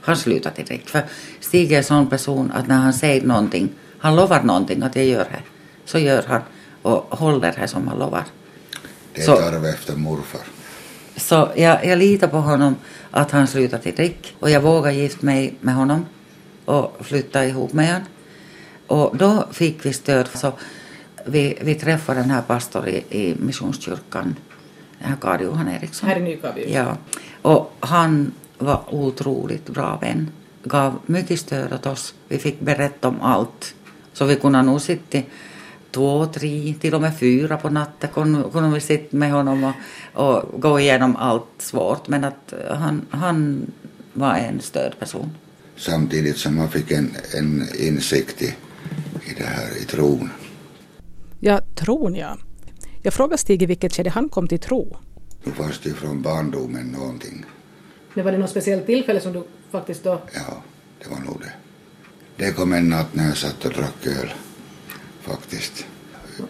Han 0.00 0.16
slutade 0.16 0.62
direkt. 0.62 0.90
För 0.90 1.02
Stig 1.40 1.72
är 1.72 1.78
en 1.78 1.84
sån 1.84 2.06
person 2.06 2.52
att 2.52 2.68
när 2.68 2.76
han 2.76 2.92
säger 2.92 3.26
någonting, 3.26 3.68
han 3.98 4.16
lovar 4.16 4.42
någonting 4.42 4.82
att 4.82 4.96
jag 4.96 5.04
gör 5.04 5.24
det, 5.24 5.42
så 5.84 5.98
gör 5.98 6.24
han 6.28 6.40
och 6.82 7.18
håller 7.18 7.54
det 7.60 7.68
som 7.68 7.88
han 7.88 7.98
lovar. 7.98 8.24
Det 9.14 9.22
är 9.22 9.34
ett 9.34 9.54
arv 9.54 9.64
efter 9.64 9.96
morfar. 9.96 10.40
Så 11.16 11.48
jag, 11.56 11.86
jag 11.86 11.98
litar 11.98 12.28
på 12.28 12.36
honom 12.36 12.76
att 13.10 13.30
han 13.30 13.46
slutar 13.46 13.78
till 13.78 13.94
drick 13.94 14.34
och 14.40 14.50
jag 14.50 14.60
vågar 14.60 14.90
gifta 14.90 15.26
mig 15.26 15.54
med 15.60 15.74
honom 15.74 16.06
och 16.64 16.96
flytta 17.00 17.46
ihop 17.46 17.72
med 17.72 17.86
honom. 17.86 18.08
Och 18.86 19.16
då 19.16 19.46
fick 19.52 19.86
vi 19.86 19.92
stöd. 19.92 20.28
Så 20.34 20.52
vi, 21.26 21.58
vi 21.60 21.74
träffade 21.74 22.20
den 22.20 22.30
här 22.30 22.42
pastorn 22.42 22.88
i, 22.88 23.04
i 23.10 23.34
Missionskyrkan, 23.38 24.36
den 24.98 25.08
här 25.08 25.16
Karl 25.16 25.42
Johan 25.42 25.68
Eriksson. 25.68 26.08
Här 26.08 26.58
i? 26.58 26.74
Ja. 26.74 26.96
Och 27.42 27.76
han 27.80 28.32
var 28.58 28.82
otroligt 28.94 29.66
bra 29.66 29.98
vän. 30.00 30.30
Gav 30.64 30.98
mycket 31.06 31.40
stöd 31.40 31.72
åt 31.72 31.86
oss. 31.86 32.14
Vi 32.28 32.38
fick 32.38 32.60
berätta 32.60 33.08
om 33.08 33.20
allt. 33.20 33.74
Så 34.12 34.24
vi 34.24 34.36
kunde 34.36 34.62
nog 34.62 34.80
sitta 34.80 35.18
två, 35.92 36.26
tre, 36.26 36.74
till 36.80 36.94
och 36.94 37.00
med 37.00 37.18
fyra 37.18 37.56
på 37.56 37.70
natten 37.70 38.10
kunde, 38.14 38.50
kunde 38.52 38.74
vi 38.74 38.80
sitta 38.80 39.16
med 39.16 39.32
honom 39.32 39.64
och, 39.64 39.74
och 40.26 40.60
gå 40.60 40.80
igenom 40.80 41.16
allt 41.16 41.44
svårt. 41.58 42.08
Men 42.08 42.24
att 42.24 42.54
han, 42.70 43.06
han 43.10 43.66
var 44.12 44.34
en 44.34 44.60
stödperson. 44.60 45.30
Samtidigt 45.76 46.38
som 46.38 46.56
man 46.56 46.70
fick 46.70 46.90
en, 46.90 47.10
en 47.38 47.68
insikt 47.78 48.42
i, 48.42 48.54
i 49.24 49.34
det 49.38 49.44
här, 49.44 49.82
i 49.82 49.84
tron. 49.84 50.30
Ja, 51.40 51.60
tron 51.74 52.14
ja. 52.14 52.36
Jag 53.02 53.14
frågade 53.14 53.38
Stig 53.38 53.62
i 53.62 53.66
vilket 53.66 53.96
skede 53.96 54.10
han 54.10 54.28
kom 54.28 54.48
till 54.48 54.58
tro. 54.58 54.96
Nu 55.44 55.52
fanns 55.52 55.78
det 55.78 55.88
ju 55.88 55.94
från 55.94 56.22
barndomen 56.22 56.86
någonting. 56.86 57.44
Men 58.14 58.24
var 58.24 58.32
det 58.32 58.38
något 58.38 58.50
speciellt 58.50 58.86
tillfälle 58.86 59.20
som 59.20 59.32
du 59.32 59.44
faktiskt 59.70 60.04
då... 60.04 60.20
Ja, 60.34 60.62
det 61.02 61.10
var 61.10 61.20
nog 61.20 61.40
det. 61.40 61.52
Det 62.36 62.52
kom 62.52 62.72
en 62.72 62.88
natt 62.88 63.14
när 63.14 63.26
jag 63.26 63.36
satt 63.36 63.64
och 63.64 63.72
drack 63.72 64.06
öl 64.06 64.32
faktiskt. 65.22 65.86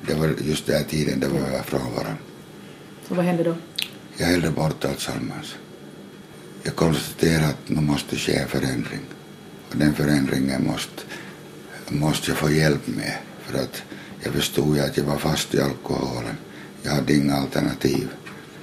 Det 0.06 0.14
var 0.14 0.34
just 0.40 0.66
den 0.66 0.84
tiden 0.84 1.20
det 1.20 1.28
var 1.28 1.62
från 1.62 1.94
varandra. 1.94 2.16
Och 3.08 3.16
vad 3.16 3.24
hände 3.24 3.42
då? 3.42 3.56
Jag 4.16 4.26
hällde 4.26 4.50
bort 4.50 4.84
alltsammans. 4.84 5.54
Jag 6.62 6.76
konstaterade 6.76 7.46
att 7.46 7.68
nu 7.68 7.80
måste 7.80 8.16
ske 8.16 8.36
en 8.36 8.48
förändring. 8.48 9.00
Och 9.70 9.76
den 9.76 9.94
förändringen 9.94 10.64
måste, 10.66 11.02
måste 11.88 12.30
jag 12.30 12.38
få 12.38 12.50
hjälp 12.50 12.86
med. 12.86 13.16
För 13.42 13.58
att 13.58 13.82
jag 14.24 14.34
förstod 14.34 14.78
att 14.78 14.96
jag 14.96 15.04
var 15.04 15.18
fast 15.18 15.54
i 15.54 15.60
alkoholen. 15.60 16.36
Jag 16.82 16.92
hade 16.92 17.14
inga 17.14 17.34
alternativ. 17.34 18.08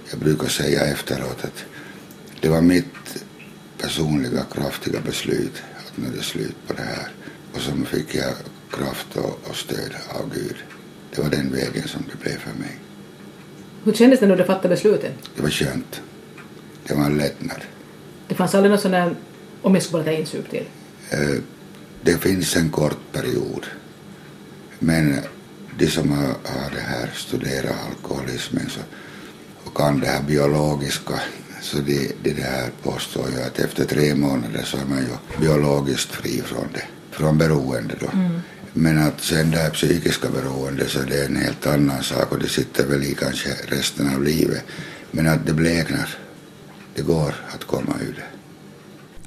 Jag 0.09 0.19
brukar 0.19 0.47
säga 0.47 0.85
efteråt 0.85 1.43
att 1.43 1.65
det 2.41 2.49
var 2.49 2.61
mitt 2.61 3.25
personliga 3.77 4.43
kraftiga 4.43 5.01
beslut 5.01 5.53
att 5.77 5.97
nu 5.97 6.07
är 6.07 6.11
det 6.11 6.23
slut 6.23 6.55
på 6.67 6.73
det 6.73 6.81
här. 6.81 7.11
Och 7.53 7.61
så 7.61 7.71
fick 7.85 8.15
jag 8.15 8.33
kraft 8.71 9.15
och, 9.15 9.39
och 9.49 9.55
stöd 9.55 9.95
av 10.09 10.33
Gud. 10.33 10.55
Det 11.15 11.21
var 11.21 11.29
den 11.29 11.51
vägen 11.51 11.87
som 11.87 12.03
det 12.11 12.19
blev 12.23 12.37
för 12.37 12.59
mig. 12.59 12.79
Hur 13.83 13.93
kändes 13.93 14.19
det 14.19 14.27
när 14.27 14.35
du 14.35 14.43
fattade 14.43 14.69
beslutet? 14.69 15.13
Det 15.35 15.41
var 15.41 15.49
skönt. 15.49 16.01
det 16.87 16.93
var 16.93 17.05
en 17.05 17.17
lättnad. 17.17 17.61
Det 18.27 18.35
fanns 18.35 18.55
aldrig 18.55 18.69
någon 18.69 18.79
sån 18.79 18.91
där, 18.91 19.15
om 19.61 19.73
jag 19.73 19.83
skulle 19.83 20.03
bara 20.03 20.11
ta 20.13 20.19
insug 20.19 20.49
till? 20.49 20.65
Eh, 21.09 21.41
det 22.01 22.17
finns 22.17 22.55
en 22.55 22.69
kort 22.69 23.11
period. 23.11 23.65
Men 24.79 25.19
de 25.77 25.87
som 25.87 26.11
har, 26.11 26.27
har 26.27 26.71
det 26.75 26.81
här 26.81 27.09
studerat 27.15 27.75
alkoholismen 27.89 28.69
så, 28.69 28.79
och 29.63 29.77
kan 29.77 29.99
det 29.99 30.07
här 30.07 30.23
biologiska 30.23 31.21
så 31.61 31.77
de, 31.77 32.11
de 32.23 32.33
där 32.33 32.71
påstår 32.83 33.29
ju 33.29 33.41
att 33.41 33.59
efter 33.59 33.85
tre 33.85 34.15
månader 34.15 34.63
så 34.63 34.77
är 34.77 34.85
man 34.85 34.97
ju 34.97 35.41
biologiskt 35.41 36.11
fri 36.11 36.41
från 36.45 36.67
det, 36.73 36.83
från 37.11 37.37
beroende 37.37 37.95
då. 37.99 38.07
Mm. 38.13 38.41
Men 38.73 38.97
att 38.97 39.21
sen 39.21 39.51
det 39.51 39.57
här 39.57 39.69
psykiska 39.69 40.29
beroende 40.29 40.87
så 40.87 40.99
det 40.99 41.19
är 41.19 41.25
en 41.25 41.35
helt 41.35 41.67
annan 41.67 42.03
sak 42.03 42.31
och 42.31 42.39
det 42.39 42.49
sitter 42.49 42.87
väl 42.87 43.03
i 43.03 43.15
kanske 43.15 43.49
resten 43.67 44.15
av 44.15 44.23
livet. 44.23 44.63
Men 45.11 45.27
att 45.27 45.45
det 45.45 45.53
bleknar, 45.53 46.09
det 46.95 47.01
går 47.01 47.35
att 47.53 47.63
komma 47.63 47.95
ur 48.01 48.13
det. 48.15 48.27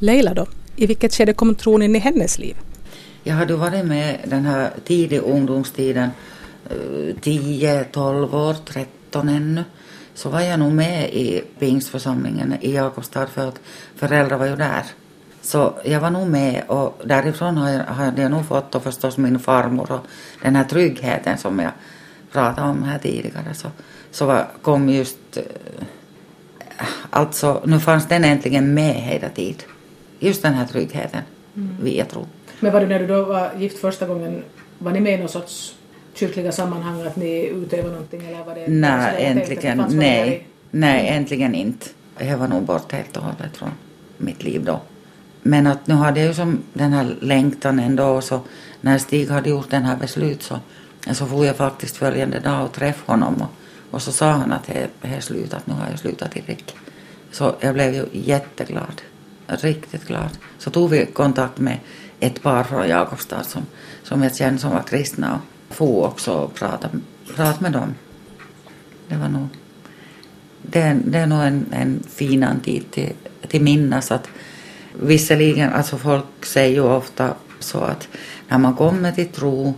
Leila 0.07 0.35
då, 0.35 0.47
i 0.77 0.87
vilket 0.87 1.15
skede 1.15 1.33
kom 1.33 1.55
tron 1.55 1.83
in 1.83 1.97
i 1.97 1.99
hennes 1.99 2.39
liv? 2.39 2.57
Jag 3.23 3.35
hade 3.35 3.57
varit 3.57 3.87
med 3.87 4.21
den 4.25 4.45
här 4.45 4.71
tidiga 4.85 5.21
ungdomstiden, 5.21 6.11
10, 7.21 7.85
12 7.85 8.35
år, 8.35 8.57
13 8.65 9.29
ännu 9.29 9.65
så 10.15 10.29
var 10.29 10.41
jag 10.41 10.59
nog 10.59 10.73
med 10.73 11.15
i 11.15 11.43
pingstförsamlingen 11.59 12.55
i 12.61 12.75
Jakobstad 12.75 13.27
för 13.27 13.49
att 13.49 13.61
föräldrar 13.97 14.39
var 14.39 14.47
ju 14.47 14.57
där. 14.57 14.83
Så 15.43 15.75
jag 15.85 16.01
var 16.01 16.11
nog 16.11 16.29
med 16.29 16.63
och 16.67 17.01
därifrån 17.05 17.57
har 17.57 18.13
jag, 18.17 18.31
nog 18.31 18.47
fått 18.47 18.75
och 18.75 18.83
förstås 18.83 19.19
min 19.19 19.39
farmor 19.39 19.93
och 19.93 20.07
den 20.43 20.57
här 20.57 20.65
tryggheten 20.65 21.39
som 21.39 21.59
jag 21.59 21.73
pratade 22.33 22.69
om 22.69 22.83
här 22.83 22.99
tidigare 22.99 23.55
så, 23.55 23.69
så 24.11 24.27
var, 24.27 24.47
kom 24.63 24.89
just 24.89 25.37
eh, 25.37 25.43
alltså 27.11 27.63
nu 27.65 27.81
fanns 27.81 28.09
den 28.09 28.25
äntligen 28.25 28.75
med 28.75 28.95
hela 28.95 29.29
tiden. 29.29 29.67
Just 30.19 30.43
den 30.43 30.55
här 30.55 30.67
tryggheten 30.67 31.23
mm. 31.57 31.77
via 31.81 32.05
tro. 32.05 32.27
Men 32.61 32.73
var 32.73 32.81
du 32.81 32.87
när 32.87 32.99
du 32.99 33.07
då 33.07 33.25
var 33.25 33.51
gift 33.59 33.79
första 33.79 34.07
gången, 34.07 34.43
var 34.79 34.93
ni 34.93 35.01
med 35.01 35.15
i 35.15 35.19
någon 35.19 35.29
sorts 35.29 35.75
kyrkliga 36.15 36.53
sammanhang 36.53 37.07
att 37.07 37.17
ni 37.17 37.47
utövar 37.47 37.91
någonting 37.91 38.27
eller 38.27 38.45
var 38.45 38.55
det? 38.55 38.67
Nej, 38.69 39.25
äntligen, 39.25 39.85
nej, 39.89 40.47
nej, 40.71 41.09
äntligen 41.09 41.55
inte. 41.55 41.87
Jag 42.19 42.39
var 42.39 42.49
nog 42.49 42.63
bort 42.63 42.93
helt 42.93 43.17
och 43.17 43.23
hållet 43.23 43.57
från 43.57 43.71
mitt 44.17 44.43
liv 44.43 44.65
då. 44.65 44.81
Men 45.43 45.67
att 45.67 45.87
nu 45.87 45.95
hade 45.95 46.21
jag 46.21 46.29
ju 46.29 46.35
som 46.35 46.63
den 46.73 46.93
här 46.93 47.17
längtan 47.21 47.79
ändå 47.79 48.05
och 48.05 48.25
så 48.25 48.41
när 48.81 48.99
Stig 48.99 49.31
hade 49.31 49.51
gjort 49.51 49.71
den 49.71 49.85
här 49.85 49.97
beslut 49.97 50.43
så, 50.43 50.59
så 51.13 51.27
får 51.27 51.47
jag 51.47 51.57
faktiskt 51.57 51.97
följande 51.97 52.41
dag 52.41 52.65
och 52.65 52.73
träffa 52.73 53.13
honom 53.13 53.43
och, 53.43 53.51
och 53.91 54.03
så 54.03 54.13
sa 54.13 54.31
han 54.31 54.53
att 54.53 54.69
jag 55.03 55.11
har 55.11 55.21
slutat, 55.21 55.67
nu 55.67 55.75
har 55.75 55.91
jag 55.91 55.99
slutat 55.99 56.37
i 56.37 56.41
Rick. 56.41 56.77
Så 57.31 57.55
jag 57.61 57.75
blev 57.75 57.95
ju 57.95 58.07
jätteglad, 58.13 59.03
riktigt 59.47 60.07
glad. 60.07 60.39
Så 60.59 60.71
tog 60.71 60.91
vi 60.91 61.07
kontakt 61.07 61.59
med 61.59 61.79
ett 62.21 62.43
par 62.43 62.65
från 62.65 62.89
Jakobstad 62.89 63.43
som, 63.43 63.63
som 64.03 64.23
jag 64.23 64.37
kände 64.37 64.61
som 64.61 64.71
var 64.71 64.83
kristna 64.83 65.41
och 65.69 65.75
for 65.75 66.07
också 66.07 66.33
och 66.33 66.55
prata, 66.55 66.89
prata 67.37 67.61
med 67.61 67.73
dem. 67.73 67.95
Det 69.09 69.17
var 69.17 69.29
nog, 69.29 69.49
det, 70.63 71.01
det 71.05 71.19
är 71.19 71.27
nog 71.27 71.43
en, 71.43 71.67
en 71.73 72.03
fin 72.09 72.61
tid 72.65 72.91
till, 72.91 73.13
till 73.49 73.63
minnas 73.63 74.11
att 74.11 74.29
Visserligen, 74.93 75.73
alltså 75.73 75.99
folk 75.99 76.25
säger 76.45 76.75
ju 76.75 76.83
ofta 76.83 77.35
så 77.59 77.79
att 77.79 78.09
när 78.49 78.59
man 78.59 78.75
kommer 78.75 79.13
till 79.13 79.29
tro 79.29 79.75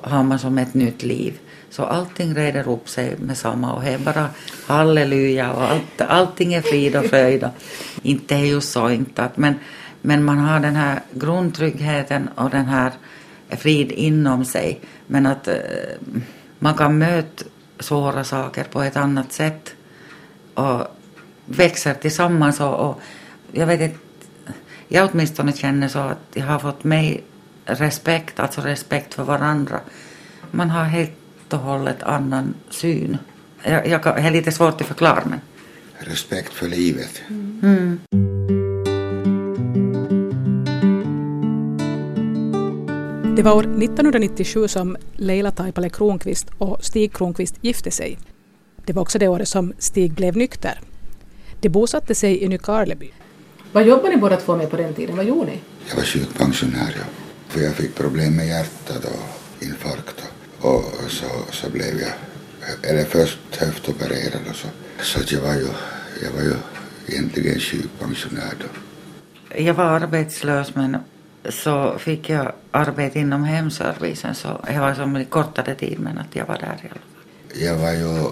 har 0.00 0.22
man 0.22 0.38
som 0.38 0.58
ett 0.58 0.74
nytt 0.74 1.02
liv. 1.02 1.38
Så 1.70 1.84
allting 1.84 2.34
reder 2.34 2.68
upp 2.68 2.88
sig 2.88 3.16
med 3.18 3.38
samma 3.38 3.72
och 3.72 3.82
det 3.82 3.90
är 3.90 3.98
bara 3.98 4.28
halleluja 4.66 5.52
och 5.52 5.62
allt, 5.62 6.00
allting 6.00 6.54
är 6.54 6.62
frid 6.62 6.96
och 6.96 7.04
fröjd. 7.04 7.48
Inte 8.02 8.34
är 8.34 8.44
ju 8.44 8.60
så 8.60 8.90
inte 8.90 9.22
att, 9.22 9.36
men, 9.36 9.54
men 10.02 10.24
man 10.24 10.38
har 10.38 10.60
den 10.60 10.76
här 10.76 11.00
grundtryggheten 11.12 12.28
och 12.34 12.50
den 12.50 12.64
här 12.64 12.92
frid 13.50 13.92
inom 13.92 14.44
sig. 14.44 14.80
Men 15.06 15.26
att 15.26 15.48
eh, 15.48 15.54
man 16.58 16.74
kan 16.74 16.98
möta 16.98 17.44
svåra 17.78 18.24
saker 18.24 18.64
på 18.64 18.82
ett 18.82 18.96
annat 18.96 19.32
sätt 19.32 19.74
och 20.54 20.86
växer 21.46 21.94
tillsammans 21.94 22.60
och, 22.60 22.74
och 22.74 23.00
jag 23.52 23.66
vet 23.66 23.80
inte 23.80 23.98
jag 24.94 25.10
åtminstone 25.12 25.52
känner 25.52 25.88
så 25.88 25.98
att 25.98 26.18
jag 26.34 26.46
har 26.46 26.58
fått 26.58 26.84
mig 26.84 27.24
respekt, 27.64 28.40
alltså 28.40 28.60
respekt 28.60 29.14
för 29.14 29.24
varandra. 29.24 29.80
Man 30.50 30.70
har 30.70 30.84
helt 30.84 31.12
och 31.50 31.58
hållet 31.58 32.02
annan 32.02 32.54
syn. 32.70 33.18
Jag, 33.62 33.86
jag, 33.86 34.00
jag 34.06 34.18
är 34.18 34.30
lite 34.30 34.52
svårt 34.52 34.80
att 34.80 34.86
förklara 34.86 35.22
men. 35.24 35.40
Respekt 35.98 36.52
för 36.52 36.68
livet. 36.68 37.22
Mm. 37.62 38.00
Det 43.36 43.42
var 43.42 43.52
år 43.52 43.62
1997 43.62 44.68
som 44.68 44.96
Leila 45.12 45.50
Taipale 45.50 45.88
Kronqvist 45.88 46.46
och 46.58 46.84
Stig 46.84 47.12
Kronqvist 47.12 47.54
gifte 47.60 47.90
sig. 47.90 48.18
Det 48.84 48.92
var 48.92 49.02
också 49.02 49.18
det 49.18 49.28
året 49.28 49.48
som 49.48 49.72
Stig 49.78 50.12
blev 50.12 50.36
nykter. 50.36 50.80
De 51.60 51.68
bosatte 51.68 52.14
sig 52.14 52.42
i 52.42 52.48
Nykarleby. 52.48 53.12
Vad 53.74 53.86
jobbade 53.86 54.08
ni 54.08 54.16
båda 54.16 54.36
två 54.36 54.56
med 54.56 54.70
på 54.70 54.76
den 54.76 54.94
tiden? 54.94 55.16
Vad 55.16 55.24
gjorde 55.24 55.50
ni? 55.50 55.60
Jag 55.88 55.96
var 55.96 56.02
sjukpensionär, 56.02 56.94
ja. 56.96 57.04
För 57.48 57.60
jag 57.60 57.74
fick 57.74 57.94
problem 57.94 58.36
med 58.36 58.46
hjärtat 58.46 59.04
och 59.04 59.64
infarkt 59.64 60.24
och, 60.60 60.76
och 60.76 61.10
så, 61.10 61.26
så 61.50 61.70
blev 61.70 62.00
jag, 62.00 62.12
eller 62.90 63.04
först 63.04 63.38
höftopererad 63.56 64.40
och 64.50 64.56
så. 64.56 64.68
Så 65.02 65.20
att 65.20 65.32
jag 65.32 65.40
var 65.40 65.54
ju, 65.54 65.68
jag 66.22 66.30
var 66.32 66.42
ju 66.42 66.54
egentligen 67.06 67.60
sjukpensionär 67.60 68.54
då. 68.60 68.66
Jag 69.62 69.74
var 69.74 69.84
arbetslös 69.84 70.74
men 70.74 70.96
så 71.48 71.98
fick 71.98 72.30
jag 72.30 72.52
arbete 72.70 73.18
inom 73.18 73.44
hemservicen 73.44 74.34
så 74.34 74.60
jag 74.66 74.80
var 74.80 74.94
som 74.94 75.16
en 75.16 75.24
kortare 75.24 75.74
tid 75.74 76.00
men 76.00 76.18
att 76.18 76.36
jag 76.36 76.46
var 76.46 76.58
där 76.58 76.78
i 76.82 76.88
alla 76.88 76.88
fall. 76.88 76.98
Jag 77.54 77.78
var 77.78 77.92
ju, 77.92 78.24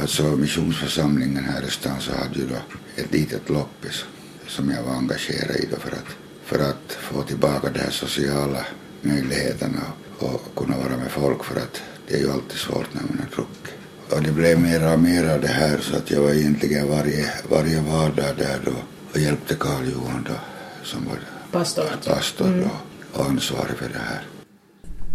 alltså 0.00 0.22
missionsförsamlingen 0.22 1.44
här 1.44 1.62
i 1.68 1.70
stan 1.70 2.00
så 2.00 2.12
hade 2.12 2.38
ju 2.38 2.46
då 2.46 2.56
ett 3.02 3.12
litet 3.12 3.48
loppis 3.50 4.04
som 4.48 4.70
jag 4.70 4.82
var 4.82 4.92
engagerad 4.92 5.56
i 5.56 5.68
då 5.70 5.76
för 5.76 5.90
att, 5.90 6.10
för 6.44 6.58
att 6.70 6.92
få 6.92 7.22
tillbaka 7.22 7.70
de 7.70 7.80
här 7.80 7.90
sociala 7.90 8.66
möjligheterna 9.02 9.82
och 10.18 10.42
kunna 10.56 10.76
vara 10.76 10.96
med 10.96 11.10
folk 11.10 11.44
för 11.44 11.56
att 11.60 11.82
det 12.08 12.14
är 12.14 12.18
ju 12.18 12.32
alltid 12.32 12.58
svårt 12.58 12.94
när 12.94 13.02
man 13.02 13.18
är 13.18 13.36
druckit. 13.36 13.74
Och 14.10 14.22
det 14.22 14.32
blev 14.32 14.60
mer 14.60 14.92
och 14.92 14.98
mer 14.98 15.28
av 15.28 15.40
det 15.40 15.48
här 15.48 15.78
så 15.78 15.96
att 15.96 16.10
jag 16.10 16.20
var 16.20 16.30
egentligen 16.30 16.88
varje, 16.88 17.30
varje 17.50 17.80
vardag 17.80 18.36
där 18.38 18.60
då 18.64 18.72
och 19.12 19.18
hjälpte 19.18 19.54
Karl 19.54 19.84
Johan 19.92 20.26
då 20.28 20.34
som 20.82 21.04
var 21.04 21.18
pastor, 21.52 21.84
pastor 22.06 22.46
mm. 22.46 22.60
då, 22.60 22.70
och 23.20 23.26
ansvarig 23.26 23.76
för 23.76 23.88
det 23.88 23.98
här. 23.98 24.22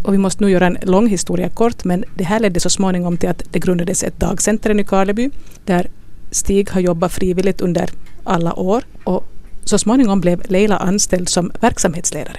Och 0.04 0.14
vi 0.14 0.18
måste 0.18 0.44
nu 0.44 0.52
göra 0.52 0.66
en 0.66 0.78
lång 0.82 1.08
historia 1.08 1.50
kort 1.50 1.84
men 1.84 2.06
det 2.18 2.24
här 2.24 2.40
ledde 2.40 2.60
så 2.60 2.70
småningom 2.70 3.18
till 3.18 3.30
att 3.30 3.44
det 3.52 3.60
grundades 3.60 4.04
ett 4.04 4.20
dagcenter 4.20 4.72
i 4.72 4.74
Nykarleby 4.74 5.30
där 5.66 5.90
Stig 6.32 6.70
har 6.70 6.82
jobbat 6.82 7.12
frivilligt 7.12 7.62
under 7.62 7.90
alla 8.24 8.54
år 8.54 8.84
och 9.04 9.28
så 9.64 9.78
småningom 9.78 10.22
blev 10.22 10.42
Leila 10.50 10.78
anställd 10.78 11.30
som 11.30 11.52
verksamhetsledare. 11.62 12.38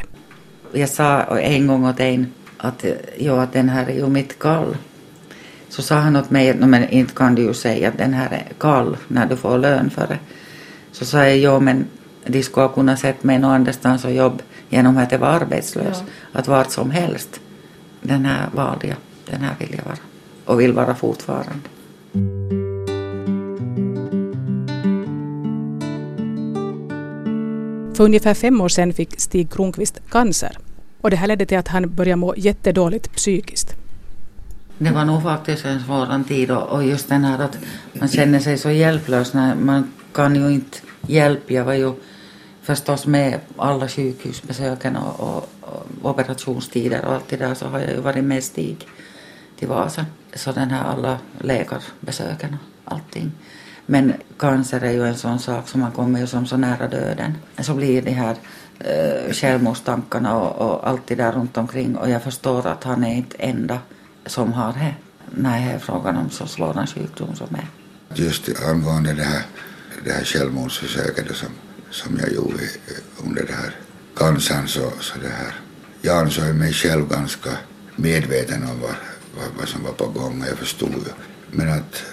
Jag 0.72 0.88
sa 0.88 1.22
en 1.38 1.66
gång 1.66 1.86
åt 1.86 2.00
en 2.00 2.32
att, 2.56 2.84
att 3.28 3.52
den 3.52 3.68
här 3.68 3.86
är 3.86 3.94
ju 3.94 4.08
mitt 4.08 4.38
kall. 4.38 4.76
Så 5.68 5.82
sa 5.82 5.94
han 5.94 6.16
åt 6.16 6.30
mig 6.30 6.50
att 6.50 6.56
men 6.56 6.88
inte 6.88 7.14
kan 7.14 7.34
du 7.34 7.42
ju 7.42 7.54
säga 7.54 7.88
att 7.88 7.98
den 7.98 8.14
här 8.14 8.30
är 8.30 8.52
kall 8.58 8.96
när 9.08 9.26
du 9.26 9.36
får 9.36 9.58
lön 9.58 9.90
för 9.90 10.06
det. 10.06 10.18
Så 10.92 11.04
sa 11.04 11.18
jag 11.18 11.38
jo 11.38 11.60
men 11.60 11.84
de 12.26 12.42
skulle 12.42 12.68
kunna 12.68 12.96
sätta 12.96 13.26
mig 13.26 13.38
någon 13.38 13.50
annanstans 13.50 14.04
och 14.04 14.12
jobb 14.12 14.42
genom 14.68 14.96
att 14.96 15.12
jag 15.12 15.18
var 15.18 15.28
arbetslös. 15.28 16.02
Ja. 16.06 16.38
Att 16.38 16.48
vart 16.48 16.70
som 16.70 16.90
helst. 16.90 17.40
Den 18.00 18.24
här 18.24 18.48
valde 18.54 18.86
jag. 18.86 18.96
Den 19.30 19.40
här 19.40 19.54
vill 19.58 19.74
jag 19.76 19.84
vara. 19.84 19.98
Och 20.44 20.60
vill 20.60 20.72
vara 20.72 20.94
fortfarande. 20.94 22.61
För 27.94 28.04
ungefär 28.04 28.34
fem 28.34 28.60
år 28.60 28.68
sedan 28.68 28.92
fick 28.92 29.20
Stig 29.20 29.52
Kronqvist 29.52 30.00
cancer 30.10 30.58
och 31.00 31.10
det 31.10 31.16
här 31.16 31.26
ledde 31.26 31.46
till 31.46 31.58
att 31.58 31.68
han 31.68 31.94
började 31.94 32.16
må 32.16 32.34
jättedåligt 32.36 33.12
psykiskt. 33.16 33.74
Det 34.78 34.90
var 34.90 35.04
nog 35.04 35.22
faktiskt 35.22 35.64
en 35.64 35.80
svår 35.80 36.24
tid 36.28 36.50
och 36.50 36.84
just 36.84 37.08
den 37.08 37.24
här 37.24 37.44
att 37.44 37.58
man 37.92 38.08
känner 38.08 38.38
sig 38.38 38.58
så 38.58 38.70
hjälplös 38.70 39.34
när 39.34 39.54
man 39.54 39.92
kan 40.12 40.36
ju 40.36 40.50
inte 40.50 40.78
hjälpa. 41.06 41.52
Jag 41.52 41.64
var 41.64 41.74
ju 41.74 41.92
förstås 42.62 43.06
med 43.06 43.40
alla 43.56 43.88
sjukhusbesöken 43.88 44.96
och, 44.96 45.20
och, 45.20 45.48
och 46.02 46.10
operationstider 46.10 47.04
och 47.04 47.12
allt 47.12 47.28
det 47.28 47.36
där 47.36 47.54
så 47.54 47.66
har 47.66 47.80
jag 47.80 47.90
ju 47.90 48.00
varit 48.00 48.24
med 48.24 48.44
Stig 48.44 48.86
till 49.58 49.68
Vasa. 49.68 50.06
Så 50.34 50.52
den 50.52 50.70
här 50.70 50.84
alla 50.84 51.18
läkarbesöken 51.38 52.56
och 52.84 52.92
allting. 52.92 53.32
Men 53.86 54.12
cancer 54.38 54.80
är 54.80 54.92
ju 54.92 55.06
en 55.06 55.16
sån 55.16 55.38
sak 55.38 55.68
som 55.68 55.80
man 55.80 55.92
kommer 55.92 56.20
ju 56.20 56.26
som 56.26 56.46
så 56.46 56.56
nära 56.56 56.88
döden. 56.88 57.34
Så 57.58 57.74
blir 57.74 58.02
det 58.02 58.10
här 58.10 58.36
eh, 58.78 59.32
självmordstankarna 59.32 60.36
och, 60.38 60.68
och 60.68 60.88
allt 60.88 61.06
det 61.06 61.14
där 61.14 61.32
runt 61.32 61.56
omkring 61.56 61.96
och 61.96 62.10
jag 62.10 62.22
förstår 62.22 62.66
att 62.66 62.84
han 62.84 63.04
är 63.04 63.14
inte 63.14 63.36
enda 63.36 63.78
som 64.26 64.52
har 64.52 64.72
det 64.72 64.94
när 65.30 65.66
det 65.66 65.72
är 65.72 65.78
frågan 65.78 66.16
om 66.16 66.30
så 66.30 66.46
svåra 66.46 66.86
sjukdom 66.86 67.34
som 67.34 67.54
är. 67.54 67.66
Just 68.14 68.62
angående 68.68 69.12
det 69.12 69.22
här 69.24 69.42
det 70.04 70.12
här 70.12 70.24
självmordsförsöket 70.24 71.36
som, 71.36 71.48
som 71.90 72.18
jag 72.18 72.32
gjorde 72.32 72.62
under 73.24 73.46
det 73.46 73.52
här 73.52 73.76
cancern 74.16 74.68
så, 74.68 74.92
så 75.00 75.18
det 75.18 75.28
här, 75.28 75.54
jag 76.00 76.18
ansåg 76.18 76.54
mig 76.54 76.72
själv 76.72 77.08
ganska 77.08 77.50
medveten 77.96 78.62
om 78.62 78.80
vad, 78.80 78.94
vad, 79.36 79.48
vad 79.58 79.68
som 79.68 79.82
var 79.82 79.92
på 79.92 80.06
gång 80.06 80.42
och 80.42 80.48
jag 80.48 80.58
förstod 80.58 80.90
ju. 80.90 81.12
Men 81.50 81.68
att 81.68 82.04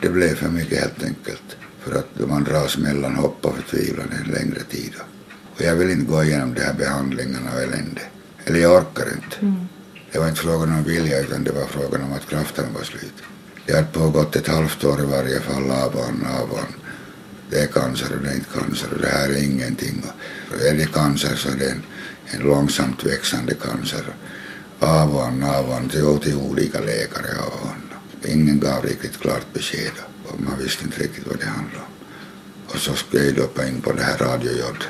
det 0.00 0.08
blev 0.08 0.34
för 0.34 0.48
mycket 0.48 0.80
helt 0.80 1.04
enkelt. 1.04 1.56
För 1.80 1.98
att 1.98 2.28
man 2.28 2.44
dras 2.44 2.78
mellan 2.78 3.14
hopp 3.14 3.46
och 3.46 3.56
förtvivlan 3.56 4.08
en 4.24 4.32
längre 4.32 4.62
tid. 4.70 4.92
Och 5.54 5.62
jag 5.62 5.76
vill 5.76 5.90
inte 5.90 6.12
gå 6.12 6.24
igenom 6.24 6.54
de 6.54 6.60
här 6.60 6.74
behandlingarna 6.74 7.50
och 7.54 7.62
elände. 7.62 8.00
Eller 8.44 8.58
jag 8.58 8.72
orkar 8.72 9.06
inte. 9.14 9.36
Mm. 9.40 9.68
Det 10.12 10.18
var 10.18 10.28
inte 10.28 10.40
frågan 10.40 10.72
om 10.72 10.84
vilja 10.84 11.20
utan 11.20 11.44
det 11.44 11.52
var 11.52 11.66
frågan 11.66 12.02
om 12.02 12.12
att 12.12 12.26
kraften 12.26 12.74
var 12.74 12.82
slut. 12.82 13.14
Det 13.66 13.74
hade 13.74 13.86
pågått 13.86 14.36
ett 14.36 14.48
halvt 14.48 14.84
år 14.84 15.02
i 15.02 15.06
varje 15.06 15.40
fall, 15.40 15.70
avan, 15.70 16.26
avan. 16.40 16.72
Det 17.50 17.58
är 17.60 17.66
cancer 17.66 18.12
och 18.16 18.22
det 18.22 18.30
är 18.30 18.34
inte 18.34 18.58
cancer 18.58 18.88
och 18.94 19.00
det 19.00 19.08
här 19.08 19.28
är 19.28 19.42
ingenting. 19.44 20.02
Och 20.50 20.66
är 20.66 20.74
det 20.74 20.92
cancer 20.92 21.36
så 21.36 21.48
är 21.48 21.56
det 21.56 21.70
en, 21.70 21.82
en 22.26 22.40
långsamt 22.40 23.04
växande 23.04 23.54
cancer. 23.54 24.04
Avan, 24.78 25.42
avan, 25.42 25.88
till, 25.88 26.18
till 26.22 26.36
olika 26.36 26.80
läkare. 26.80 27.38
Avan. 27.38 27.87
Ingen 28.26 28.60
gav 28.60 28.84
riktigt 28.84 29.20
klart 29.20 29.52
besked 29.52 29.92
och 30.26 30.40
man 30.40 30.58
visste 30.58 30.84
inte 30.84 31.02
riktigt 31.02 31.26
vad 31.26 31.38
det 31.38 31.46
handlade 31.46 31.76
om. 31.76 31.92
Och 32.66 32.78
så 32.78 32.94
skulle 32.94 33.24
jag 33.24 33.34
doppa 33.34 33.66
in 33.66 33.80
på 33.80 33.92
det 33.92 34.02
här 34.02 34.18
radiojod 34.18 34.84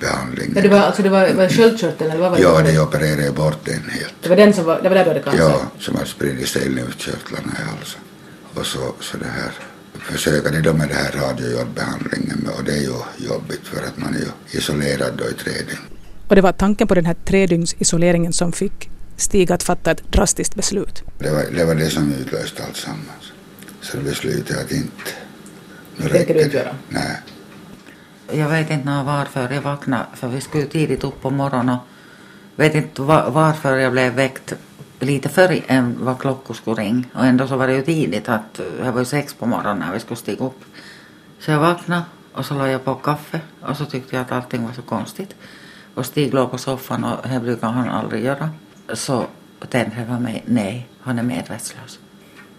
behandlingen. 0.00 0.52
Ja, 0.56 0.62
det 0.62 0.68
var, 0.68 0.78
alltså 0.78 1.02
det 1.02 1.08
var, 1.08 1.32
var 1.32 1.48
sköldkörteln 1.48 2.10
eller 2.10 2.20
vad 2.20 2.30
var 2.30 2.38
det? 2.38 2.42
Ja, 2.42 2.62
de 2.62 2.78
opererade 2.78 3.32
bort 3.32 3.64
den 3.64 3.90
helt. 3.90 4.14
Det 4.22 4.28
var 4.28 4.36
den 4.36 4.52
som 4.52 4.64
var, 4.64 4.80
det 4.82 4.88
var 4.88 4.96
där 4.96 5.04
du 5.04 5.10
hade 5.10 5.22
cancer? 5.22 5.42
Ja, 5.42 5.60
som 5.78 5.94
hade 5.94 6.08
spridit 6.08 6.48
sig 6.48 6.62
i 6.62 6.68
lymfkörtlarna 6.68 7.52
i 7.58 7.62
halsen. 7.62 8.00
Och 8.54 8.66
så, 8.66 8.94
så 9.00 9.16
det 9.16 9.26
här 9.26 9.52
försöker 9.98 10.52
de 10.52 10.60
då 10.60 10.72
med 10.72 10.88
det 10.88 10.94
här 10.94 11.12
radiojodbehandlingen 11.12 12.48
och 12.58 12.64
det 12.64 12.72
är 12.72 12.80
ju 12.80 13.26
jobbigt 13.28 13.60
för 13.62 13.82
att 13.86 13.98
man 13.98 14.14
är 14.14 14.18
ju 14.18 14.58
isolerad 14.58 15.12
då 15.18 15.24
i 15.24 15.32
tre 15.32 15.52
dygn. 15.52 15.82
Och 16.28 16.34
det 16.34 16.40
var 16.40 16.52
tanken 16.52 16.88
på 16.88 16.94
den 16.94 17.06
här 17.06 17.16
tredygns 17.24 17.74
som 18.36 18.52
fick 18.52 18.90
Stig 19.18 19.52
att 19.52 19.62
fatta 19.62 19.90
ett 19.90 20.12
drastiskt 20.12 20.54
beslut? 20.54 21.02
Det 21.18 21.30
var 21.30 21.44
det, 21.56 21.64
var 21.64 21.74
det 21.74 21.90
som 21.90 22.12
utlöste 22.12 22.64
alltsammans. 22.64 23.32
Så 23.80 23.96
det 23.96 24.02
beslutade 24.02 24.60
att 24.60 24.72
inte... 24.72 25.10
Nu 25.96 26.08
tänker 26.08 26.34
du 26.34 26.42
inte 26.42 26.56
göra? 26.56 26.74
Nej. 26.88 27.20
Jag 28.32 28.48
vet 28.48 28.70
inte 28.70 29.02
varför 29.06 29.50
jag 29.50 29.62
vaknade, 29.62 30.04
för 30.14 30.28
vi 30.28 30.40
skulle 30.40 30.66
tidigt 30.66 31.04
upp 31.04 31.22
på 31.22 31.30
morgonen 31.30 31.76
och 32.56 32.62
vet 32.62 32.74
inte 32.74 33.02
varför 33.02 33.76
jag 33.76 33.92
blev 33.92 34.12
väckt 34.12 34.52
lite 35.00 35.28
förr 35.28 35.62
än 35.66 35.96
vad 36.00 36.18
klockor 36.18 36.54
skulle 36.54 36.82
ringa. 36.82 37.04
Och 37.14 37.24
ändå 37.24 37.46
så 37.46 37.56
var 37.56 37.66
det 37.66 37.74
ju 37.74 37.82
tidigt 37.82 38.28
att 38.28 38.54
det 38.54 38.90
var 38.90 38.98
ju 38.98 39.04
sex 39.04 39.34
på 39.34 39.46
morgonen 39.46 39.78
när 39.78 39.92
vi 39.92 40.00
skulle 40.00 40.16
stiga 40.16 40.44
upp. 40.44 40.64
Så 41.40 41.50
jag 41.50 41.58
vaknade 41.60 42.02
och 42.32 42.46
så 42.46 42.54
la 42.54 42.68
jag 42.68 42.84
på 42.84 42.94
kaffe 42.94 43.40
och 43.60 43.76
så 43.76 43.84
tyckte 43.84 44.16
jag 44.16 44.22
att 44.22 44.32
allting 44.32 44.66
var 44.66 44.72
så 44.72 44.82
konstigt. 44.82 45.34
Och 45.94 46.06
Stig 46.06 46.34
låg 46.34 46.50
på 46.50 46.58
soffan 46.58 47.04
och 47.04 47.28
det 47.28 47.40
brukar 47.40 47.68
han 47.68 47.88
aldrig 47.88 48.24
göra. 48.24 48.50
Så 48.94 49.26
tänkte 49.68 49.98
jag 49.98 50.08
på 50.08 50.22
mig, 50.22 50.44
nej, 50.46 50.88
han 51.00 51.18
är 51.18 51.22
medvetslös. 51.22 51.98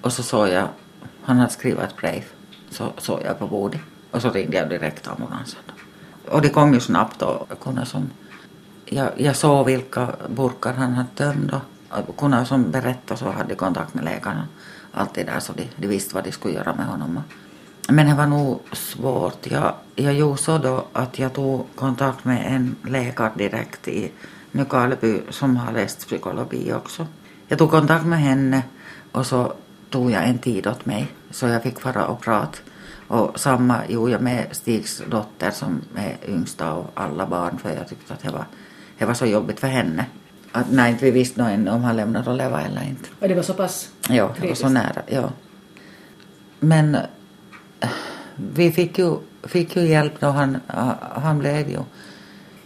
Och 0.02 0.14
så 0.14 0.24
såg 0.24 0.48
jag, 0.48 0.68
han 1.24 1.38
hade 1.38 1.52
skrivit 1.52 1.80
ett 1.80 1.98
brev. 1.98 2.24
Så 2.70 2.94
såg 2.98 3.22
jag 3.26 3.40
på 3.40 3.48
bordet 3.48 3.82
och 4.12 4.22
så 4.22 4.30
ringde 4.30 4.58
jag 4.58 4.70
direkt 4.70 5.08
ambulansen. 5.08 5.62
Och 6.28 6.42
det 6.42 6.50
kom 6.50 6.74
ju 6.74 6.80
snabbt 6.80 7.22
och 7.22 7.60
kunde 7.60 7.86
som, 7.86 8.10
jag, 8.86 9.10
jag 9.18 9.36
såg 9.36 9.66
vilka 9.66 10.08
burkar 10.28 10.74
han 10.74 10.94
hade 10.94 11.10
tömt 11.16 11.54
och 12.08 12.18
kunde 12.18 12.46
som 12.46 12.72
berätta 12.72 13.18
så 13.18 13.30
hade 13.30 13.56
kontakt 13.56 13.94
med 13.94 14.04
läkarna. 14.04 14.48
Alltid 14.94 15.26
där 15.26 15.40
så 15.40 15.54
de, 15.54 15.68
de 15.76 15.88
visste 15.88 16.16
vad 16.16 16.24
de 16.24 16.32
skulle 16.32 16.54
göra 16.54 16.76
med 16.76 16.86
honom. 16.86 17.22
Men 17.90 18.08
det 18.08 18.16
var 18.16 18.28
nog 18.28 18.62
svårt. 18.72 19.52
Jag, 19.52 19.74
jag 19.96 20.14
gjorde 20.14 20.38
så 20.38 20.58
då 20.58 20.86
att 20.94 21.20
jag 21.20 21.34
tog 21.34 21.68
kontakt 21.76 22.26
med 22.26 22.56
en 22.56 22.76
läkare 22.84 23.32
direkt 23.36 23.88
i 23.88 24.12
Nykarleby 24.52 25.22
som 25.30 25.58
har 25.58 25.74
läst 25.74 26.08
psykologi 26.08 26.74
också. 26.74 27.08
Jag 27.48 27.60
tog 27.60 27.72
kontakt 27.72 28.06
med 28.06 28.20
henne 28.20 28.64
och 29.12 29.26
så 29.26 29.54
tog 29.90 30.12
jag 30.12 30.28
en 30.28 30.38
tid 30.38 30.68
åt 30.68 30.86
mig 30.86 31.08
så 31.32 31.48
jag 31.48 31.64
fick 31.64 31.80
fara 31.80 32.08
och 32.08 32.22
prata. 32.22 32.58
Och 33.08 33.40
samma 33.40 33.88
gjorde 33.88 34.12
jag 34.12 34.22
med 34.22 34.46
Stigs 34.52 35.02
dotter 35.08 35.52
som 35.52 35.82
är 35.96 36.18
yngsta 36.28 36.72
av 36.72 36.88
alla 36.94 37.26
barn 37.26 37.58
för 37.58 37.70
jag 37.70 37.88
tyckte 37.88 38.14
att 38.14 38.24
det 38.24 38.32
var, 38.32 38.46
det 38.98 39.06
var 39.06 39.14
så 39.14 39.26
jobbigt 39.26 39.60
för 39.60 39.68
henne. 39.68 40.06
Att 40.52 40.72
inte 40.72 41.06
vi 41.06 41.12
visste 41.12 41.42
nog 41.42 41.52
ännu 41.52 41.72
om 41.72 41.84
han 41.84 41.96
lämnade 41.96 42.32
att 42.32 42.38
leva 42.38 42.62
eller 42.62 42.84
inte. 42.84 43.10
Och 43.20 43.28
det 43.28 43.36
var 43.36 43.44
så 43.44 43.54
pass 43.54 43.90
Ja, 44.10 44.36
det 44.42 44.48
var 44.48 44.56
så 44.56 44.70
nära. 44.70 45.02
Ja. 45.08 45.30
Men 46.60 46.96
äh, 46.96 47.90
vi 48.36 48.72
fick 48.72 49.00
ju, 49.00 49.18
fick 49.44 49.76
ju 49.76 49.88
hjälp 49.88 50.20
då 50.20 50.28
han, 50.28 50.58
han 51.16 51.40
blev 51.40 51.70
ju 51.70 51.80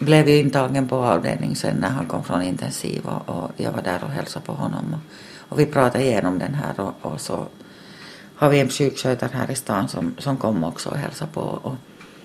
blev 0.03 0.29
ju 0.29 0.37
intagen 0.37 0.87
på 0.87 0.95
avdelning 0.95 1.55
sen 1.55 1.75
när 1.75 1.89
han 1.89 2.05
kom 2.05 2.23
från 2.23 2.41
intensiv 2.41 3.05
och, 3.05 3.29
och 3.29 3.51
jag 3.57 3.71
var 3.71 3.81
där 3.81 4.03
och 4.03 4.09
hälsade 4.09 4.45
på 4.45 4.51
honom. 4.53 4.93
Och, 4.93 4.99
och 5.51 5.59
vi 5.59 5.65
pratade 5.65 6.03
igenom 6.03 6.39
den 6.39 6.53
här 6.53 6.79
och, 6.79 7.11
och, 7.11 7.21
så 7.21 7.45
har 8.35 8.49
vi 8.49 8.59
en 8.59 8.69
sjukskötare 8.69 9.29
här 9.33 9.51
i 9.51 9.55
stan 9.55 9.87
som, 9.87 10.15
som 10.17 10.37
kom 10.37 10.63
också 10.63 10.89
och 10.89 10.97
hälsade 10.97 11.31
på 11.31 11.41
och 11.41 11.75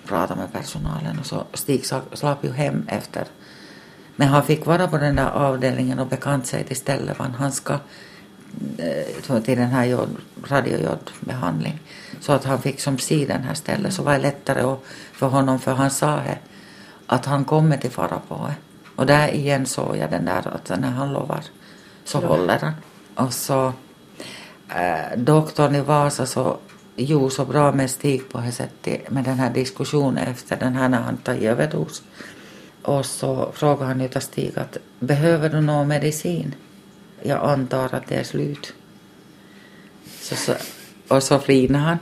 pratade 0.05 0.39
med 0.39 0.53
personalen 0.53 1.19
och 1.19 1.25
så 1.25 1.43
Stig 1.53 1.85
slapp 2.13 2.43
ju 2.43 2.51
hem 2.51 2.85
efter. 2.87 3.25
Men 4.15 4.27
han 4.27 4.43
fick 4.43 4.65
vara 4.65 4.87
på 4.87 4.97
den 4.97 5.15
där 5.15 5.29
avdelningen 5.29 5.99
och 5.99 6.07
bekant 6.07 6.47
sig 6.47 6.63
till 6.63 6.75
stället 6.75 7.19
vad 7.19 7.27
han 7.27 7.51
ska 7.51 7.73
eh, 8.77 9.41
till 9.41 9.57
den 9.57 9.69
här 9.69 10.07
radiojodbehandling. 10.47 11.79
Så 12.19 12.33
att 12.33 12.45
han 12.45 12.61
fick 12.61 12.79
som 12.79 12.97
se 12.97 13.25
den 13.25 13.43
här 13.43 13.53
stället 13.53 13.93
så 13.93 14.03
var 14.03 14.13
det 14.13 14.19
lättare 14.19 14.75
för 15.11 15.27
honom 15.27 15.59
för 15.59 15.73
han 15.73 15.91
sa 15.91 16.15
det 16.15 16.37
att 17.11 17.25
han 17.25 17.45
kommer 17.45 17.77
till 17.77 17.91
fara 17.91 18.21
på 18.27 18.51
Och 18.95 19.05
där 19.05 19.27
igen 19.27 19.65
såg 19.65 19.97
jag 19.97 20.09
den 20.11 20.25
där 20.25 20.47
att 20.47 20.79
när 20.79 20.91
han 20.91 21.13
lovar 21.13 21.43
så 22.03 22.19
håller 22.19 22.59
han. 22.59 22.73
Och 23.15 23.33
så 23.33 23.73
äh, 24.69 25.17
doktorn 25.17 25.75
i 25.75 25.81
Vasa 25.81 26.25
så 26.25 26.57
gjorde 26.95 27.31
så 27.31 27.45
bra 27.45 27.71
med 27.71 27.89
Stig 27.89 28.29
på 28.29 28.39
det 28.39 28.51
sättet 28.51 29.11
med 29.11 29.23
den 29.23 29.39
här 29.39 29.53
diskussionen 29.53 30.27
efter 30.27 30.57
den 30.57 30.75
här 30.75 30.89
när 30.89 31.01
han 31.01 31.17
tagit 31.17 31.43
överdos. 31.43 32.03
Och 32.81 33.05
så 33.05 33.51
frågade 33.53 33.85
han 33.85 34.01
ju 34.01 34.09
Stig 34.21 34.59
att 34.59 34.77
behöver 34.99 35.49
du 35.49 35.61
någon 35.61 35.87
medicin? 35.87 36.55
Jag 37.21 37.49
antar 37.49 37.95
att 37.95 38.07
det 38.07 38.15
är 38.15 38.23
slut. 38.23 38.73
Så, 40.21 40.35
så, 40.35 40.53
och 41.07 41.23
så 41.23 41.39
flinade 41.39 41.83
han. 41.83 41.97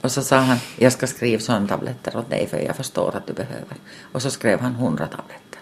Och 0.00 0.12
så 0.12 0.22
sa 0.22 0.36
han, 0.36 0.58
jag 0.76 0.92
ska 0.92 1.06
skriva 1.06 1.40
sådana 1.40 1.68
tabletter 1.68 2.16
åt 2.16 2.30
dig 2.30 2.46
för 2.46 2.58
jag 2.58 2.76
förstår 2.76 3.16
att 3.16 3.26
du 3.26 3.32
behöver. 3.32 3.76
Och 4.12 4.22
så 4.22 4.30
skrev 4.30 4.60
han 4.60 4.74
hundra 4.74 5.06
tabletter. 5.06 5.60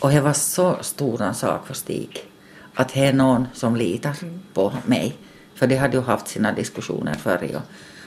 Och 0.00 0.10
det 0.10 0.20
var 0.20 0.32
så 0.32 0.76
stor 0.80 1.22
en 1.22 1.34
sak 1.34 1.66
för 1.66 1.74
Stig 1.74 2.28
att 2.74 2.94
det 2.94 3.06
är 3.06 3.12
någon 3.12 3.48
som 3.54 3.76
litar 3.76 4.16
på 4.54 4.72
mig. 4.86 5.16
För 5.54 5.66
de 5.66 5.76
hade 5.76 5.96
ju 5.96 6.02
haft 6.02 6.28
sina 6.28 6.52
diskussioner 6.52 7.14
förr 7.14 7.50
och, 7.54 7.62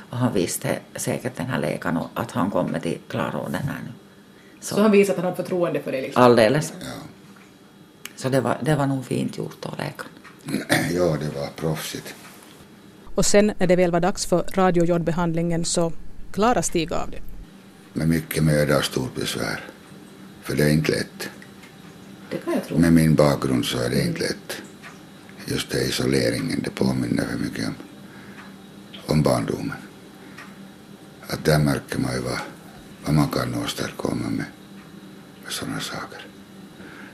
och 0.10 0.18
han 0.18 0.34
visste 0.34 0.80
säkert 0.96 1.38
den 1.38 1.46
här 1.46 1.60
läkaren 1.60 2.00
att 2.14 2.32
han 2.32 2.52
kommer 2.52 2.80
till 2.80 2.98
klarorden 3.08 3.54
här 3.54 3.80
nu. 3.86 3.92
Så, 4.60 4.76
så 4.76 4.82
han 4.82 4.92
visade 4.92 5.18
att 5.18 5.24
han 5.24 5.32
har 5.32 5.44
förtroende 5.44 5.82
för 5.82 5.92
dig? 5.92 6.02
Liksom. 6.02 6.24
Alldeles. 6.24 6.74
Ja. 6.80 6.86
Så 8.16 8.30
det 8.30 8.42
var, 8.42 8.58
det 8.62 8.76
var 8.76 8.86
nog 8.86 9.06
fint 9.06 9.38
gjort 9.38 9.66
av 9.66 9.78
läkaren. 9.78 10.12
Ja, 10.92 11.18
det 11.20 11.40
var 11.40 11.48
proffsigt. 11.56 12.16
Och 13.16 13.26
sen 13.26 13.52
när 13.60 13.68
det 13.68 13.76
väl 13.76 13.92
var 13.92 14.00
dags 14.00 14.26
för 14.26 14.44
radiojodbehandlingen 14.54 15.66
så 15.66 15.94
klarade 16.32 16.64
Stig 16.64 16.94
av 16.94 17.10
det. 17.12 17.20
Med 17.94 18.10
mycket 18.10 18.44
möda 18.44 18.78
och 18.78 18.86
stort 18.86 19.16
besvär. 19.16 19.64
För 20.42 20.56
det 20.56 20.64
är 20.64 20.70
inte 20.70 20.92
lätt. 20.92 21.30
Det 22.30 22.38
kan 22.38 22.54
jag 22.54 22.66
tro. 22.66 22.78
Med 22.78 22.94
min 22.94 23.16
bakgrund 23.16 23.66
så 23.66 23.78
är 23.78 23.90
det 23.90 24.02
inte 24.02 24.20
lätt. 24.20 24.62
Just 25.46 25.70
det 25.72 25.82
isoleringen, 25.82 26.62
det 26.64 26.70
påminner 26.70 27.26
för 27.28 27.38
mycket 27.38 27.68
om, 27.68 27.76
om 29.06 29.22
barndomen. 29.22 29.78
Att 31.28 31.46
där 31.46 31.60
märker 31.60 32.00
man 32.00 32.14
ju 32.14 32.20
vad, 32.20 32.40
vad 33.06 33.16
man 33.16 33.30
kan 33.30 33.56
åstadkomma 33.64 34.30
med, 34.30 34.46
med 35.44 35.52
sådana 35.52 35.80
saker. 35.80 36.28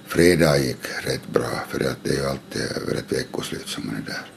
Fredag 0.05 0.57
gick 0.57 0.87
rätt 1.03 1.27
bra 1.27 1.63
för 1.69 1.89
att 1.89 2.03
det 2.03 2.09
är 2.09 2.15
ju 2.15 2.25
alltid 2.25 2.61
över 2.61 2.95
ett 2.95 3.11
veckoslut 3.11 3.67
som 3.67 3.87
man 3.87 3.95
är 3.95 4.01
där. 4.01 4.36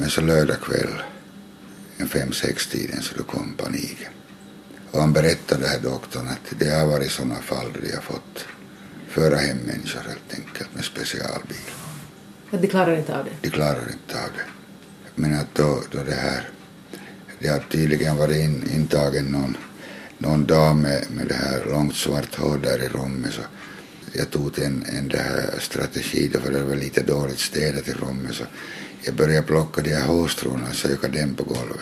Men 0.00 0.10
så 0.10 0.20
lördag 0.20 0.60
kväll, 0.60 1.02
en 1.96 2.08
fem, 2.08 2.32
sex 2.32 2.66
tiden, 2.66 3.02
så 3.02 3.14
då 3.16 3.22
kom 3.22 3.54
paniken. 3.56 4.12
Och 4.90 5.00
han 5.00 5.12
berättade 5.12 5.66
här 5.66 5.80
doktorn 5.80 6.28
att 6.28 6.58
det 6.58 6.70
har 6.70 6.86
varit 6.86 7.10
sådana 7.10 7.34
fall 7.34 7.72
där 7.72 7.80
de 7.80 7.94
har 7.94 8.02
fått 8.02 8.46
föra 9.08 9.36
hem 9.36 9.56
människor 9.56 10.00
helt 10.00 10.34
enkelt 10.34 10.74
med 10.74 10.84
specialbil. 10.84 11.56
Men 12.50 12.60
de 12.60 12.68
klarar 12.68 12.96
inte 12.96 13.18
av 13.18 13.24
det? 13.24 13.30
De 13.40 13.50
klarar 13.50 13.92
inte 13.92 14.24
av 14.24 14.30
det. 14.36 14.44
Men 15.14 15.34
att 15.34 15.54
då, 15.54 15.82
då 15.90 15.98
det 16.04 16.14
här, 16.14 16.48
det 17.38 17.48
har 17.48 17.58
tydligen 17.58 18.16
varit 18.16 18.36
in, 18.36 18.70
intagen 18.74 19.24
någon, 19.24 19.56
någon 20.18 20.46
dam 20.46 20.80
med, 20.80 21.04
med 21.10 21.26
det 21.26 21.34
här 21.34 21.64
långt 21.70 21.96
svart 21.96 22.34
hår 22.34 22.58
där 22.62 22.82
i 22.82 22.88
rummet 22.88 23.32
så 23.32 23.42
jag 24.12 24.30
tog 24.30 24.58
en, 24.58 24.84
en 24.88 25.08
det 25.08 25.18
här 25.18 25.54
strategi 25.58 26.30
då 26.32 26.40
för 26.40 26.52
det 26.52 26.62
var 26.62 26.76
lite 26.76 27.02
dåligt 27.02 27.38
städat 27.38 27.88
i 27.88 27.92
rummet 27.92 28.34
så 28.34 28.44
jag 29.04 29.14
började 29.14 29.46
plocka 29.46 29.82
de 29.82 29.94
här 29.94 30.06
hårstråna 30.06 30.68
och 30.68 30.74
söka 30.74 31.08
dem 31.08 31.34
på 31.34 31.44
golvet. 31.44 31.80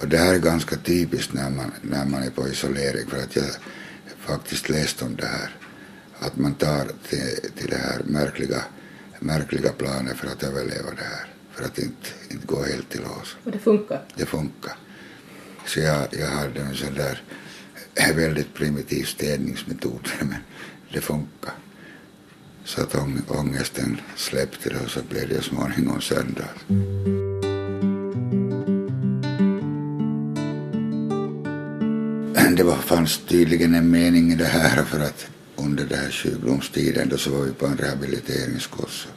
Och 0.00 0.08
det 0.08 0.18
här 0.18 0.34
är 0.34 0.38
ganska 0.38 0.76
typiskt 0.76 1.32
när 1.32 1.50
man, 1.50 1.72
när 1.82 2.04
man 2.04 2.22
är 2.22 2.30
på 2.30 2.48
isolering 2.48 3.06
för 3.06 3.18
att 3.18 3.36
jag 3.36 3.44
faktiskt 4.18 4.68
läst 4.68 5.02
om 5.02 5.16
det 5.16 5.26
här. 5.26 5.56
Att 6.18 6.36
man 6.36 6.54
tar 6.54 6.84
till, 7.08 7.50
till 7.56 7.70
det 7.70 7.76
här 7.76 8.02
märkliga, 8.04 8.62
märkliga 9.20 9.72
planet 9.72 10.16
för 10.16 10.26
att 10.26 10.42
överleva 10.42 10.90
det 10.90 11.04
här. 11.04 11.26
För 11.52 11.64
att 11.64 11.78
inte, 11.78 12.08
inte 12.30 12.46
gå 12.46 12.62
helt 12.64 12.90
till 12.90 13.00
lås. 13.00 13.36
Och 13.44 13.50
det 13.50 13.58
funkar? 13.58 14.02
Det 14.14 14.26
funkar. 14.26 14.76
Så 15.66 15.80
jag, 15.80 16.06
jag 16.10 16.26
hade 16.26 16.60
en 16.60 16.74
sån 16.74 16.94
där 16.94 17.22
väldigt 18.14 18.54
primitiv 18.54 19.04
städningsmetod 19.04 20.08
men 20.18 20.34
det 20.92 21.00
funkar. 21.00 21.54
Så 22.64 22.82
att 22.82 22.94
ångesten 23.28 24.00
släppte 24.16 24.68
det 24.68 24.80
och 24.84 24.90
så 24.90 25.00
blev 25.02 25.28
det 25.28 25.42
småningom 25.42 26.00
söndag. 26.00 26.48
Det 32.56 32.62
var, 32.62 32.76
fanns 32.76 33.20
tydligen 33.28 33.74
en 33.74 33.90
mening 33.90 34.32
i 34.32 34.34
det 34.34 34.44
här 34.44 34.84
för 34.84 35.00
att 35.00 35.26
under 35.56 35.84
den 35.84 35.98
här 35.98 36.10
sjukdomstiden 36.10 37.08
då 37.08 37.18
så 37.18 37.30
var 37.30 37.44
vi 37.44 37.52
på 37.52 37.66
en 37.66 37.76
rehabiliteringskurs 37.76 39.08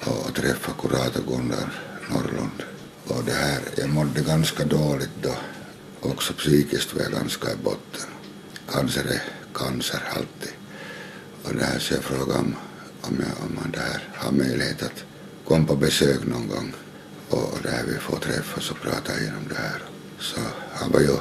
och, 0.00 0.26
och 0.26 0.34
träffade 0.34 0.78
kurator 0.80 1.22
Gunnar 1.28 1.68
Norrlund. 2.10 2.62
Och 3.06 3.24
det 3.24 3.32
här, 3.32 3.60
jag 3.76 3.88
mådde 3.88 4.20
ganska 4.20 4.64
dåligt 4.64 5.22
då. 5.22 5.34
Också 6.00 6.32
psykiskt 6.32 6.94
var 6.94 7.02
jag 7.02 7.12
ganska 7.12 7.52
i 7.52 7.56
botten. 7.56 8.08
Cancer 8.72 9.04
är 9.04 9.22
cancer 9.54 10.00
alltid. 10.10 10.52
Och 11.42 11.54
det 11.54 11.64
här 11.64 11.78
så 11.78 11.94
jag 11.94 12.04
frågade 12.04 12.38
om, 12.38 12.54
om, 13.08 13.16
jag, 13.18 13.46
om 13.46 13.54
man 13.54 13.70
där 13.70 14.08
har 14.14 14.32
möjlighet 14.32 14.82
att 14.82 15.04
komma 15.48 15.66
på 15.66 15.76
besök 15.76 16.26
någon 16.26 16.48
gång. 16.48 16.72
Och 17.28 17.58
där 17.62 17.82
vi 17.88 17.98
får 17.98 18.16
träffas 18.16 18.70
och 18.70 18.80
prata 18.80 19.20
igenom 19.20 19.44
det 19.48 19.54
här. 19.54 19.82
Så 20.20 20.40
han 20.72 20.92
var 20.92 21.00
ju, 21.00 21.16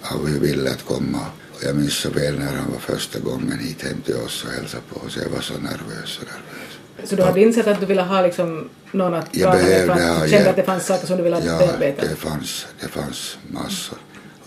han 0.00 0.22
var 0.22 0.28
ju 0.28 0.38
villig 0.38 0.70
att 0.70 0.84
komma. 0.84 1.26
Och 1.54 1.62
jag 1.62 1.76
minns 1.76 1.94
så 1.94 2.10
väl 2.10 2.38
när 2.38 2.52
han 2.52 2.72
var 2.72 2.78
första 2.78 3.18
gången 3.18 3.58
hit 3.58 3.82
hem 3.82 4.00
till 4.00 4.16
oss 4.16 4.44
och 4.44 4.50
hälsade 4.50 4.82
på 4.92 5.06
oss. 5.06 5.16
Jag 5.16 5.30
var 5.30 5.40
så 5.40 5.54
nervös 5.54 6.08
så 6.08 6.22
nervös. 6.22 7.08
Så 7.10 7.16
du 7.16 7.22
hade 7.22 7.40
insett 7.40 7.66
att 7.66 7.80
du 7.80 7.86
ville 7.86 8.02
ha 8.02 8.22
liksom 8.22 8.68
någon 8.92 9.14
att 9.14 9.32
prata 9.32 9.58
med? 9.58 10.22
Du 10.22 10.28
kände 10.28 10.50
att 10.50 10.56
det 10.56 10.62
fanns 10.62 10.86
saker 10.86 11.06
som 11.06 11.16
du 11.16 11.22
ville 11.22 11.42
ja, 11.44 11.58
bearbeta? 11.58 12.02
Ja, 12.04 12.10
det 12.10 12.16
fanns, 12.16 12.66
det 12.80 12.88
fanns 12.88 13.38
massor. 13.50 13.98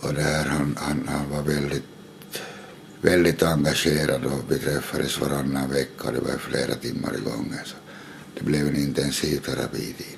Och 0.02 0.14
det 0.14 0.22
här, 0.22 0.46
han, 0.46 0.78
han, 0.80 1.10
han 1.12 1.30
var 1.32 1.54
väldigt 1.54 1.84
väldigt 3.02 3.44
engagerad 3.44 4.26
och 4.26 4.52
vi 4.52 4.60
träffades 4.60 5.22
varannan 5.22 5.70
vecka. 5.70 6.12
Det 6.12 6.20
var 6.20 6.38
flera 6.38 6.76
timmar 6.76 7.14
i 7.18 7.30
gången. 7.30 7.60
Så 7.66 7.76
det 8.36 8.44
blev 8.46 8.68
en 8.68 8.76
intensiv 8.76 9.38
terapitid. 9.38 10.18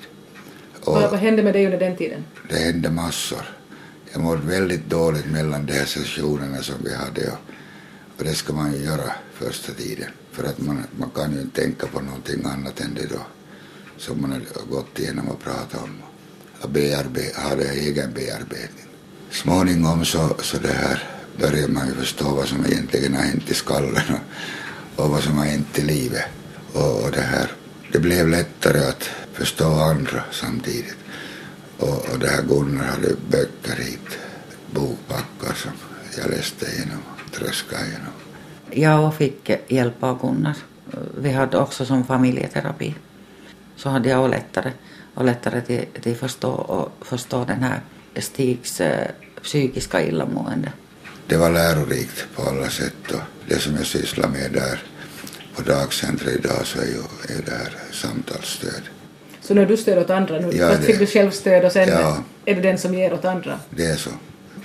Och 0.80 0.94
vad, 0.94 1.14
hände 1.14 1.42
med 1.42 1.54
dig 1.54 1.64
under 1.64 1.78
den 1.78 1.96
tiden? 1.96 2.24
Det 2.48 2.56
hände 2.56 2.90
massor. 2.90 3.44
Jag 4.12 4.22
mådde 4.22 4.46
väldigt 4.46 4.90
dåligt 4.90 5.26
mellan 5.26 5.66
de 5.66 5.72
här 5.72 5.84
sessionerna 5.84 6.62
som 6.62 6.74
vi 6.84 6.94
hade 6.94 7.26
och, 7.26 7.38
och 8.18 8.24
det 8.24 8.34
ska 8.34 8.52
man 8.52 8.72
ju 8.72 8.78
göra 8.78 9.12
första 9.34 9.72
tiden. 9.72 10.10
För 10.32 10.44
att 10.44 10.58
man, 10.58 10.84
man 10.98 11.10
kan 11.10 11.32
ju 11.32 11.40
inte 11.40 11.60
tänka 11.60 11.86
på 11.86 12.00
någonting 12.00 12.44
annat 12.44 12.80
än 12.80 12.94
det 12.94 13.06
då 13.06 13.20
som 13.96 14.20
man 14.20 14.30
har 14.32 14.66
gått 14.70 14.98
igenom 14.98 15.28
och 15.28 15.40
pratat 15.42 15.82
om. 15.82 16.02
Och 16.60 16.70
bearbe- 16.70 17.34
hade 17.34 17.64
egen 17.64 18.12
bearbetning. 18.12 18.86
Småningom 19.30 20.04
så, 20.04 20.36
så 20.42 20.58
det 20.58 20.72
här 20.72 21.09
börjar 21.38 21.68
man 21.68 21.86
ju 21.86 21.94
förstå 21.94 22.34
vad 22.34 22.48
som 22.48 22.66
egentligen 22.66 23.14
har 23.14 23.22
hänt 23.22 23.50
i 23.50 23.54
skallen 23.54 24.02
och, 24.96 25.04
och 25.04 25.10
vad 25.10 25.22
som 25.22 25.38
har 25.38 25.44
hänt 25.44 25.78
i 25.78 25.82
livet. 25.82 26.24
Och, 26.72 27.04
och, 27.04 27.10
det 27.12 27.20
här, 27.20 27.50
det 27.92 27.98
blev 27.98 28.28
lättare 28.28 28.78
att 28.78 29.10
förstå 29.32 29.64
andra 29.64 30.22
samtidigt. 30.30 30.96
Och, 31.78 32.12
och 32.12 32.18
det 32.18 32.28
här 32.28 32.42
Gunnar 32.42 32.84
hade 32.84 33.14
böcker 33.30 33.82
hit, 33.82 34.18
bokbackar 34.70 35.54
som 35.54 35.72
jag 36.18 36.30
läste 36.30 36.66
igenom, 36.66 37.02
och 37.26 37.32
tröskade 37.32 37.86
igenom. 37.86 38.12
Jag 38.70 39.14
fick 39.14 39.50
hjälp 39.68 40.02
av 40.02 40.20
Gunnar. 40.20 40.56
Vi 41.18 41.32
hade 41.32 41.58
också 41.58 41.84
som 41.86 42.04
familjeterapi. 42.04 42.94
Så 43.76 43.88
hade 43.88 44.08
jag 44.08 44.30
lättare, 44.30 44.72
och 45.14 45.24
lättare 45.24 45.60
till, 45.60 45.84
till 46.02 46.16
förstå, 46.16 46.50
och 46.50 47.06
förstå 47.06 47.44
den 47.44 47.62
här 47.62 47.80
Stigs 48.16 48.80
eh, 48.80 49.08
psykiska 49.42 50.02
illamående 50.02 50.72
det 51.30 51.36
var 51.36 51.50
lärorikt 51.50 52.26
på 52.36 52.42
alla 52.42 52.70
sätt 52.70 53.12
och 53.12 53.20
det 53.48 53.58
som 53.58 53.76
jag 53.76 53.86
sysslar 53.86 54.28
med 54.28 54.52
där 54.52 54.82
på 55.56 55.62
dagcentret 55.62 56.36
idag 56.36 56.66
så 56.66 56.78
är 56.80 56.86
ju 56.86 57.02
är 57.38 57.42
där 57.42 57.74
samtalsstöd. 57.92 58.82
Så 59.40 59.54
när 59.54 59.66
du 59.66 59.76
stöd 59.76 59.98
åt 59.98 60.10
andra 60.10 60.38
nu, 60.38 60.52
ja, 60.52 60.68
först 60.68 60.84
fick 60.84 60.98
du 60.98 61.06
själv 61.06 61.30
stöd 61.30 61.64
och 61.64 61.72
sen 61.72 61.88
ja, 61.88 62.24
är 62.44 62.54
det 62.54 62.60
den 62.60 62.78
som 62.78 62.94
ger 62.94 63.12
åt 63.12 63.24
andra? 63.24 63.60
Det 63.70 63.86
är 63.86 63.96
så. 63.96 64.10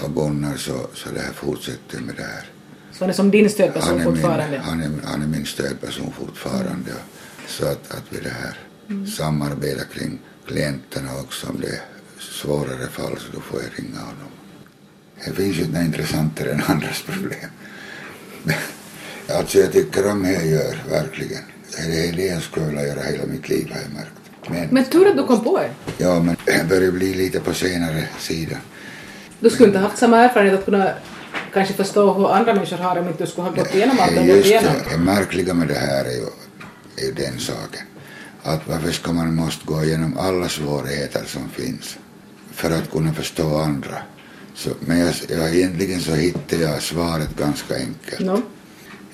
Och 0.01 0.15
Gunnar 0.15 0.55
så, 0.57 0.87
så 0.93 1.09
det 1.13 1.19
här 1.19 1.33
fortsätter 1.33 1.99
med 1.99 2.15
det 2.15 2.23
här. 2.23 2.45
Så 2.91 3.03
han 3.03 3.09
är 3.09 3.13
som 3.13 3.31
din 3.31 3.49
stödperson 3.49 3.99
han 3.99 4.03
fortfarande? 4.03 4.51
Min, 4.51 4.59
han, 4.59 4.81
är, 4.81 4.91
han 5.03 5.21
är 5.21 5.27
min 5.27 5.45
stödperson 5.45 6.13
fortfarande. 6.19 6.91
Mm. 6.91 7.03
Så 7.47 7.65
att, 7.65 7.91
att 7.91 8.03
vi 8.09 8.19
det 8.19 8.29
här 8.29 8.57
mm. 8.89 9.07
samarbetar 9.07 9.85
kring 9.93 10.19
klienterna 10.47 11.09
också 11.19 11.47
om 11.47 11.59
det 11.61 11.67
är 11.67 11.81
svårare 12.19 12.87
fall 12.87 13.17
så 13.17 13.31
då 13.33 13.41
får 13.41 13.61
jag 13.61 13.83
ringa 13.83 13.99
honom. 13.99 14.31
Det 15.25 15.31
finns 15.31 15.57
ju 15.57 15.61
inte 15.61 15.79
intressantare 15.79 16.51
än 16.51 16.61
andras 16.67 17.01
problem. 17.01 17.49
alltså 19.37 19.57
jag 19.57 19.71
tycker 19.71 20.11
om 20.11 20.23
det 20.23 20.31
jag 20.31 20.47
gör, 20.47 20.83
verkligen. 20.89 21.43
Det 21.77 22.07
är 22.09 22.13
det 22.13 22.25
jag 22.25 22.41
skulle 22.41 22.65
vilja 22.65 22.87
göra 22.87 23.01
hela 23.01 23.25
mitt 23.25 23.49
liv 23.49 23.71
har 23.73 23.81
jag 23.81 23.93
märkt. 23.93 24.11
Men, 24.47 24.67
men 24.71 24.85
tur 24.85 25.07
att 25.07 25.17
du 25.17 25.23
kom 25.23 25.43
på 25.43 25.59
det. 25.59 25.69
Ja, 25.97 26.19
men 26.19 26.35
jag 26.45 26.67
börjar 26.67 26.91
bli 26.91 27.13
lite 27.13 27.39
på 27.39 27.53
senare 27.53 28.03
sidan. 28.19 28.59
Du 29.39 29.49
skulle 29.49 29.67
inte 29.67 29.79
ha 29.79 29.87
haft 29.87 29.97
samma 29.97 30.17
erfarenhet 30.17 30.59
att 30.59 30.65
kunna 30.65 30.89
kanske 31.53 31.73
förstå 31.73 32.13
hur 32.13 32.33
andra 32.33 32.53
människor 32.53 32.77
har 32.77 32.95
det 32.95 33.01
om 33.01 33.07
inte 33.07 33.23
du 33.23 33.29
skulle 33.29 33.47
ha 33.47 33.55
gått 33.55 33.75
igenom 33.75 33.99
allt 33.99 34.15
du 34.15 34.35
gått 34.35 34.45
igenom? 34.45 34.73
Det, 34.73 34.91
det 34.91 34.97
märkliga 34.97 35.53
med 35.53 35.67
det 35.67 35.79
här 35.79 36.05
är 36.05 36.11
ju, 36.11 36.27
är 36.97 37.05
ju 37.05 37.11
den 37.13 37.39
saken. 37.39 37.81
Att 38.43 38.67
varför 38.67 38.91
ska 38.91 39.13
man 39.13 39.35
måste 39.35 39.65
gå 39.65 39.83
igenom 39.83 40.17
alla 40.17 40.49
svårigheter 40.49 41.23
som 41.25 41.49
finns 41.49 41.97
för 42.51 42.71
att 42.71 42.91
kunna 42.91 43.13
förstå 43.13 43.57
andra? 43.57 43.97
Så, 44.55 44.69
men 44.79 44.99
jag, 44.99 45.13
jag, 45.29 45.55
egentligen 45.55 46.01
så 46.01 46.11
hittade 46.11 46.63
jag 46.63 46.81
svaret 46.81 47.37
ganska 47.37 47.75
enkelt. 47.75 48.19
No. 48.19 48.41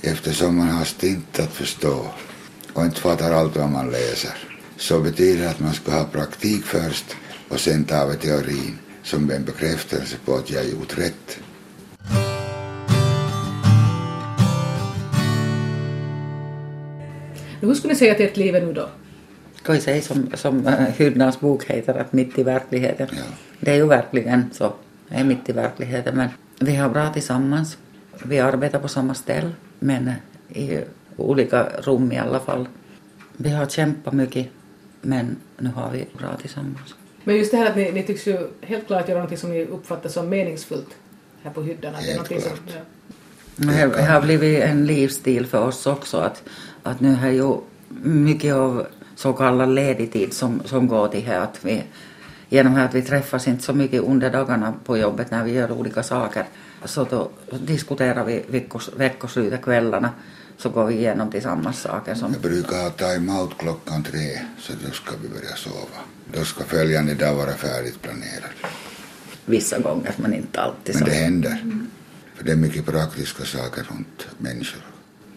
Eftersom 0.01 0.57
man 0.57 0.67
har 0.67 0.85
stint 0.85 1.39
att 1.39 1.53
förstå 1.53 2.05
och 2.73 2.85
inte 2.85 3.01
fattar 3.01 3.31
allt 3.31 3.55
vad 3.55 3.69
man 3.69 3.91
läser 3.91 4.33
så 4.77 4.99
betyder 4.99 5.43
det 5.43 5.49
att 5.49 5.59
man 5.59 5.73
ska 5.73 5.91
ha 5.91 6.05
praktik 6.05 6.65
först 6.65 7.05
och 7.49 7.59
sen 7.59 7.83
tar 7.83 8.07
vi 8.07 8.17
teorin 8.17 8.77
som 9.03 9.31
en 9.31 9.45
bekräftelse 9.45 10.15
på 10.25 10.35
att 10.35 10.51
jag 10.51 10.69
gjort 10.69 10.97
rätt. 10.97 11.39
Hur 17.61 17.73
skulle 17.73 17.93
ni 17.93 17.99
säga 17.99 18.11
att 18.11 18.19
ert 18.19 18.37
liv 18.37 18.55
är 18.55 18.61
nu 18.61 18.73
då? 18.73 18.89
Säga 19.79 20.01
som, 20.01 20.31
som 20.33 20.67
uh, 20.67 20.73
Hydnans 20.73 21.39
bok 21.39 21.65
heter, 21.65 21.93
att 21.93 22.13
mitt 22.13 22.39
i 22.39 22.43
verkligheten. 22.43 23.07
Ja. 23.11 23.23
Det 23.59 23.71
är 23.71 23.75
ju 23.75 23.85
verkligen 23.85 24.49
så 24.53 24.73
är 25.11 25.23
mitt 25.23 25.49
i 25.49 25.51
verkligheten. 25.51 26.15
Men 26.15 26.29
vi 26.59 26.75
har 26.75 26.89
bra 26.89 27.13
tillsammans. 27.13 27.77
Vi 28.23 28.39
arbetar 28.39 28.79
på 28.79 28.87
samma 28.87 29.13
ställe, 29.13 29.51
men 29.79 30.11
i 30.49 30.79
olika 31.17 31.63
rum 31.63 32.11
i 32.11 32.17
alla 32.17 32.39
fall. 32.39 32.67
Vi 33.37 33.49
har 33.49 33.65
kämpat 33.65 34.13
mycket, 34.13 34.47
men 35.01 35.35
nu 35.57 35.69
har 35.69 35.91
vi 35.91 36.05
bra 36.17 36.37
tillsammans. 36.41 36.95
Men 37.23 37.35
just 37.35 37.51
det 37.51 37.57
här 37.57 37.69
att 37.69 37.75
ni, 37.75 37.91
ni 37.91 38.03
tycks 38.03 38.27
ju 38.27 38.47
helt 38.61 38.87
klart 38.87 39.09
göra 39.09 39.23
något 39.23 39.39
som 39.39 39.49
ni 39.49 39.65
uppfattar 39.65 40.09
som 40.09 40.29
meningsfullt 40.29 40.89
här 41.43 41.51
på 41.51 41.61
hyddan. 41.61 41.93
Helt 41.93 42.29
det 42.29 42.35
klart. 42.35 42.57
Som, 43.55 43.69
ja. 43.69 43.87
Det 43.87 44.03
har 44.03 44.21
blivit 44.21 44.63
en 44.63 44.85
livsstil 44.85 45.45
för 45.45 45.67
oss 45.67 45.87
också 45.87 46.17
att, 46.17 46.43
att 46.83 46.99
nu 46.99 47.15
har 47.15 47.29
ju 47.29 47.55
mycket 48.03 48.53
av 48.53 48.87
så 49.15 49.33
kallad 49.33 49.69
ledig 49.69 50.13
tid 50.13 50.33
som, 50.33 50.61
som 50.65 50.87
går 50.87 51.07
till 51.07 51.25
här 51.25 51.39
att 51.39 51.65
vi 51.65 51.83
genom 52.51 52.75
att 52.75 52.93
vi 52.93 53.01
träffas 53.01 53.47
inte 53.47 53.63
så 53.63 53.73
mycket 53.73 54.01
under 54.01 54.29
dagarna 54.29 54.73
på 54.85 54.97
jobbet 54.97 55.31
när 55.31 55.43
vi 55.43 55.51
gör 55.51 55.71
olika 55.71 56.03
saker 56.03 56.45
så 56.85 57.03
då 57.03 57.29
diskuterar 57.59 58.25
vi 58.25 58.43
veckos, 58.47 58.89
veckoslutet 58.97 59.61
kvällarna 59.61 60.09
så 60.57 60.69
går 60.69 60.85
vi 60.85 60.93
igenom 60.95 61.31
tillsammans 61.31 61.81
saker 61.81 62.15
som... 62.15 62.33
Jag 62.33 62.41
brukar 62.41 62.83
ha 62.83 62.89
time-out 62.89 63.57
klockan 63.57 64.03
tre 64.03 64.39
så 64.59 64.73
då 64.85 64.91
ska 64.91 65.11
vi 65.21 65.29
börja 65.29 65.55
sova. 65.55 65.99
Då 66.33 66.43
ska 66.43 66.63
följande 66.63 67.13
dag 67.13 67.35
vara 67.35 67.51
färdigt 67.51 68.01
planerad. 68.01 68.51
Vissa 69.45 69.79
gånger 69.79 70.13
men 70.17 70.33
inte 70.33 70.61
alltid. 70.61 70.95
Men 70.95 71.03
det 71.03 71.15
händer. 71.15 71.59
Mm. 71.63 71.87
För 72.35 72.43
det 72.43 72.51
är 72.51 72.55
mycket 72.55 72.85
praktiska 72.85 73.43
saker 73.45 73.83
runt 73.91 74.27
människor 74.37 74.81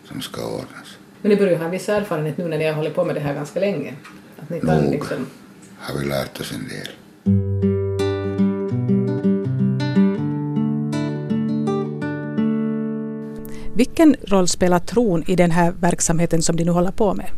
som 0.05 0.21
ska 0.21 0.47
ordnas. 0.47 0.97
Men 1.23 1.31
ni 1.31 1.37
börjar 1.37 1.59
ha 1.59 1.65
en 1.65 1.71
viss 1.71 1.89
erfarenhet 1.89 2.39
nu 2.39 2.49
när 2.49 2.59
ni 2.59 2.67
har 2.67 2.75
hållit 2.75 2.95
på 2.95 3.05
med 3.05 3.15
det 3.15 3.21
här 3.21 3.35
ganska 3.35 3.61
länge? 3.61 3.95
Att 4.43 4.51
ni 4.51 4.61
kan 4.61 4.83
Nog 4.83 4.93
liksom... 4.93 5.27
har 5.79 5.99
vi 5.99 6.07
lärt 6.07 6.41
oss 6.41 6.53
en 6.53 6.69
del. 6.69 6.89
Vilken 13.77 14.16
roll 14.22 14.49
spelar 14.49 14.79
tron 14.79 15.25
i 15.27 15.37
den 15.37 15.51
här 15.51 15.75
verksamheten 15.81 16.43
som 16.43 16.57
de 16.57 16.64
nu 16.64 16.70
håller 16.70 16.91
på 16.91 17.14
med? 17.14 17.31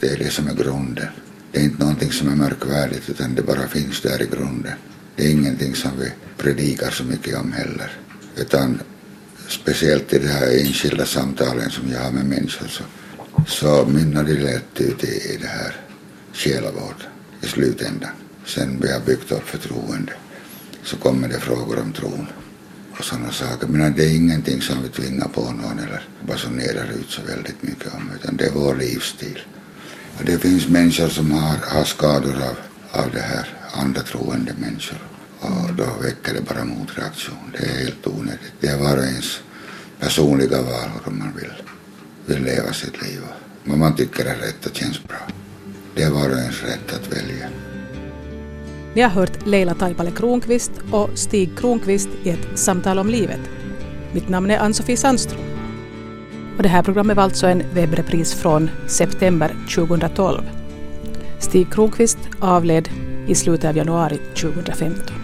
Det 0.00 0.06
är 0.06 0.16
liksom 0.16 0.44
det 0.44 0.50
som 0.50 0.60
är 0.60 0.64
grunden. 0.64 1.06
Det 1.52 1.60
är 1.60 1.64
inte 1.64 1.78
någonting 1.78 2.12
som 2.12 2.28
är 2.28 2.36
märkvärdigt 2.36 3.10
utan 3.10 3.34
det 3.34 3.42
bara 3.42 3.68
finns 3.68 4.00
där 4.00 4.22
i 4.22 4.26
grunden. 4.26 4.72
Det 5.16 5.26
är 5.26 5.30
ingenting 5.30 5.74
som 5.74 5.90
vi 5.98 6.12
predikar 6.38 6.90
så 6.90 7.04
mycket 7.04 7.38
om 7.38 7.52
heller. 7.52 7.90
Utan 8.36 8.80
speciellt 9.48 10.12
i 10.12 10.18
de 10.18 10.28
här 10.28 10.60
enskilda 10.60 11.06
samtalen 11.06 11.70
som 11.70 11.90
jag 11.92 12.00
har 12.00 12.10
med 12.10 12.26
människor 12.26 12.66
så, 12.68 12.84
så 13.46 13.86
mynnar 13.86 14.24
det 14.24 14.34
lätt 14.34 14.80
ut 14.80 15.04
i, 15.04 15.34
i 15.34 15.38
det 15.40 15.48
här 15.48 15.76
själavård 16.32 17.04
i 17.42 17.46
slutändan. 17.46 18.10
Sen 18.46 18.80
vi 18.82 18.92
har 18.92 19.00
byggt 19.00 19.32
upp 19.32 19.48
förtroende 19.48 20.12
så 20.84 20.96
kommer 20.96 21.28
det 21.28 21.40
frågor 21.40 21.78
om 21.78 21.92
tron 21.92 22.26
och 22.98 23.04
sådana 23.04 23.32
saker. 23.32 23.66
Men 23.66 23.94
det 23.96 24.04
är 24.04 24.16
ingenting 24.16 24.62
som 24.62 24.82
vi 24.82 24.88
tvingar 24.88 25.28
på 25.28 25.40
någon 25.40 25.78
eller 25.78 26.02
basunerar 26.26 26.90
ut 27.00 27.10
så 27.10 27.22
väldigt 27.22 27.62
mycket 27.62 27.94
om 27.94 28.10
utan 28.14 28.36
det 28.36 28.46
är 28.46 28.52
vår 28.52 28.74
livsstil. 28.74 29.38
Och 30.18 30.24
det 30.24 30.38
finns 30.38 30.68
människor 30.68 31.08
som 31.08 31.32
har, 31.32 31.56
har 31.68 31.84
skador 31.84 32.34
av, 32.34 32.56
av 33.02 33.10
det 33.12 33.20
här, 33.20 33.48
andra 33.72 34.02
troende 34.02 34.52
människor. 34.58 34.98
Och 35.40 35.74
då 35.74 35.84
väcker 36.02 36.34
det 36.34 36.40
bara 36.40 36.64
motreaktion. 36.64 37.52
Det 37.52 37.64
är 37.66 37.84
helt 37.84 38.06
onödigt. 38.06 38.52
Det 38.60 38.66
är 38.66 38.78
var 38.78 38.96
och 38.96 39.04
ens 39.04 39.40
personliga 40.00 40.62
val 40.62 40.90
hur 41.04 41.12
man 41.12 41.32
vill, 41.36 41.52
vill 42.26 42.44
leva 42.44 42.72
sitt 42.72 43.02
liv. 43.02 43.20
Vad 43.64 43.78
man 43.78 43.96
tycker 43.96 44.24
är 44.24 44.34
rätt 44.34 44.66
och 44.66 44.76
känns 44.76 45.04
bra. 45.04 45.18
Det 45.94 46.02
är 46.02 46.10
var 46.10 46.30
och 46.30 46.38
ens 46.38 46.62
rätt 46.62 46.92
att 46.92 47.12
välja. 47.12 47.48
Ni 48.94 49.02
har 49.02 49.10
hört 49.10 49.46
Leila 49.46 49.74
Taipale 49.74 50.10
Kronqvist 50.10 50.72
och 50.90 51.10
Stig 51.14 51.58
Kronqvist 51.58 52.08
i 52.22 52.30
ett 52.30 52.58
samtal 52.58 52.98
om 52.98 53.08
livet. 53.08 53.40
Mitt 54.12 54.28
namn 54.28 54.50
är 54.50 54.58
Ann-Sofie 54.58 54.96
Sandström. 54.96 55.40
Och 56.56 56.62
det 56.62 56.68
här 56.68 56.82
programmet 56.82 57.16
var 57.16 57.24
alltså 57.24 57.46
en 57.46 57.62
webbrepris 57.74 58.34
från 58.34 58.70
september 58.86 59.56
2012. 59.74 60.42
Stig 61.38 61.72
Kronqvist 61.72 62.18
avled 62.40 62.88
i 63.26 63.34
slutet 63.34 63.70
av 63.70 63.76
januari 63.76 64.16
2015. 64.16 65.21